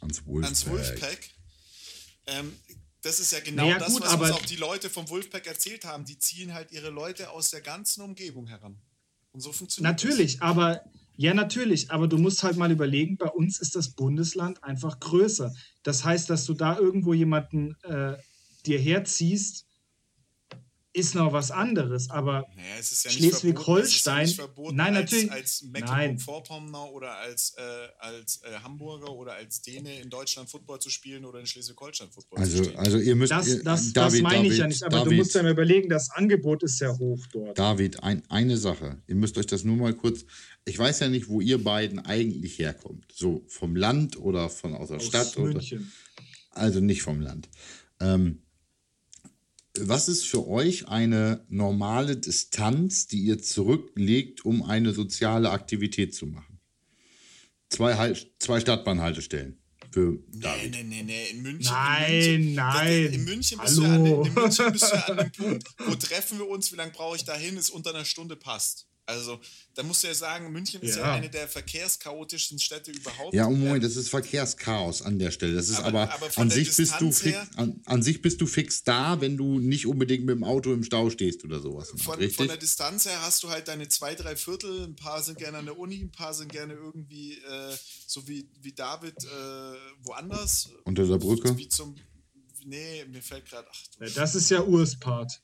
ans 0.00 0.24
Wolfpack. 0.26 0.44
Ans 0.44 0.66
Wolfpack. 0.66 1.30
Ähm, 2.26 2.52
das 3.02 3.20
ist 3.20 3.32
ja 3.32 3.40
genau 3.40 3.64
naja, 3.64 3.78
das, 3.78 3.92
gut, 3.92 4.02
was 4.02 4.14
uns 4.14 4.30
auch 4.30 4.46
die 4.46 4.56
Leute 4.56 4.90
vom 4.90 5.08
Wolfpack 5.08 5.46
erzählt 5.46 5.84
haben. 5.84 6.04
Die 6.04 6.18
ziehen 6.18 6.52
halt 6.52 6.72
ihre 6.72 6.90
Leute 6.90 7.30
aus 7.30 7.50
der 7.50 7.60
ganzen 7.60 8.02
Umgebung 8.02 8.46
heran. 8.46 8.78
Und 9.32 9.40
so 9.40 9.52
funktioniert 9.52 9.92
Natürlich, 9.92 10.34
das. 10.34 10.42
aber 10.42 10.82
ja, 11.16 11.34
natürlich, 11.34 11.90
aber 11.90 12.08
du 12.08 12.16
musst 12.16 12.42
halt 12.42 12.56
mal 12.56 12.70
überlegen, 12.70 13.16
bei 13.16 13.28
uns 13.28 13.60
ist 13.60 13.76
das 13.76 13.90
Bundesland 13.90 14.64
einfach 14.64 15.00
größer. 15.00 15.54
Das 15.82 16.04
heißt, 16.04 16.30
dass 16.30 16.46
du 16.46 16.54
da 16.54 16.78
irgendwo 16.78 17.12
jemanden 17.12 17.76
äh, 17.82 18.16
dir 18.64 18.78
herziehst, 18.78 19.66
ist 20.92 21.14
noch 21.14 21.32
was 21.32 21.50
anderes, 21.50 22.10
aber 22.10 22.46
naja, 22.56 22.76
ja 22.76 23.10
Schleswig-Holstein, 23.10 24.28
ja 24.28 24.48
nein, 24.72 24.94
natürlich, 24.94 25.30
als, 25.30 25.62
als 25.62 25.62
Mecklenburg-Vorpommern 25.62 26.90
oder 26.90 27.16
als, 27.16 27.54
äh, 27.56 27.62
als 27.98 28.42
äh, 28.42 28.58
Hamburger 28.62 29.12
oder 29.12 29.34
als 29.34 29.62
Däne 29.62 30.00
in 30.00 30.10
Deutschland 30.10 30.50
Football 30.50 30.80
zu 30.80 30.90
spielen 30.90 31.24
oder 31.24 31.38
in 31.38 31.46
Schleswig-Holstein 31.46 32.10
Football 32.10 32.40
also, 32.40 32.58
zu 32.58 32.64
spielen. 32.64 32.78
Also 32.78 32.98
ihr 32.98 33.14
müsst, 33.14 33.30
das, 33.30 33.46
ihr, 33.46 33.62
das, 33.62 33.92
David, 33.92 34.24
das 34.24 34.32
meine 34.32 34.48
ich 34.48 34.58
ja 34.58 34.66
nicht, 34.66 34.82
aber 34.82 34.98
David, 34.98 35.12
du 35.12 35.16
musst 35.16 35.34
ja 35.34 35.42
mal 35.42 35.52
überlegen, 35.52 35.88
das 35.88 36.10
Angebot 36.10 36.64
ist 36.64 36.78
sehr 36.78 36.98
hoch 36.98 37.24
dort. 37.32 37.56
David, 37.56 38.02
ein, 38.02 38.22
eine 38.28 38.56
Sache, 38.56 39.00
ihr 39.06 39.14
müsst 39.14 39.38
euch 39.38 39.46
das 39.46 39.62
nur 39.62 39.76
mal 39.76 39.94
kurz, 39.94 40.24
ich 40.64 40.76
weiß 40.76 41.00
ja 41.00 41.08
nicht, 41.08 41.28
wo 41.28 41.40
ihr 41.40 41.62
beiden 41.62 42.00
eigentlich 42.00 42.58
herkommt, 42.58 43.06
so 43.12 43.44
vom 43.46 43.76
Land 43.76 44.18
oder 44.18 44.48
von 44.48 44.74
aus 44.74 44.88
der 44.88 44.96
aus 44.96 45.06
Stadt 45.06 45.38
München. 45.38 45.78
oder 45.78 45.86
also 46.50 46.80
nicht 46.80 47.02
vom 47.02 47.20
Land. 47.20 47.48
Ähm, 48.00 48.42
was 49.78 50.08
ist 50.08 50.26
für 50.26 50.46
euch 50.48 50.88
eine 50.88 51.44
normale 51.48 52.16
Distanz, 52.16 53.06
die 53.06 53.20
ihr 53.20 53.40
zurücklegt, 53.40 54.44
um 54.44 54.62
eine 54.62 54.92
soziale 54.92 55.50
Aktivität 55.50 56.14
zu 56.14 56.26
machen? 56.26 56.60
Zwei, 57.68 57.96
halt, 57.96 58.32
zwei 58.40 58.60
Stadtbahnhaltestellen. 58.60 59.60
Für 59.92 60.18
David. 60.28 60.72
Nee, 60.72 60.82
nee, 60.84 61.02
nee, 61.02 61.30
in 61.30 61.42
München. 61.42 61.72
Nein, 61.72 62.12
in 62.12 62.30
München, 62.30 62.54
nein. 62.54 63.06
In 63.12 63.24
München, 63.24 63.58
bist 63.58 63.76
du 63.76 63.84
an, 63.84 64.06
in 64.06 64.34
München 64.34 64.72
bist 64.72 64.92
du 64.92 65.08
an 65.08 65.16
dem 65.16 65.32
Punkt, 65.36 65.68
wo 65.78 65.94
treffen 65.94 66.38
wir 66.38 66.48
uns, 66.48 66.72
wie 66.72 66.76
lange 66.76 66.92
brauche 66.92 67.16
ich 67.16 67.24
dahin, 67.24 67.56
ist 67.56 67.70
unter 67.70 67.90
einer 67.90 68.04
Stunde 68.04 68.36
passt. 68.36 68.86
Also, 69.10 69.40
da 69.74 69.82
musst 69.82 70.02
du 70.02 70.06
ja 70.06 70.14
sagen, 70.14 70.52
München 70.52 70.80
ist 70.82 70.96
ja, 70.96 71.02
ja 71.02 71.12
eine 71.14 71.28
der 71.28 71.48
verkehrschaotischsten 71.48 72.58
Städte 72.58 72.92
überhaupt. 72.92 73.34
Ja, 73.34 73.46
und 73.46 73.60
Moment, 73.60 73.82
das 73.82 73.96
ist 73.96 74.08
Verkehrschaos 74.08 75.02
an 75.02 75.18
der 75.18 75.32
Stelle. 75.32 75.54
Das 75.54 75.68
ist 75.68 75.80
aber, 75.80 76.02
aber, 76.02 76.14
aber 76.14 76.38
an, 76.38 76.50
sich 76.50 76.74
bist 76.74 77.00
du 77.00 77.10
fix, 77.10 77.36
an, 77.56 77.80
an, 77.86 78.02
sich 78.02 78.22
bist 78.22 78.40
du 78.40 78.46
fix 78.46 78.84
da, 78.84 79.20
wenn 79.20 79.36
du 79.36 79.58
nicht 79.58 79.86
unbedingt 79.86 80.24
mit 80.24 80.36
dem 80.36 80.44
Auto 80.44 80.72
im 80.72 80.84
Stau 80.84 81.10
stehst 81.10 81.44
oder 81.44 81.60
sowas. 81.60 81.92
Von, 81.96 82.30
von 82.30 82.46
der 82.46 82.56
Distanz 82.56 83.06
her 83.06 83.20
hast 83.22 83.42
du 83.42 83.50
halt 83.50 83.66
deine 83.66 83.88
zwei, 83.88 84.14
drei 84.14 84.36
Viertel. 84.36 84.84
Ein 84.84 84.96
paar 84.96 85.22
sind 85.22 85.38
gerne 85.38 85.58
an 85.58 85.64
der 85.64 85.78
Uni, 85.78 86.02
ein 86.02 86.12
paar 86.12 86.32
sind 86.32 86.52
gerne 86.52 86.74
irgendwie, 86.74 87.34
äh, 87.34 87.76
so 88.06 88.26
wie, 88.28 88.48
wie 88.62 88.72
David, 88.72 89.16
äh, 89.24 89.26
woanders. 90.04 90.68
Unter 90.84 91.04
der 91.04 91.18
Brücke? 91.18 91.56
Wie 91.56 91.68
zum, 91.68 91.96
nee, 92.64 93.04
mir 93.06 93.22
fällt 93.22 93.46
gerade. 93.46 93.68
Das 94.14 94.36
ist 94.36 94.50
ja 94.50 94.62
Urspart. 94.62 95.42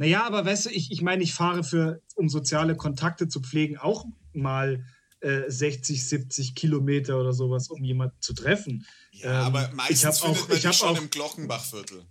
Naja, 0.00 0.24
aber 0.24 0.46
weißt 0.46 0.64
du, 0.64 0.70
ich, 0.70 0.90
ich 0.90 1.02
meine, 1.02 1.22
ich 1.22 1.34
fahre 1.34 1.62
für, 1.62 2.00
um 2.14 2.30
soziale 2.30 2.74
Kontakte 2.74 3.28
zu 3.28 3.42
pflegen, 3.42 3.76
auch 3.76 4.06
mal 4.32 4.82
äh, 5.20 5.42
60, 5.46 6.08
70 6.08 6.54
Kilometer 6.54 7.20
oder 7.20 7.34
sowas, 7.34 7.68
um 7.68 7.84
jemanden 7.84 8.16
zu 8.20 8.32
treffen. 8.32 8.86
Ja, 9.12 9.40
ähm, 9.40 9.46
aber 9.48 9.70
meistens 9.74 10.16
ich 10.16 10.22
findet 10.22 10.42
auch, 10.42 10.48
man 10.48 10.56
ich 10.56 10.76
schon 10.78 10.88
auch, 10.88 10.98
im 10.98 11.10
Glockenbachviertel. 11.10 12.06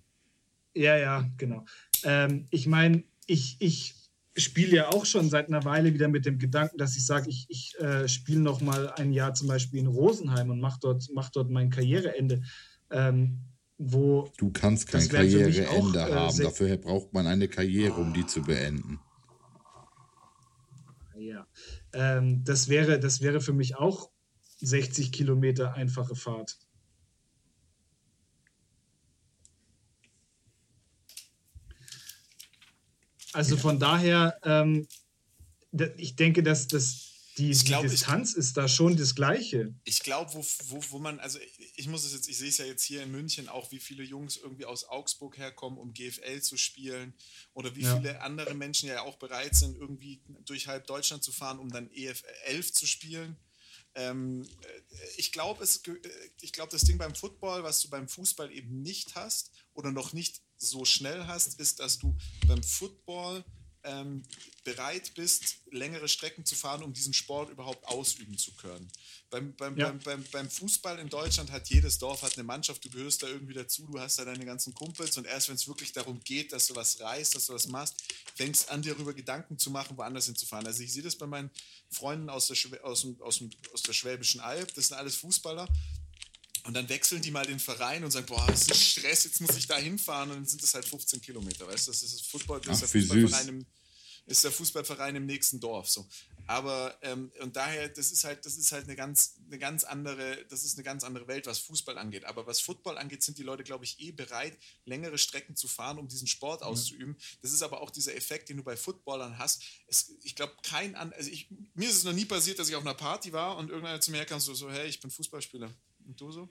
Ja, 0.76 0.98
ja, 0.98 1.28
genau. 1.38 1.66
Ähm, 2.04 2.46
ich 2.52 2.68
meine, 2.68 3.06
ich, 3.26 3.56
ich 3.58 3.96
spiele 4.38 4.76
ja 4.76 4.90
auch 4.90 5.08
schon 5.08 5.28
seit 5.32 5.48
einer 5.48 5.66
Weile 5.66 5.92
wieder 5.92 6.10
mit 6.10 6.28
dem 6.28 6.38
Gedanken, 6.38 6.78
dass 6.78 6.96
ich 6.96 7.08
sage, 7.08 7.28
ich, 7.28 7.48
ich 7.50 7.74
äh, 7.80 8.08
spiele 8.08 8.42
noch 8.42 8.62
mal 8.62 8.92
ein 8.92 9.14
Jahr 9.14 9.34
zum 9.34 9.48
Beispiel 9.48 9.80
in 9.80 9.88
Rosenheim 9.88 10.52
und 10.52 10.60
mache 10.60 10.78
dort, 10.80 11.10
mach 11.16 11.32
dort 11.32 11.50
mein 11.50 11.72
Karriereende. 11.72 12.44
Ähm, 12.92 13.49
wo. 13.80 14.32
Du 14.38 14.52
kannst 14.52 14.88
kein 14.88 15.08
Karriereende 15.08 16.00
äh, 16.00 16.14
haben. 16.14 16.38
Dafür 16.38 16.78
braucht 16.78 17.14
man 17.14 17.26
eine 17.26 17.48
Karriere, 17.48 17.96
um 17.96 18.14
die 18.14 18.26
zu 18.26 18.44
beenden. 18.44 19.00
Ja. 21.18 21.48
Ähm, 21.94 22.44
das, 22.44 22.68
wäre, 22.68 23.00
das 23.00 23.22
wäre 23.22 23.42
für 23.42 23.54
mich 23.54 23.78
auch 23.78 24.12
60 24.58 25.12
Kilometer 25.12 25.74
einfache 25.74 26.16
Fahrt. 26.16 26.60
Also 33.32 33.58
von 33.58 33.80
daher, 33.80 34.38
ähm, 34.44 34.88
ich 35.98 36.16
denke, 36.16 36.44
dass 36.44 36.68
das 36.68 37.09
die, 37.40 37.52
die 37.52 37.64
glaub, 37.64 37.88
Distanz 37.88 38.32
ich, 38.32 38.38
ist 38.38 38.58
da 38.58 38.68
schon 38.68 38.98
das 38.98 39.16
Gleiche. 39.16 39.74
Ich 39.86 40.02
glaube, 40.02 40.34
wo, 40.34 40.46
wo, 40.68 40.84
wo 40.90 41.00
man, 41.00 41.20
also 41.20 41.40
ich 41.76 41.88
muss 41.88 42.04
es 42.04 42.14
jetzt, 42.14 42.28
ich 42.28 42.38
sehe 42.38 42.50
es 42.50 42.58
ja 42.58 42.66
jetzt 42.66 42.84
hier 42.84 43.02
in 43.02 43.12
München 43.12 43.48
auch, 43.48 43.72
wie 43.72 43.80
viele 43.80 44.04
Jungs 44.04 44.36
irgendwie 44.36 44.66
aus 44.66 44.84
Augsburg 44.84 45.38
herkommen, 45.38 45.80
um 45.80 45.94
GFL 45.94 46.42
zu 46.42 46.58
spielen 46.58 47.14
oder 47.54 47.76
wie 47.78 47.84
ja. 47.84 47.96
viele 47.96 48.22
andere 48.22 48.54
Menschen 48.54 48.90
ja 48.90 49.04
auch 49.04 49.16
bereit 49.16 49.56
sind, 49.56 49.78
irgendwie 49.78 50.22
durch 50.46 50.68
halb 50.68 50.86
Deutschland 50.88 51.24
zu 51.24 51.32
fahren, 51.32 51.60
um 51.60 51.72
dann 51.72 51.90
EF 51.94 52.24
11 52.46 52.74
zu 52.74 52.86
spielen. 52.86 53.38
Ähm, 53.96 54.46
ich 55.16 55.32
glaube, 55.32 55.66
glaub, 56.52 56.70
das 56.70 56.82
Ding 56.82 56.98
beim 56.98 57.16
Football, 57.16 57.64
was 57.64 57.80
du 57.82 57.90
beim 57.90 58.10
Fußball 58.10 58.52
eben 58.52 58.82
nicht 58.82 59.16
hast 59.16 59.52
oder 59.74 59.92
noch 59.92 60.12
nicht 60.12 60.42
so 60.58 60.84
schnell 60.84 61.26
hast, 61.26 61.60
ist, 61.60 61.80
dass 61.80 62.00
du 62.00 62.18
beim 62.48 62.62
Football 62.64 63.46
ähm, 63.90 64.24
bereit 64.64 65.14
bist, 65.16 65.58
längere 65.72 66.08
Strecken 66.08 66.46
zu 66.46 66.56
fahren, 66.56 66.84
um 66.84 66.94
diesen 66.94 67.14
Sport 67.14 67.50
überhaupt 67.50 67.86
ausüben 67.88 68.38
zu 68.38 68.54
können. 68.54 68.88
Beim, 69.30 69.56
beim, 69.56 69.78
ja. 69.78 69.90
beim, 69.90 70.00
beim, 70.00 70.26
beim, 70.32 70.50
Fußball 70.50 71.00
in 71.00 71.10
Deutschland 71.10 71.52
hat 71.52 71.70
jedes 71.70 71.98
Dorf 71.98 72.22
hat 72.22 72.34
eine 72.34 72.44
Mannschaft, 72.44 72.84
du 72.84 72.90
gehörst 72.90 73.24
da 73.24 73.28
irgendwie 73.28 73.54
dazu, 73.54 73.88
du 73.88 74.00
hast 74.00 74.20
da 74.20 74.26
deine 74.26 74.46
ganzen 74.46 74.74
Kumpels 74.74 75.18
und 75.18 75.26
erst 75.26 75.50
wenn 75.50 75.56
es 75.56 75.68
wirklich 75.68 75.92
darum 75.92 76.20
geht, 76.24 76.52
dass 76.52 76.68
du 76.68 76.76
was 76.76 77.00
reißt, 77.00 77.36
dass 77.36 77.48
du 77.48 77.54
was 77.54 77.68
machst, 77.68 77.96
fängst 78.36 78.70
an, 78.70 78.82
dir 78.82 78.94
darüber 78.94 79.14
Gedanken 79.14 79.58
zu 79.58 79.72
machen, 79.72 79.98
woanders 79.98 80.26
hinzufahren. 80.26 80.66
Also 80.68 80.84
ich 80.84 80.92
sehe 80.94 81.04
das 81.04 81.16
bei 81.16 81.28
meinen 81.28 81.50
Freunden 81.90 82.30
aus 82.30 82.48
der, 82.48 82.58
aus, 82.84 83.02
dem, 83.02 83.20
aus, 83.22 83.38
dem, 83.40 83.50
aus 83.74 83.82
der 83.84 83.94
Schwäbischen 83.94 84.42
Alb, 84.42 84.74
das 84.74 84.88
sind 84.88 84.98
alles 84.98 85.16
Fußballer, 85.16 85.68
und 86.64 86.74
dann 86.74 86.90
wechseln 86.90 87.22
die 87.22 87.32
mal 87.32 87.46
den 87.46 87.60
Verein 87.60 88.04
und 88.04 88.12
sagen, 88.12 88.26
boah, 88.26 88.46
das 88.48 88.68
ist 88.68 88.90
Stress, 88.90 89.24
jetzt 89.24 89.42
muss 89.42 89.56
ich 89.56 89.66
da 89.66 89.78
hinfahren 89.78 90.30
und 90.30 90.38
dann 90.38 90.46
sind 90.46 90.62
das 90.62 90.74
halt 90.74 90.86
15 90.86 91.22
Kilometer, 91.22 91.66
weißt 91.68 91.88
du, 91.88 91.92
das 91.92 92.04
ist 92.04 92.20
das 92.20 92.28
Football, 92.28 92.60
das 92.62 92.80
Ach, 92.80 92.84
ist 92.84 92.94
der 92.94 93.02
Fußballverein 93.02 93.48
im, 93.48 93.66
ist 94.30 94.44
der 94.44 94.52
Fußballverein 94.52 95.16
im 95.16 95.26
nächsten 95.26 95.60
Dorf. 95.60 95.90
So. 95.90 96.08
Aber 96.48 96.98
ähm, 97.02 97.32
und 97.42 97.56
daher, 97.56 97.90
das 97.90 98.12
ist 98.12 98.24
halt, 98.24 98.46
das 98.46 98.58
ist 98.58 98.72
halt 98.72 98.86
eine 98.86 98.96
ganz, 98.96 99.36
eine 99.46 99.60
ganz 99.60 99.84
andere, 99.84 100.46
das 100.50 100.64
ist 100.64 100.78
eine 100.78 100.84
ganz 100.84 101.04
andere 101.04 101.28
Welt, 101.28 101.46
was 101.46 101.60
Fußball 101.60 101.98
angeht. 101.98 102.26
Aber 102.26 102.48
was 102.48 102.60
Football 102.60 102.98
angeht, 102.98 103.22
sind 103.24 103.38
die 103.38 103.44
Leute, 103.44 103.64
glaube 103.64 103.86
ich, 103.86 104.00
eh 104.00 104.12
bereit, 104.12 104.58
längere 104.86 105.18
Strecken 105.18 105.56
zu 105.56 105.68
fahren, 105.68 106.00
um 106.00 106.08
diesen 106.08 106.28
Sport 106.28 106.64
auszuüben. 106.64 107.18
Das 107.42 107.54
ist 107.54 107.62
aber 107.62 107.82
auch 107.82 107.92
dieser 107.92 108.16
Effekt, 108.16 108.50
den 108.50 108.58
du 108.58 108.64
bei 108.64 108.78
Footballern 108.78 109.38
hast. 109.38 109.64
Es, 109.88 110.12
ich 110.24 110.36
glaube, 110.36 110.54
kein 110.64 110.96
an, 110.96 111.14
also 111.14 111.30
ich, 111.30 111.50
mir 111.76 111.88
ist 111.88 111.98
es 111.98 112.04
noch 112.04 112.14
nie 112.14 112.26
passiert, 112.26 112.58
dass 112.58 112.70
ich 112.70 112.76
auf 112.76 112.82
einer 112.82 112.96
Party 112.96 113.32
war 113.32 113.58
und 113.58 113.70
irgendeiner 113.70 114.02
zu 114.02 114.12
mir 114.12 114.18
herkam 114.18 114.40
so, 114.40 114.54
so, 114.54 114.72
hey, 114.72 114.88
ich 114.88 115.00
bin 115.00 115.12
Fußballspieler. 115.12 115.72
Und 116.08 116.20
du 116.20 116.32
so? 116.32 116.50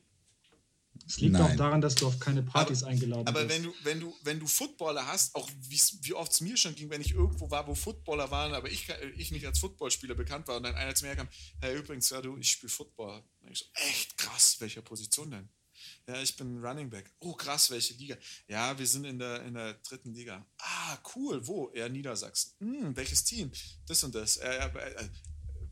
Es 1.07 1.21
liegt 1.21 1.33
Nein. 1.33 1.43
auch 1.43 1.57
daran, 1.57 1.81
dass 1.81 1.95
du 1.95 2.07
auf 2.07 2.19
keine 2.19 2.43
Partys 2.43 2.83
aber, 2.83 2.93
eingeladen 2.93 3.27
aber 3.27 3.45
bist. 3.45 3.45
Aber 3.45 3.55
wenn 3.55 3.63
du, 3.63 3.75
wenn, 3.85 4.01
du, 4.01 4.17
wenn 4.25 4.41
du 4.41 4.47
Footballer 4.47 5.07
hast, 5.07 5.35
auch 5.35 5.49
wie 5.69 6.15
oft 6.15 6.33
es 6.33 6.41
mir 6.41 6.57
schon 6.57 6.75
ging, 6.75 6.91
wenn 6.91 7.01
ich 7.01 7.13
irgendwo 7.13 7.51
war, 7.51 7.67
wo 7.67 7.75
Footballer 7.75 8.31
waren, 8.31 8.55
aber 8.55 8.71
ich, 8.71 8.89
ich 9.17 9.31
nicht 9.31 9.47
als 9.47 9.59
Footballspieler 9.59 10.15
bekannt 10.15 10.49
war 10.49 10.57
und 10.57 10.65
dann 10.65 10.75
einer 10.75 10.95
zu 10.95 11.07
mir 11.07 11.17
kam, 11.17 11.29
hey, 11.61 11.77
übrigens, 11.77 12.11
ja, 12.11 12.21
du, 12.21 12.37
ich 12.37 12.51
spiele 12.51 12.71
Football. 12.71 13.23
Und 13.41 13.53
ich 13.53 13.59
so, 13.59 13.65
echt 13.75 14.17
krass, 14.19 14.57
welcher 14.61 14.83
Position 14.83 15.31
denn? 15.31 15.49
Ja, 16.07 16.21
ich 16.23 16.37
bin 16.37 16.65
Running 16.65 16.91
Back. 16.91 17.11
Oh, 17.21 17.35
krass, 17.35 17.71
welche 17.71 17.95
Liga? 17.95 18.17
Ja, 18.47 18.79
wir 18.79 18.87
sind 18.87 19.05
in 19.05 19.19
der, 19.19 19.43
in 19.43 19.55
der 19.55 19.75
dritten 19.75 20.13
Liga. 20.13 20.47
Ah, 20.59 20.99
cool, 21.15 21.47
wo? 21.47 21.71
Ja, 21.75 21.89
Niedersachsen. 21.89 22.53
Hm, 22.61 22.97
welches 22.97 23.25
Team? 23.25 23.53
Das 23.87 24.03
und 24.05 24.15
das. 24.15 24.39
Äh, 24.39 24.57
äh, 24.57 25.09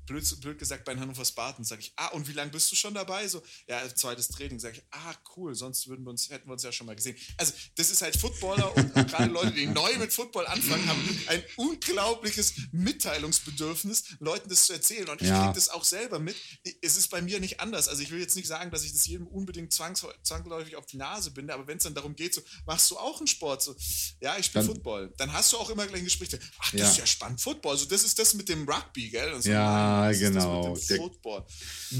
blöd, 0.07 0.41
blöd 0.41 0.59
gesagt 0.59 0.85
bei 0.85 0.95
den 0.95 1.01
Hannover 1.01 1.25
Spartans, 1.25 1.69
sage 1.69 1.83
ich, 1.83 1.93
ah, 1.97 2.09
und 2.09 2.29
wie 2.29 2.33
lange 2.33 2.51
bist 2.51 2.71
du 2.73 2.77
schon 2.77 2.95
dabei? 2.95 3.27
So, 3.29 3.43
ja, 3.69 3.83
zweites 3.95 4.29
Training, 4.29 4.59
sage 4.59 4.79
ich, 4.79 4.83
ah, 4.91 5.15
cool, 5.37 5.55
sonst 5.55 5.87
würden 5.89 6.05
wir 6.05 6.11
uns, 6.11 6.31
hätten 6.31 6.49
wir 6.49 6.53
uns 6.53 6.63
ja 6.63 6.73
schon 6.73 6.87
mal 6.87 6.97
gesehen. 6.97 7.17
Also, 7.37 7.53
das 7.77 7.91
ist 7.91 8.03
halt 8.03 8.17
Footballer 8.17 8.75
und 8.77 8.93
gerade 8.95 9.31
Leute, 9.31 9.53
die 9.53 9.67
neu 9.67 9.97
mit 9.99 10.13
Football 10.13 10.47
anfangen, 10.47 10.87
haben 10.87 11.19
ein 11.27 11.43
unglaubliches 11.57 12.55
Mitteilungsbedürfnis, 12.73 14.05
Leuten 14.21 14.49
das 14.49 14.67
zu 14.67 14.73
erzählen. 14.73 15.09
Und 15.09 15.21
ich 15.23 15.29
Ja. 15.29 15.41
kriege 15.43 15.55
das 15.55 15.69
auch 15.69 15.85
selber 15.85 16.19
mit. 16.19 16.37
Es 16.83 16.97
ist 16.97 17.09
bei 17.11 17.21
mir 17.23 17.41
nicht 17.41 17.61
anders. 17.61 17.89
Also, 17.89 18.03
ich 18.03 18.11
will 18.11 18.21
jetzt 18.21 18.37
nicht 18.37 18.49
sagen, 18.49 18.71
dass 18.71 18.85
ich 18.85 18.93
das 18.93 19.07
jedem 19.07 19.27
unbedingt 19.27 19.73
zwangs 19.73 20.05
zwangsläufig 20.23 20.77
auf 20.77 20.87
die 20.87 20.97
Nase 20.97 21.31
binde, 21.31 21.55
aber 21.55 21.67
wenn 21.67 21.79
es 21.79 21.85
dann 21.85 21.95
darum 21.95 22.15
geht, 22.15 22.35
so, 22.35 22.43
machst 22.67 22.91
du 22.91 22.99
auch 22.99 23.19
einen 23.19 23.27
Sport? 23.27 23.63
So, 23.63 23.75
ja, 24.21 24.37
ich 24.39 24.47
spiele 24.47 24.65
Football. 24.65 25.13
Dann 25.17 25.33
hast 25.33 25.53
du 25.53 25.57
auch 25.59 25.71
immer 25.71 25.87
gleich 25.87 26.01
ein 26.01 26.05
Gespräch. 26.05 26.29
Ach, 26.59 26.71
das 26.73 26.81
Ja. 26.81 26.89
ist 26.91 26.97
ja 26.99 27.07
spannend, 27.07 27.41
Football. 27.41 27.73
Also, 27.73 27.87
das 27.87 28.03
ist 28.05 28.19
das 28.19 28.35
mit 28.35 28.49
dem 28.49 28.69
Rugby, 28.69 29.09
gell? 29.11 29.41
So, 29.41 29.49
Ja, 29.51 29.96
das 30.05 30.17
ist 30.21 30.23
das 30.23 30.33
genau. 30.45 30.69
mit 30.73 30.83
dem 30.83 30.87
Der- 30.89 30.97
Football. 30.99 31.45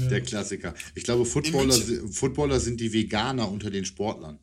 Der 0.09 0.21
Klassiker. 0.21 0.73
Ich 0.95 1.03
glaube, 1.03 1.25
Footballer. 1.25 1.75
Footballer 2.11 2.59
sind 2.59 2.79
die 2.79 2.91
Veganer 2.93 3.49
unter 3.51 3.69
den 3.69 3.85
Sportlern. 3.85 4.39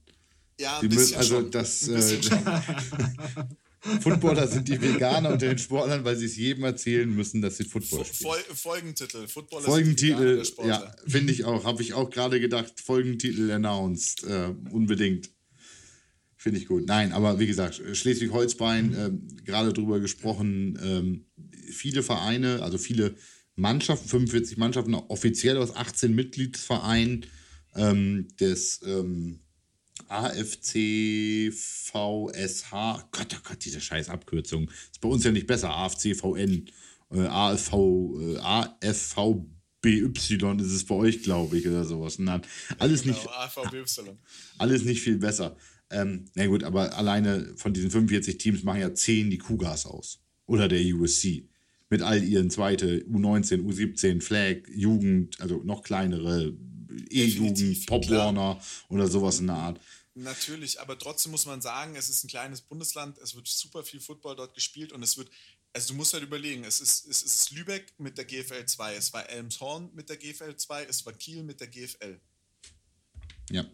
Ja, 0.60 0.80
Die 0.80 0.86
ein 0.86 0.94
müssen, 0.94 0.98
bisschen 1.00 1.16
also 1.18 1.40
schon. 1.40 1.50
das, 1.50 1.88
äh. 1.88 2.20
Footballer 4.00 4.48
sind 4.48 4.66
die 4.68 4.80
Veganer 4.80 5.32
unter 5.32 5.46
den 5.48 5.58
Sportlern, 5.58 6.04
weil 6.04 6.16
sie 6.16 6.24
es 6.24 6.36
jedem 6.36 6.64
erzählen 6.64 7.12
müssen, 7.14 7.42
dass 7.42 7.58
sie 7.58 7.64
Football 7.64 8.00
Fo- 8.00 8.04
spielen. 8.04 8.30
Fol 8.30 8.56
Folgentitel. 8.56 9.28
Footballer 9.28 9.62
die 9.64 9.70
Folgentitel, 9.70 10.36
der 10.38 10.44
Sportler. 10.44 10.74
ja, 10.74 10.96
finde 11.06 11.32
ich 11.32 11.44
auch. 11.44 11.64
Habe 11.64 11.82
ich 11.82 11.92
auch 11.92 12.08
gerade 12.08 12.40
gedacht, 12.40 12.80
Folgentitel 12.82 13.50
announced. 13.50 14.24
Äh, 14.24 14.54
unbedingt. 14.70 15.30
Finde 16.36 16.58
ich 16.60 16.66
gut. 16.66 16.86
Nein, 16.86 17.12
aber 17.12 17.38
wie 17.38 17.46
gesagt, 17.46 17.80
Schleswig-Holstein, 17.92 18.94
ähm, 18.98 19.36
gerade 19.44 19.72
drüber 19.72 20.00
gesprochen, 20.00 20.78
ähm, 20.82 21.26
viele 21.70 22.02
Vereine, 22.02 22.62
also 22.62 22.78
viele 22.78 23.14
Mannschaften, 23.56 24.08
45 24.08 24.56
Mannschaften, 24.56 24.94
offiziell 24.94 25.56
aus 25.58 25.74
18 25.74 26.14
Mitgliedsvereinen 26.14 27.26
ähm, 27.76 28.28
des 28.40 28.80
ähm, 28.84 29.40
AFC 30.08 31.52
VSH, 31.52 32.70
Gott, 33.12 33.36
oh 33.36 33.40
Gott, 33.44 33.64
diese 33.64 33.80
scheiß 33.80 34.08
Abkürzung. 34.08 34.70
Ist 34.70 35.00
bei 35.00 35.08
uns 35.08 35.24
ja 35.24 35.30
nicht 35.30 35.46
besser. 35.46 35.70
AFC 35.70 36.16
VN, 36.16 36.68
äh, 37.10 37.20
AFV, 37.20 37.72
äh, 38.20 38.36
AFVBY 38.38 40.10
ist 40.60 40.72
es 40.72 40.84
bei 40.84 40.94
euch, 40.94 41.22
glaube 41.22 41.58
ich, 41.58 41.68
oder 41.68 41.84
sowas. 41.84 42.18
Na, 42.18 42.40
alles 42.78 43.04
nicht 43.04 43.20
Genau, 43.20 43.32
AVBY. 43.36 43.84
alles 44.58 44.84
nicht 44.84 45.00
viel 45.02 45.18
besser. 45.18 45.56
Ähm, 45.90 46.24
na 46.34 46.46
gut, 46.46 46.64
aber 46.64 46.96
alleine 46.96 47.54
von 47.56 47.72
diesen 47.72 47.90
45 47.90 48.38
Teams 48.38 48.62
machen 48.64 48.80
ja 48.80 48.92
10 48.94 49.30
die 49.30 49.38
Cougars 49.38 49.86
aus. 49.86 50.20
Oder 50.46 50.68
der 50.68 50.80
USC. 50.82 51.48
Mit 51.90 52.02
all 52.02 52.22
ihren 52.22 52.50
zweite, 52.50 53.04
U19, 53.04 53.62
U17, 53.62 54.22
Flag, 54.22 54.68
Jugend, 54.68 55.40
also 55.40 55.62
noch 55.64 55.82
kleinere, 55.82 56.56
E-Jugend, 57.10 57.86
Pop. 57.86 58.08
Warner 58.08 58.60
oder 58.88 59.08
sowas 59.08 59.38
in 59.40 59.48
der 59.48 59.56
Art. 59.56 59.80
Natürlich, 60.14 60.80
aber 60.80 60.96
trotzdem 60.96 61.32
muss 61.32 61.44
man 61.44 61.60
sagen, 61.60 61.96
es 61.96 62.08
ist 62.08 62.22
ein 62.22 62.28
kleines 62.28 62.60
Bundesland, 62.60 63.18
es 63.18 63.34
wird 63.34 63.48
super 63.48 63.82
viel 63.82 64.00
Football 64.00 64.36
dort 64.36 64.54
gespielt 64.54 64.92
und 64.92 65.02
es 65.02 65.18
wird, 65.18 65.28
also 65.72 65.92
du 65.92 65.96
musst 65.96 66.12
halt 66.14 66.22
überlegen, 66.22 66.62
es 66.62 66.80
ist, 66.80 67.06
es 67.08 67.22
ist 67.22 67.50
Lübeck 67.50 67.92
mit 67.98 68.16
der 68.16 68.24
GFL 68.24 68.64
2, 68.64 68.94
es 68.94 69.12
war 69.12 69.28
Elmshorn 69.28 69.90
mit 69.92 70.08
der 70.08 70.16
GFL 70.16 70.54
2, 70.54 70.84
es 70.84 71.04
war 71.04 71.12
Kiel 71.14 71.42
mit 71.42 71.60
der 71.60 71.66
GFL. 71.66 72.20
Ja. 73.50 73.64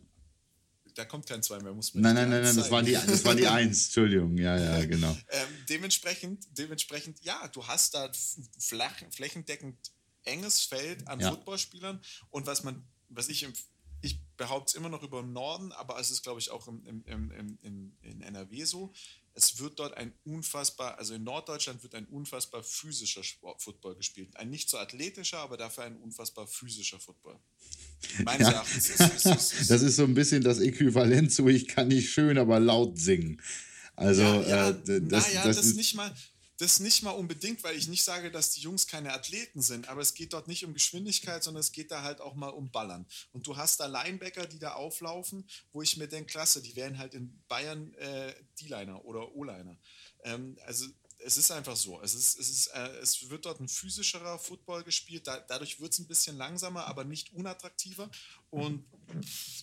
Da 1.01 1.07
kommt 1.07 1.27
kein 1.27 1.43
2 1.43 1.61
mehr, 1.61 1.73
muss 1.73 1.95
man 1.95 2.03
Nein, 2.03 2.15
nein, 2.15 2.29
nein, 2.29 2.43
nein, 2.43 2.57
das 2.57 2.71
war 2.71 2.83
die, 2.83 2.93
das 2.93 3.25
war 3.25 3.35
die 3.35 3.47
Eins, 3.47 3.87
Entschuldigung. 3.87 4.37
Ja, 4.37 4.55
ja, 4.59 4.85
genau. 4.85 5.17
Ähm, 5.31 5.49
dementsprechend, 5.67 6.47
dementsprechend, 6.59 7.25
ja, 7.25 7.49
du 7.49 7.67
hast 7.67 7.95
da 7.95 8.13
flach, 8.59 8.97
flächendeckend 9.11 9.79
enges 10.25 10.61
Feld 10.61 11.09
an 11.09 11.19
Ja. 11.19 11.31
Footballspielern 11.31 12.03
und 12.29 12.47
was 12.47 12.65
man, 12.65 12.85
was 13.09 13.31
ich 13.31 13.45
im 13.45 13.55
ich 14.03 14.21
behaupte 14.37 14.71
es 14.71 14.75
immer 14.75 14.89
noch 14.89 15.03
über 15.03 15.23
den 15.23 15.33
Norden, 15.33 15.73
aber 15.73 15.99
es 15.99 16.11
ist, 16.11 16.23
glaube 16.23 16.41
ich, 16.41 16.51
auch 16.51 16.67
im, 16.69 16.85
im, 16.87 17.31
im, 17.31 17.59
im, 17.63 17.93
in 18.03 18.21
NRW 18.23 18.65
so. 18.65 18.93
Es 19.33 19.59
wird 19.59 19.79
dort 19.79 19.97
ein 19.97 20.13
unfassbar, 20.25 20.99
also 20.99 21.15
in 21.15 21.23
Norddeutschland 21.23 21.83
wird 21.83 21.95
ein 21.95 22.07
unfassbar 22.07 22.65
physischer 22.65 23.23
Sport, 23.23 23.63
Football 23.63 23.95
gespielt. 23.95 24.37
Ein 24.37 24.51
nicht 24.51 24.69
so 24.69 24.79
athletischer, 24.79 25.39
aber 25.39 25.57
dafür 25.57 25.85
ein 25.85 25.97
unfassbar 25.99 26.47
physischer 26.47 26.99
Football. 26.99 27.39
Meines 28.25 28.49
Ja. 28.49 28.55
Erachtens 28.55 28.89
ist, 28.89 29.01
ist, 29.01 29.27
ist, 29.27 29.53
ist, 29.61 29.71
Das 29.71 29.83
ist 29.83 29.97
so 29.97 30.05
ein 30.05 30.15
bisschen 30.15 30.43
das 30.43 30.59
Äquivalent 30.59 31.33
zu, 31.33 31.47
ich 31.49 31.69
kann 31.69 31.89
nicht 31.89 32.11
schön, 32.11 32.39
aber 32.39 32.59
laut 32.59 32.99
singen. 32.99 33.41
Also, 33.95 34.23
ja, 34.23 34.43
ja, 34.43 34.71
äh, 34.71 35.01
das, 35.03 35.29
naja, 35.29 35.45
das, 35.45 35.57
das, 35.57 35.67
ist. 35.67 35.77
nicht 35.77 35.95
mal, 35.95 36.15
das 36.61 36.79
nicht 36.79 37.03
mal 37.03 37.13
unbedingt, 37.13 37.65
weil 37.65 37.75
ich 37.75 37.89
nicht 37.89 38.05
sage, 38.05 38.31
dass 38.31 38.51
die 38.51 38.61
Jungs 38.61 38.87
keine 38.87 39.15
Athleten 39.15 39.63
sind, 39.63 39.89
aber 39.89 40.03
es 40.03 40.13
geht 40.13 40.35
dort 40.35 40.47
nicht 40.47 40.63
um 40.67 40.75
Geschwindigkeit, 40.75 41.43
sondern 41.43 41.61
es 41.61 41.73
geht 41.73 41.91
da 41.91 42.03
halt 42.03 42.21
auch 42.21 42.35
mal 42.35 42.51
um 42.51 42.71
Ballern. 42.71 43.07
Und 43.33 43.47
du 43.47 43.57
hast 43.57 43.81
da 43.81 43.87
Linebacker, 43.87 44.47
die 44.47 44.59
da 44.59 44.75
auflaufen, 44.75 45.49
wo 45.73 45.81
ich 45.81 45.97
mir 45.97 46.07
denke, 46.07 46.33
klasse, 46.33 46.61
die 46.61 46.77
wären 46.77 46.99
halt 46.99 47.15
in 47.15 47.43
Bayern 47.49 47.95
äh, 47.95 48.35
D-Liner 48.61 49.03
oder 49.07 49.35
O-Liner. 49.35 49.79
Ähm, 50.25 50.59
also 50.67 50.87
es 51.23 51.39
ist 51.39 51.51
einfach 51.51 51.77
so. 51.77 52.01
Es, 52.03 52.15
ist, 52.15 52.39
es, 52.39 52.51
ist, 52.51 52.67
äh, 52.69 52.89
es 52.99 53.31
wird 53.31 53.47
dort 53.47 53.61
ein 53.61 53.69
physischerer 53.69 54.39
Football 54.39 54.85
gespielt. 54.85 55.27
Da, 55.27 55.41
dadurch 55.41 55.81
wird 55.81 55.93
es 55.93 55.99
ein 55.99 56.07
bisschen 56.07 56.37
langsamer, 56.37 56.87
aber 56.87 57.05
nicht 57.05 57.33
unattraktiver. 57.33 58.11
Und 58.51 58.85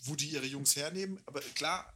wo 0.04 0.16
die 0.16 0.30
ihre 0.30 0.45
Jungs 0.45 0.76
hernehmen, 0.76 1.22
aber 1.26 1.41
klar, 1.41 1.93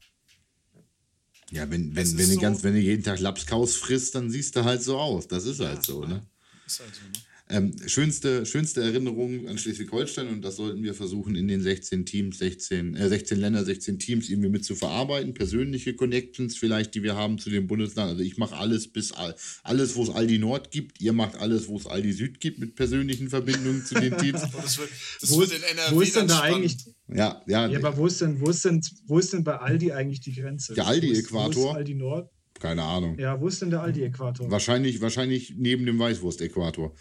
Ja, 1.52 1.70
wenn, 1.70 1.90
wenn, 1.90 1.96
wenn, 1.96 2.04
ist 2.04 2.18
du 2.30 2.36
so- 2.36 2.40
ganz, 2.40 2.64
wenn 2.64 2.74
du 2.74 2.80
jeden 2.80 3.04
Tag 3.04 3.20
Lapskaus 3.20 3.76
frisst, 3.76 4.16
dann 4.16 4.30
siehst 4.32 4.56
du 4.56 4.64
halt 4.64 4.82
so 4.82 4.98
aus. 4.98 5.28
Das 5.28 5.46
ist 5.46 5.60
halt 5.60 5.84
so, 5.86 6.06
ne? 6.06 6.26
ist 6.66 6.80
halt 6.80 6.96
so, 6.96 7.02
ne? 7.02 7.12
Ähm, 7.52 7.76
schönste, 7.86 8.46
schönste 8.46 8.82
Erinnerung 8.82 9.46
an 9.50 9.58
Schleswig-Holstein 9.58 10.30
und 10.30 10.42
das 10.42 10.56
sollten 10.56 10.84
wir 10.84 10.94
versuchen 10.94 11.36
in 11.36 11.50
den 11.50 11.62
16 11.62 12.06
Teams, 12.06 12.38
16, 12.38 12.96
äh, 12.96 13.10
16 13.10 13.38
Länder, 13.38 13.66
16 13.66 14.00
Teams 14.00 14.30
irgendwie 14.30 14.48
mit 14.48 14.64
zu 14.64 14.74
verarbeiten. 14.74 15.34
Persönliche 15.34 15.94
Connections 15.94 16.56
vielleicht, 16.56 16.96
die 16.96 17.04
wir 17.04 17.16
haben 17.16 17.40
zu 17.40 17.50
dem 17.50 17.68
Bundesland. 17.68 18.12
Also 18.12 18.24
ich 18.24 18.38
mache 18.38 18.56
alles 18.56 18.88
bis 18.88 19.12
all, 19.12 19.36
alles, 19.64 19.98
wo 19.98 20.04
es 20.04 20.10
Aldi 20.10 20.40
Nord 20.40 20.72
gibt. 20.72 21.02
Ihr 21.02 21.12
macht 21.12 21.36
alles, 21.40 21.68
wo 21.68 21.76
es 21.76 21.88
Aldi 21.88 22.14
Süd 22.14 22.40
gibt 22.40 22.60
mit 22.60 22.76
persönlichen 22.76 23.30
Verbindungen 23.30 23.84
zu 23.86 23.96
den 23.96 24.18
Teams. 24.18 24.42
Das 24.62 24.78
wird, 24.78 24.90
das 25.20 25.32
Wo 25.32 25.40
wird 25.40 25.52
ist, 25.52 25.58
in 25.58 25.78
NRW 25.78 25.96
wo 25.96 26.02
ist 26.02 26.16
denn 26.16 26.28
da 26.28 26.38
spannend. 26.38 26.56
eigentlich, 26.56 26.78
Ja, 27.08 27.42
ja, 27.48 27.68
ja, 27.68 27.80
aber 27.80 27.98
wo 27.98 28.08
ist 28.08 28.22
denn, 28.22 28.40
wo 28.40 28.50
ist 28.50 28.64
denn, 28.64 28.82
wo 29.08 29.20
ist 29.20 29.34
denn 29.34 29.44
bei 29.44 29.58
Aldi 29.58 29.92
eigentlich 29.92 30.22
die 30.22 30.34
Grenze? 30.34 30.74
Der 30.74 30.88
Aldi-Äquator? 30.88 31.76
Aldi 31.76 31.96
Nord? 31.96 32.30
keine 32.62 32.84
Ahnung. 32.84 33.18
Ja, 33.20 33.42
wo 33.42 33.48
ist 33.48 33.62
denn 33.62 33.72
der 33.72 33.82
Aldi-Äquator? 33.82 34.50
Wahrscheinlich, 34.50 35.02
wahrscheinlich 35.02 35.56
neben 35.58 35.86
dem 35.86 36.00
Weißwurst-Äquator. 36.00 36.94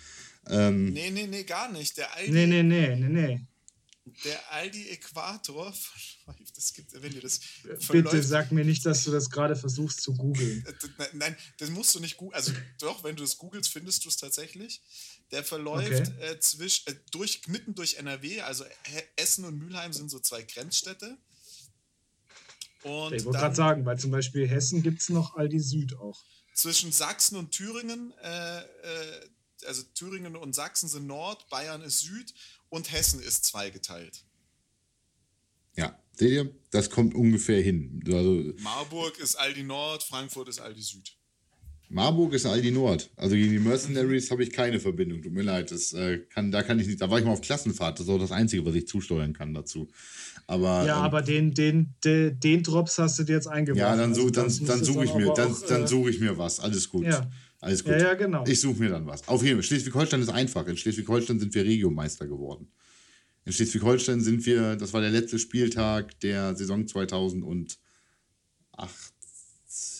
Ähm, 0.46 0.92
Nee, 0.92 1.10
nee, 1.10 1.26
nee, 1.26 1.44
gar 1.44 1.70
nicht. 1.70 1.96
Der 1.96 2.14
Aldi, 2.14 2.30
Nee, 2.32 2.46
nee, 2.46 2.62
nee, 2.62 2.96
nee, 2.96 3.08
nee. 3.08 3.46
Der 4.24 4.52
Aldi 4.52 4.88
Äquator 4.88 5.72
verläuft, 6.24 6.56
das 6.56 6.72
gibt, 6.72 7.00
wenn 7.00 7.12
ihr 7.12 7.20
das 7.20 7.38
Bitte 7.90 8.22
sag 8.22 8.50
mir 8.50 8.64
nicht, 8.64 8.84
dass 8.84 9.04
du 9.04 9.10
das 9.12 9.30
gerade 9.30 9.54
versuchst 9.54 10.00
zu 10.00 10.14
googeln. 10.14 10.64
Äh, 10.66 10.72
d- 10.72 11.16
Nein, 11.16 11.36
das 11.58 11.70
musst 11.70 11.94
du 11.94 12.00
nicht 12.00 12.16
googeln. 12.16 12.34
Also 12.34 12.52
doch, 12.80 13.04
wenn 13.04 13.14
du 13.16 13.22
es 13.22 13.36
googelst, 13.38 13.70
findest 13.70 14.04
du 14.04 14.08
es 14.08 14.16
tatsächlich. 14.16 14.80
Der 15.30 15.44
verläuft 15.44 15.92
Okay. 15.92 16.32
äh, 16.32 16.40
zwisch, 16.40 16.82
äh, 16.86 16.94
durch, 17.12 17.46
mitten 17.46 17.74
durch 17.74 17.94
NRW, 17.98 18.40
also 18.40 18.64
Essen 19.16 19.44
und 19.44 19.58
Mülheim 19.58 19.92
sind 19.92 20.10
so 20.10 20.18
zwei 20.18 20.42
Grenzstädte. 20.42 21.16
Und 22.82 23.12
Ich 23.12 23.24
wollte 23.26 23.38
gerade 23.38 23.54
sagen, 23.54 23.84
weil 23.84 23.98
zum 23.98 24.10
Beispiel 24.10 24.48
Hessen 24.48 24.82
gibt 24.82 25.02
es 25.02 25.10
noch 25.10 25.36
Aldi 25.36 25.60
Süd 25.60 25.96
auch. 25.98 26.24
zwischen 26.54 26.90
Sachsen 26.92 27.36
und 27.36 27.52
Thüringen, 27.52 28.12
äh, 28.22 28.58
äh, 28.60 29.28
also 29.66 29.82
Thüringen 29.94 30.36
und 30.36 30.54
Sachsen 30.54 30.88
sind 30.88 31.06
Nord, 31.06 31.48
Bayern 31.48 31.82
ist 31.82 32.00
Süd 32.00 32.34
und 32.68 32.90
Hessen 32.92 33.20
ist 33.20 33.44
zweigeteilt. 33.44 34.24
ja, 35.76 35.98
seht 36.16 36.30
ihr? 36.30 36.50
Das 36.70 36.90
kommt 36.90 37.14
ungefähr 37.14 37.62
hin. 37.62 38.02
Also, 38.06 38.52
Marburg 38.62 39.18
ist 39.18 39.36
Aldi 39.36 39.62
Nord, 39.62 40.02
Frankfurt 40.02 40.48
ist 40.48 40.60
Aldi 40.60 40.82
Süd. 40.82 41.16
Marburg 41.92 42.32
ist 42.34 42.46
Aldi 42.46 42.70
Nord. 42.70 43.10
Also 43.16 43.34
gegen 43.34 43.50
die 43.50 43.58
Mercenaries 43.58 44.30
habe 44.30 44.44
ich 44.44 44.52
keine 44.52 44.78
Verbindung. 44.78 45.22
Tut 45.22 45.32
mir 45.32 45.42
leid. 45.42 45.72
Das, 45.72 45.92
äh, 45.92 46.18
kann, 46.18 46.52
da 46.52 46.62
kann 46.62 46.78
ich 46.78 46.86
nicht. 46.86 47.00
Da 47.00 47.10
war 47.10 47.18
ich 47.18 47.24
mal 47.24 47.32
auf 47.32 47.40
Klassenfahrt. 47.40 47.98
Das 47.98 48.06
ist 48.06 48.12
auch 48.12 48.18
das 48.18 48.30
Einzige, 48.30 48.64
was 48.64 48.76
ich 48.76 48.86
zusteuern 48.86 49.32
kann 49.32 49.52
dazu. 49.54 49.88
Aber, 50.46 50.86
Ja, 50.86 50.98
ähm, 50.98 51.02
aber 51.04 51.22
den, 51.22 51.52
den, 51.52 51.94
den, 52.04 52.38
den 52.38 52.62
Drops 52.62 52.96
hast 52.98 53.18
du 53.18 53.24
dir 53.24 53.32
jetzt 53.32 53.48
eingebaut. 53.48 53.80
ja, 53.80 53.96
dann, 53.96 54.10
Also 54.10 54.22
so, 54.22 54.30
dann, 54.30 54.44
das 54.44 54.58
dann 54.58 54.78
musst 54.78 54.80
du 54.82 54.92
suche 54.92 55.04
ich 55.04 55.14
mir, 55.14 55.32
dann, 55.34 55.56
dann 55.68 55.82
äh, 55.82 55.88
suche 55.88 56.10
ich 56.10 56.20
mir 56.20 56.38
was. 56.38 56.60
Alles 56.60 56.88
gut. 56.88 57.06
Ja. 57.06 57.28
Alles 57.60 57.84
gut. 57.84 57.92
Ja, 57.92 57.98
ja, 57.98 58.14
genau. 58.14 58.44
Ich 58.46 58.60
suche 58.60 58.78
mir 58.80 58.88
dann 58.90 59.06
was. 59.06 59.26
Auf 59.28 59.42
jeden 59.42 59.56
Fall. 59.56 59.62
Schleswig-Holstein 59.64 60.22
ist 60.22 60.30
einfach. 60.30 60.66
In 60.66 60.76
Schleswig-Holstein 60.76 61.38
sind 61.38 61.54
wir 61.54 61.64
Regiomeister 61.64 62.26
geworden. 62.26 62.72
In 63.44 63.52
Schleswig-Holstein 63.52 64.20
sind 64.20 64.44
wir, 64.46 64.76
das 64.76 64.92
war 64.92 65.00
der 65.00 65.10
letzte 65.10 65.38
Spieltag 65.38 66.18
der 66.20 66.54
Saison 66.56 66.86
2018. 66.86 67.78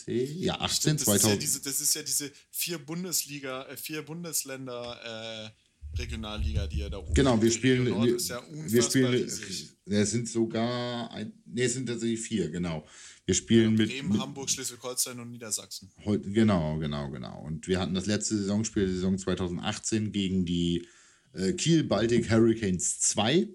Ja, 0.07 0.59
18, 0.59 0.97
Das 0.97 1.01
ist 1.03 1.07
ja 1.07 1.13
2000. 1.19 1.41
diese, 1.41 1.61
das 1.61 1.81
ist 1.81 1.93
ja 1.95 2.01
diese 2.01 2.31
vier 2.49 2.79
Bundesliga, 2.79 3.65
äh, 3.67 3.77
vier 3.77 4.01
Bundesländer 4.01 4.99
äh, 5.53 5.97
Regionalliga, 5.99 6.67
die 6.67 6.79
ja 6.79 6.89
da 6.89 6.97
oben 6.97 7.13
Genau, 7.13 7.41
wir 7.41 7.51
spielen, 7.51 7.85
wir, 7.85 8.15
ist 8.15 8.29
ja 8.29 8.41
wir 8.49 8.81
spielen, 8.81 9.11
riesig. 9.13 9.69
es 9.85 10.11
sind 10.11 10.27
sogar, 10.27 11.11
ein, 11.11 11.33
nee, 11.45 11.63
es 11.63 11.73
sind 11.73 11.87
tatsächlich 11.87 12.19
vier, 12.19 12.49
genau. 12.49 12.85
Wir 13.31 13.35
spielen 13.35 13.75
mit, 13.75 13.87
Bremen, 13.89 14.09
mit 14.09 14.19
Hamburg, 14.19 14.49
Schleswig-Holstein 14.49 15.17
und 15.21 15.31
Niedersachsen. 15.31 15.89
Heu- 16.03 16.17
Genau, 16.19 16.77
genau, 16.79 17.09
genau. 17.09 17.41
Und 17.43 17.65
wir 17.65 17.79
hatten 17.79 17.93
das 17.93 18.05
letzte 18.05 18.35
Saisonspiel 18.35 18.89
Saison 18.89 19.17
2018 19.17 20.11
gegen 20.11 20.43
die 20.43 20.85
äh, 21.33 21.53
Kiel 21.53 21.85
Baltic 21.85 22.29
Hurricanes 22.29 22.99
2 22.99 23.47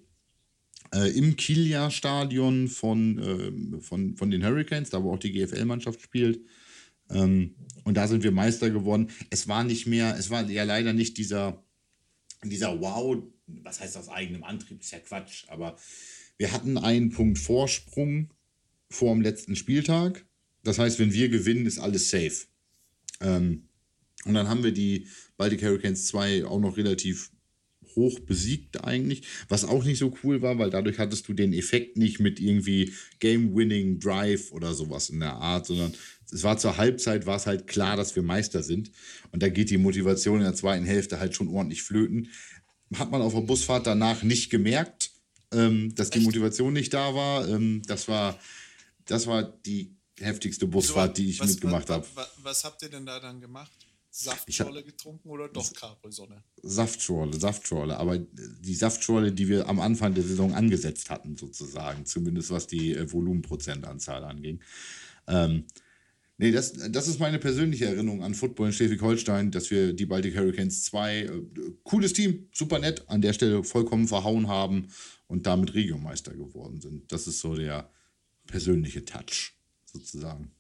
äh, 0.95 1.11
im 1.19 1.37
Kielia-Stadion 1.37 2.69
von, 2.69 3.19
äh, 3.79 3.81
von, 3.83 4.17
von 4.17 4.31
den 4.31 4.43
Hurricanes, 4.47 4.89
da 4.89 5.03
wo 5.03 5.13
auch 5.13 5.19
die 5.19 5.33
GFL-Mannschaft 5.33 6.01
spielt. 6.01 6.41
Ähm, 7.11 7.55
und 7.85 7.99
da 7.99 8.09
sind 8.09 8.23
wir 8.25 8.31
Meister 8.33 8.71
geworden. 8.71 9.11
Es 9.29 9.47
war 9.47 9.63
nicht 9.63 9.87
mehr, 9.87 10.17
es 10.19 10.31
war 10.31 10.49
ja 10.49 10.65
leider 10.65 10.95
nicht 10.95 11.19
dieser, 11.19 11.63
dieser 12.43 12.81
Wow, 12.81 13.25
was 13.47 13.81
heißt 13.81 13.99
aus 13.99 14.09
eigenem 14.09 14.43
Antrieb, 14.43 14.81
ist 14.81 14.93
ja 14.93 15.01
Quatsch, 15.01 15.45
aber 15.49 15.77
wir 16.39 16.53
hatten 16.53 16.79
einen 16.79 17.11
Punkt 17.11 17.39
Vorsprung 17.39 18.31
vor 18.89 19.15
dem 19.15 19.23
letzten 19.23 19.57
Spieltag. 19.57 20.25
Das 20.63 20.79
heißt, 20.79 20.99
wenn 20.99 21.13
wir 21.13 21.29
gewinnen, 21.29 21.67
ist 21.67 21.79
alles 21.79 22.11
safe. 22.11 22.47
Ähm, 23.21 23.69
und 24.25 24.35
dann 24.35 24.49
haben 24.49 24.65
wir 24.65 24.73
die 24.73 25.07
Baltic 25.37 25.63
Hurricanes 25.63 26.07
2 26.07 26.45
auch 26.45 26.61
noch 26.61 26.77
relativ 26.77 27.31
hoch 27.97 28.21
besiegt 28.21 28.85
eigentlich, 28.85 29.23
was 29.49 29.65
auch 29.65 29.83
nicht 29.83 29.99
so 29.99 30.15
cool 30.23 30.43
war, 30.43 30.59
weil 30.59 30.71
dadurch 30.71 30.99
hattest 30.99 31.27
du 31.29 31.33
den 31.33 31.53
Effekt 31.53 31.97
nicht 31.97 32.21
mit 32.21 32.39
irgendwie 32.39 32.93
Game-Winning 33.21 33.99
Drive 33.99 34.53
oder 34.53 34.75
sowas 34.75 35.09
in 35.09 35.21
der 35.21 35.35
Art, 35.35 35.67
sondern 35.67 35.95
es 36.31 36.43
war 36.43 36.59
zur 36.59 36.77
Halbzeit, 36.77 37.27
war 37.27 37.37
es 37.37 37.47
halt 37.47 37.67
klar, 37.67 37.97
dass 37.97 38.15
wir 38.15 38.23
Meister 38.23 38.63
sind 38.63 38.91
und 39.33 39.43
da 39.43 39.49
geht 39.49 39.71
die 39.71 39.79
Motivation 39.79 40.39
in 40.39 40.45
der 40.45 40.55
zweiten 40.55 40.85
Hälfte 40.85 41.19
halt 41.19 41.35
schon 41.35 41.49
ordentlich 41.49 41.83
flöten. 41.83 42.29
Hat 42.95 43.11
man 43.11 43.23
auf 43.23 43.35
der 43.35 43.41
Busfahrt 43.41 43.87
danach 43.87 44.23
nicht 44.23 44.51
gemerkt, 44.51 45.11
ähm, 45.53 45.95
dass 45.95 46.11
die 46.11 46.21
Motivation 46.21 46.73
nicht 46.73 46.93
da 46.93 47.15
war. 47.15 47.49
Ähm, 47.49 47.83
das 47.87 48.09
war, 48.09 48.39
das 49.07 49.27
war 49.27 49.43
die 49.43 49.97
heftigste 50.19 50.67
Busfahrt, 50.67 51.19
die 51.19 51.31
ich 51.31 51.41
was, 51.41 51.51
mitgemacht 51.51 51.91
habe. 51.91 52.07
Was, 52.15 52.31
was 52.43 52.65
habt 52.65 52.83
ihr 52.83 52.89
denn 52.89 53.07
da 53.07 53.21
dann 53.21 53.41
gemacht? 53.41 53.87
Saftschorle 54.19 54.83
getrunken 54.83 55.29
oder 55.29 55.49
doch 55.49 55.71
Capri-Sonne? 55.75 56.43
Saftschorle, 56.63 57.39
Saftschorle, 57.39 57.99
aber 57.99 58.19
die 58.19 58.75
Saftschorle, 58.75 59.31
die 59.31 59.47
wir 59.49 59.69
am 59.69 59.79
Anfang 59.79 60.15
der 60.15 60.25
Saison 60.25 60.55
angesetzt 60.55 61.11
hatten, 61.11 61.37
sozusagen, 61.37 62.07
zumindest 62.07 62.51
was 62.51 62.67
die 62.67 62.95
äh, 62.95 63.13
Volumenprozentanzahl 63.13 64.25
anging. 64.25 64.61
Ähm, 65.27 65.65
nee, 66.39 66.51
das, 66.51 66.73
das 66.73 67.09
ist 67.09 67.21
meine 67.21 67.39
persönliche 67.39 67.87
Erinnerung 67.87 68.23
an 68.23 68.35
Football 68.35 68.69
in 68.69 68.73
Schleswig-Holstein, 68.73 69.51
dass 69.51 69.71
wir 69.71 69.93
die 69.93 70.07
Baltic 70.07 70.35
Hurricanes 70.35 70.85
2, 70.85 71.19
äh, 71.19 71.31
cooles 71.85 72.15
Team, 72.15 72.49
super 72.55 72.79
nett, 72.79 73.05
an 73.09 73.21
der 73.21 73.35
Stelle 73.35 73.65
vollkommen 73.65 74.09
verhauen 74.09 74.49
haben 74.49 74.89
und 75.27 75.47
damit 75.47 75.75
Regiomeister 75.75 76.33
geworden 76.33 76.81
sind. 76.81 77.13
Das 77.13 77.27
ist 77.27 77.41
so 77.41 77.55
der 77.55 77.91
persönliche 78.47 79.05
Touch, 79.05 79.55
sozusagen. 79.85 80.51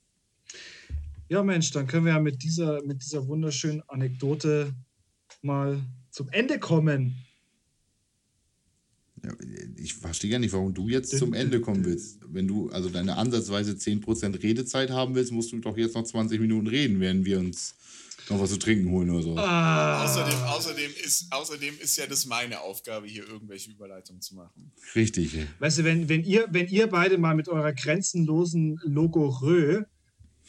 Ja, 1.28 1.43
Mensch, 1.43 1.70
dann 1.72 1.87
können 1.87 2.07
wir 2.07 2.12
ja 2.12 2.20
mit 2.20 2.43
dieser, 2.43 2.84
mit 2.84 3.03
dieser 3.03 3.26
wunderschönen 3.26 3.82
Anekdote 3.89 4.74
mal 5.43 5.82
zum 6.11 6.28
Ende 6.30 6.59
kommen. 6.59 7.16
Ja, 9.24 9.32
ich 9.76 9.95
verstehe 9.95 10.30
ja 10.30 10.39
nicht, 10.39 10.53
warum 10.53 10.72
du 10.72 10.89
jetzt 10.89 11.16
zum 11.16 11.34
Ende 11.34 11.61
kommen 11.61 11.84
willst. 11.84 12.20
Wenn 12.28 12.47
du 12.47 12.70
also 12.70 12.91
deine 12.91 13.16
ansatzweise 13.16 13.72
10% 13.72 14.43
Redezeit 14.43 14.91
haben 14.91 15.14
willst, 15.14 15.32
musst 15.32 15.53
du 15.53 15.59
doch 15.59 15.76
jetzt 15.76 15.95
noch 15.95 16.05
20 16.05 16.41
Minuten 16.41 16.68
reden, 16.68 17.01
während 17.01 17.24
wir 17.24 17.39
uns 17.41 17.74
noch 18.29 18.41
was 18.41 18.51
zu 18.51 18.59
trinken 18.59 18.91
holen 18.91 19.11
oder 19.11 19.22
so. 19.22 19.37
Ah. 19.37 20.05
Außerdem, 20.05 20.43
außerdem, 20.43 20.93
ist, 21.05 21.27
außerdem 21.31 21.79
ist 21.81 21.97
ja 21.97 22.07
das 22.07 22.27
meine 22.27 22.61
Aufgabe, 22.61 23.07
hier 23.07 23.27
irgendwelche 23.29 23.70
Überleitungen 23.70 24.20
zu 24.20 24.35
machen. 24.35 24.72
Richtig. 24.95 25.37
Weißt 25.59 25.79
du, 25.79 25.85
wenn, 25.85 26.09
wenn, 26.09 26.24
ihr, 26.24 26.47
wenn 26.51 26.68
ihr 26.68 26.89
beide 26.89 27.18
mal 27.18 27.35
mit 27.35 27.49
eurer 27.49 27.72
grenzenlosen 27.72 28.81
Logorö 28.85 29.85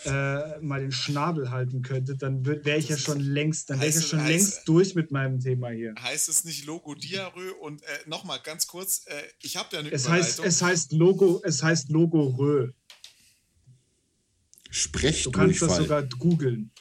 äh, 0.06 0.60
mal 0.60 0.80
den 0.80 0.92
Schnabel 0.92 1.50
halten 1.50 1.82
könntet, 1.82 2.22
dann 2.22 2.46
wäre 2.46 2.78
ich 2.78 2.90
ja 2.90 2.98
schon 2.98 3.20
längst, 3.20 3.70
dann 3.70 3.80
wäre 3.80 3.90
ich 3.90 3.96
ja 3.96 4.02
schon 4.02 4.20
heißt, 4.20 4.30
längst 4.30 4.68
durch 4.68 4.96
mit 4.96 5.12
meinem 5.12 5.40
Thema 5.40 5.70
hier. 5.70 5.96
Heißt 6.00 6.30
es 6.30 6.44
nicht 6.44 6.66
Logo 6.66 6.94
Diarö? 6.94 7.52
Und 7.54 7.82
äh, 7.82 7.86
nochmal 8.06 8.40
ganz 8.44 8.68
kurz, 8.68 9.06
äh, 9.08 9.24
ich 9.42 9.58
habe 9.58 9.70
ja 9.74 9.80
eine 9.80 9.92
es 9.92 10.06
Überleitung. 10.06 10.26
Heißt, 10.28 10.40
es 10.46 10.62
heißt 10.62 10.92
Logo, 10.92 11.42
es 11.44 11.64
heißt 11.64 11.90
Logo 11.90 12.28
Rö. 12.38 12.72
Sprechdurchfall. 14.70 15.32
Du 15.32 15.32
kannst 15.32 15.62
das 15.64 15.78
sogar 15.78 16.04
googeln. 16.04 16.72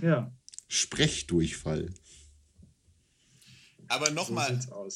Ja. 0.00 0.32
Sprechdurchfall. 0.68 1.92
Aber 3.88 4.10
nochmal. 4.10 4.60
So 4.62 4.88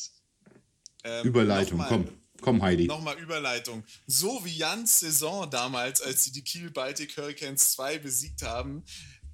ähm, 1.05 1.27
Überleitung, 1.27 1.79
noch 1.79 1.89
komm. 1.89 2.09
Komm, 2.41 2.63
Heidi. 2.63 2.87
Nochmal 2.87 3.19
Überleitung. 3.19 3.85
So 4.07 4.45
wie 4.45 4.57
Jans 4.57 5.01
Saison 5.01 5.51
damals, 5.51 6.03
als 6.03 6.25
sie 6.25 6.33
die 6.33 6.43
Kiel 6.43 6.71
Baltic 6.71 7.17
Hurricanes 7.17 7.73
2 7.73 7.99
besiegt 7.99 8.43
haben, 8.43 8.85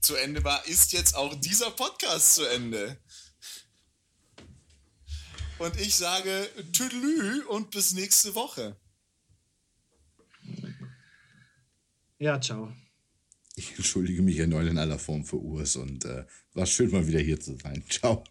zu 0.00 0.14
Ende 0.16 0.42
war, 0.44 0.66
ist 0.66 0.92
jetzt 0.92 1.14
auch 1.14 1.34
dieser 1.34 1.70
Podcast 1.70 2.34
zu 2.34 2.44
Ende. 2.44 2.98
Und 5.58 5.80
ich 5.80 5.94
sage 5.94 6.48
Tüdelü 6.72 7.44
und 7.44 7.70
bis 7.70 7.92
nächste 7.92 8.34
Woche. 8.34 8.76
Ja, 12.18 12.40
ciao. 12.40 12.72
Ich 13.54 13.76
entschuldige 13.76 14.22
mich 14.22 14.38
erneut 14.38 14.68
in 14.68 14.78
aller 14.78 14.98
Form 14.98 15.24
für 15.24 15.36
Urs 15.36 15.76
und 15.76 16.04
äh, 16.04 16.24
war 16.54 16.66
schön 16.66 16.90
mal 16.90 17.06
wieder 17.06 17.20
hier 17.20 17.38
zu 17.38 17.56
sein. 17.58 17.82
Ciao. 17.88 18.24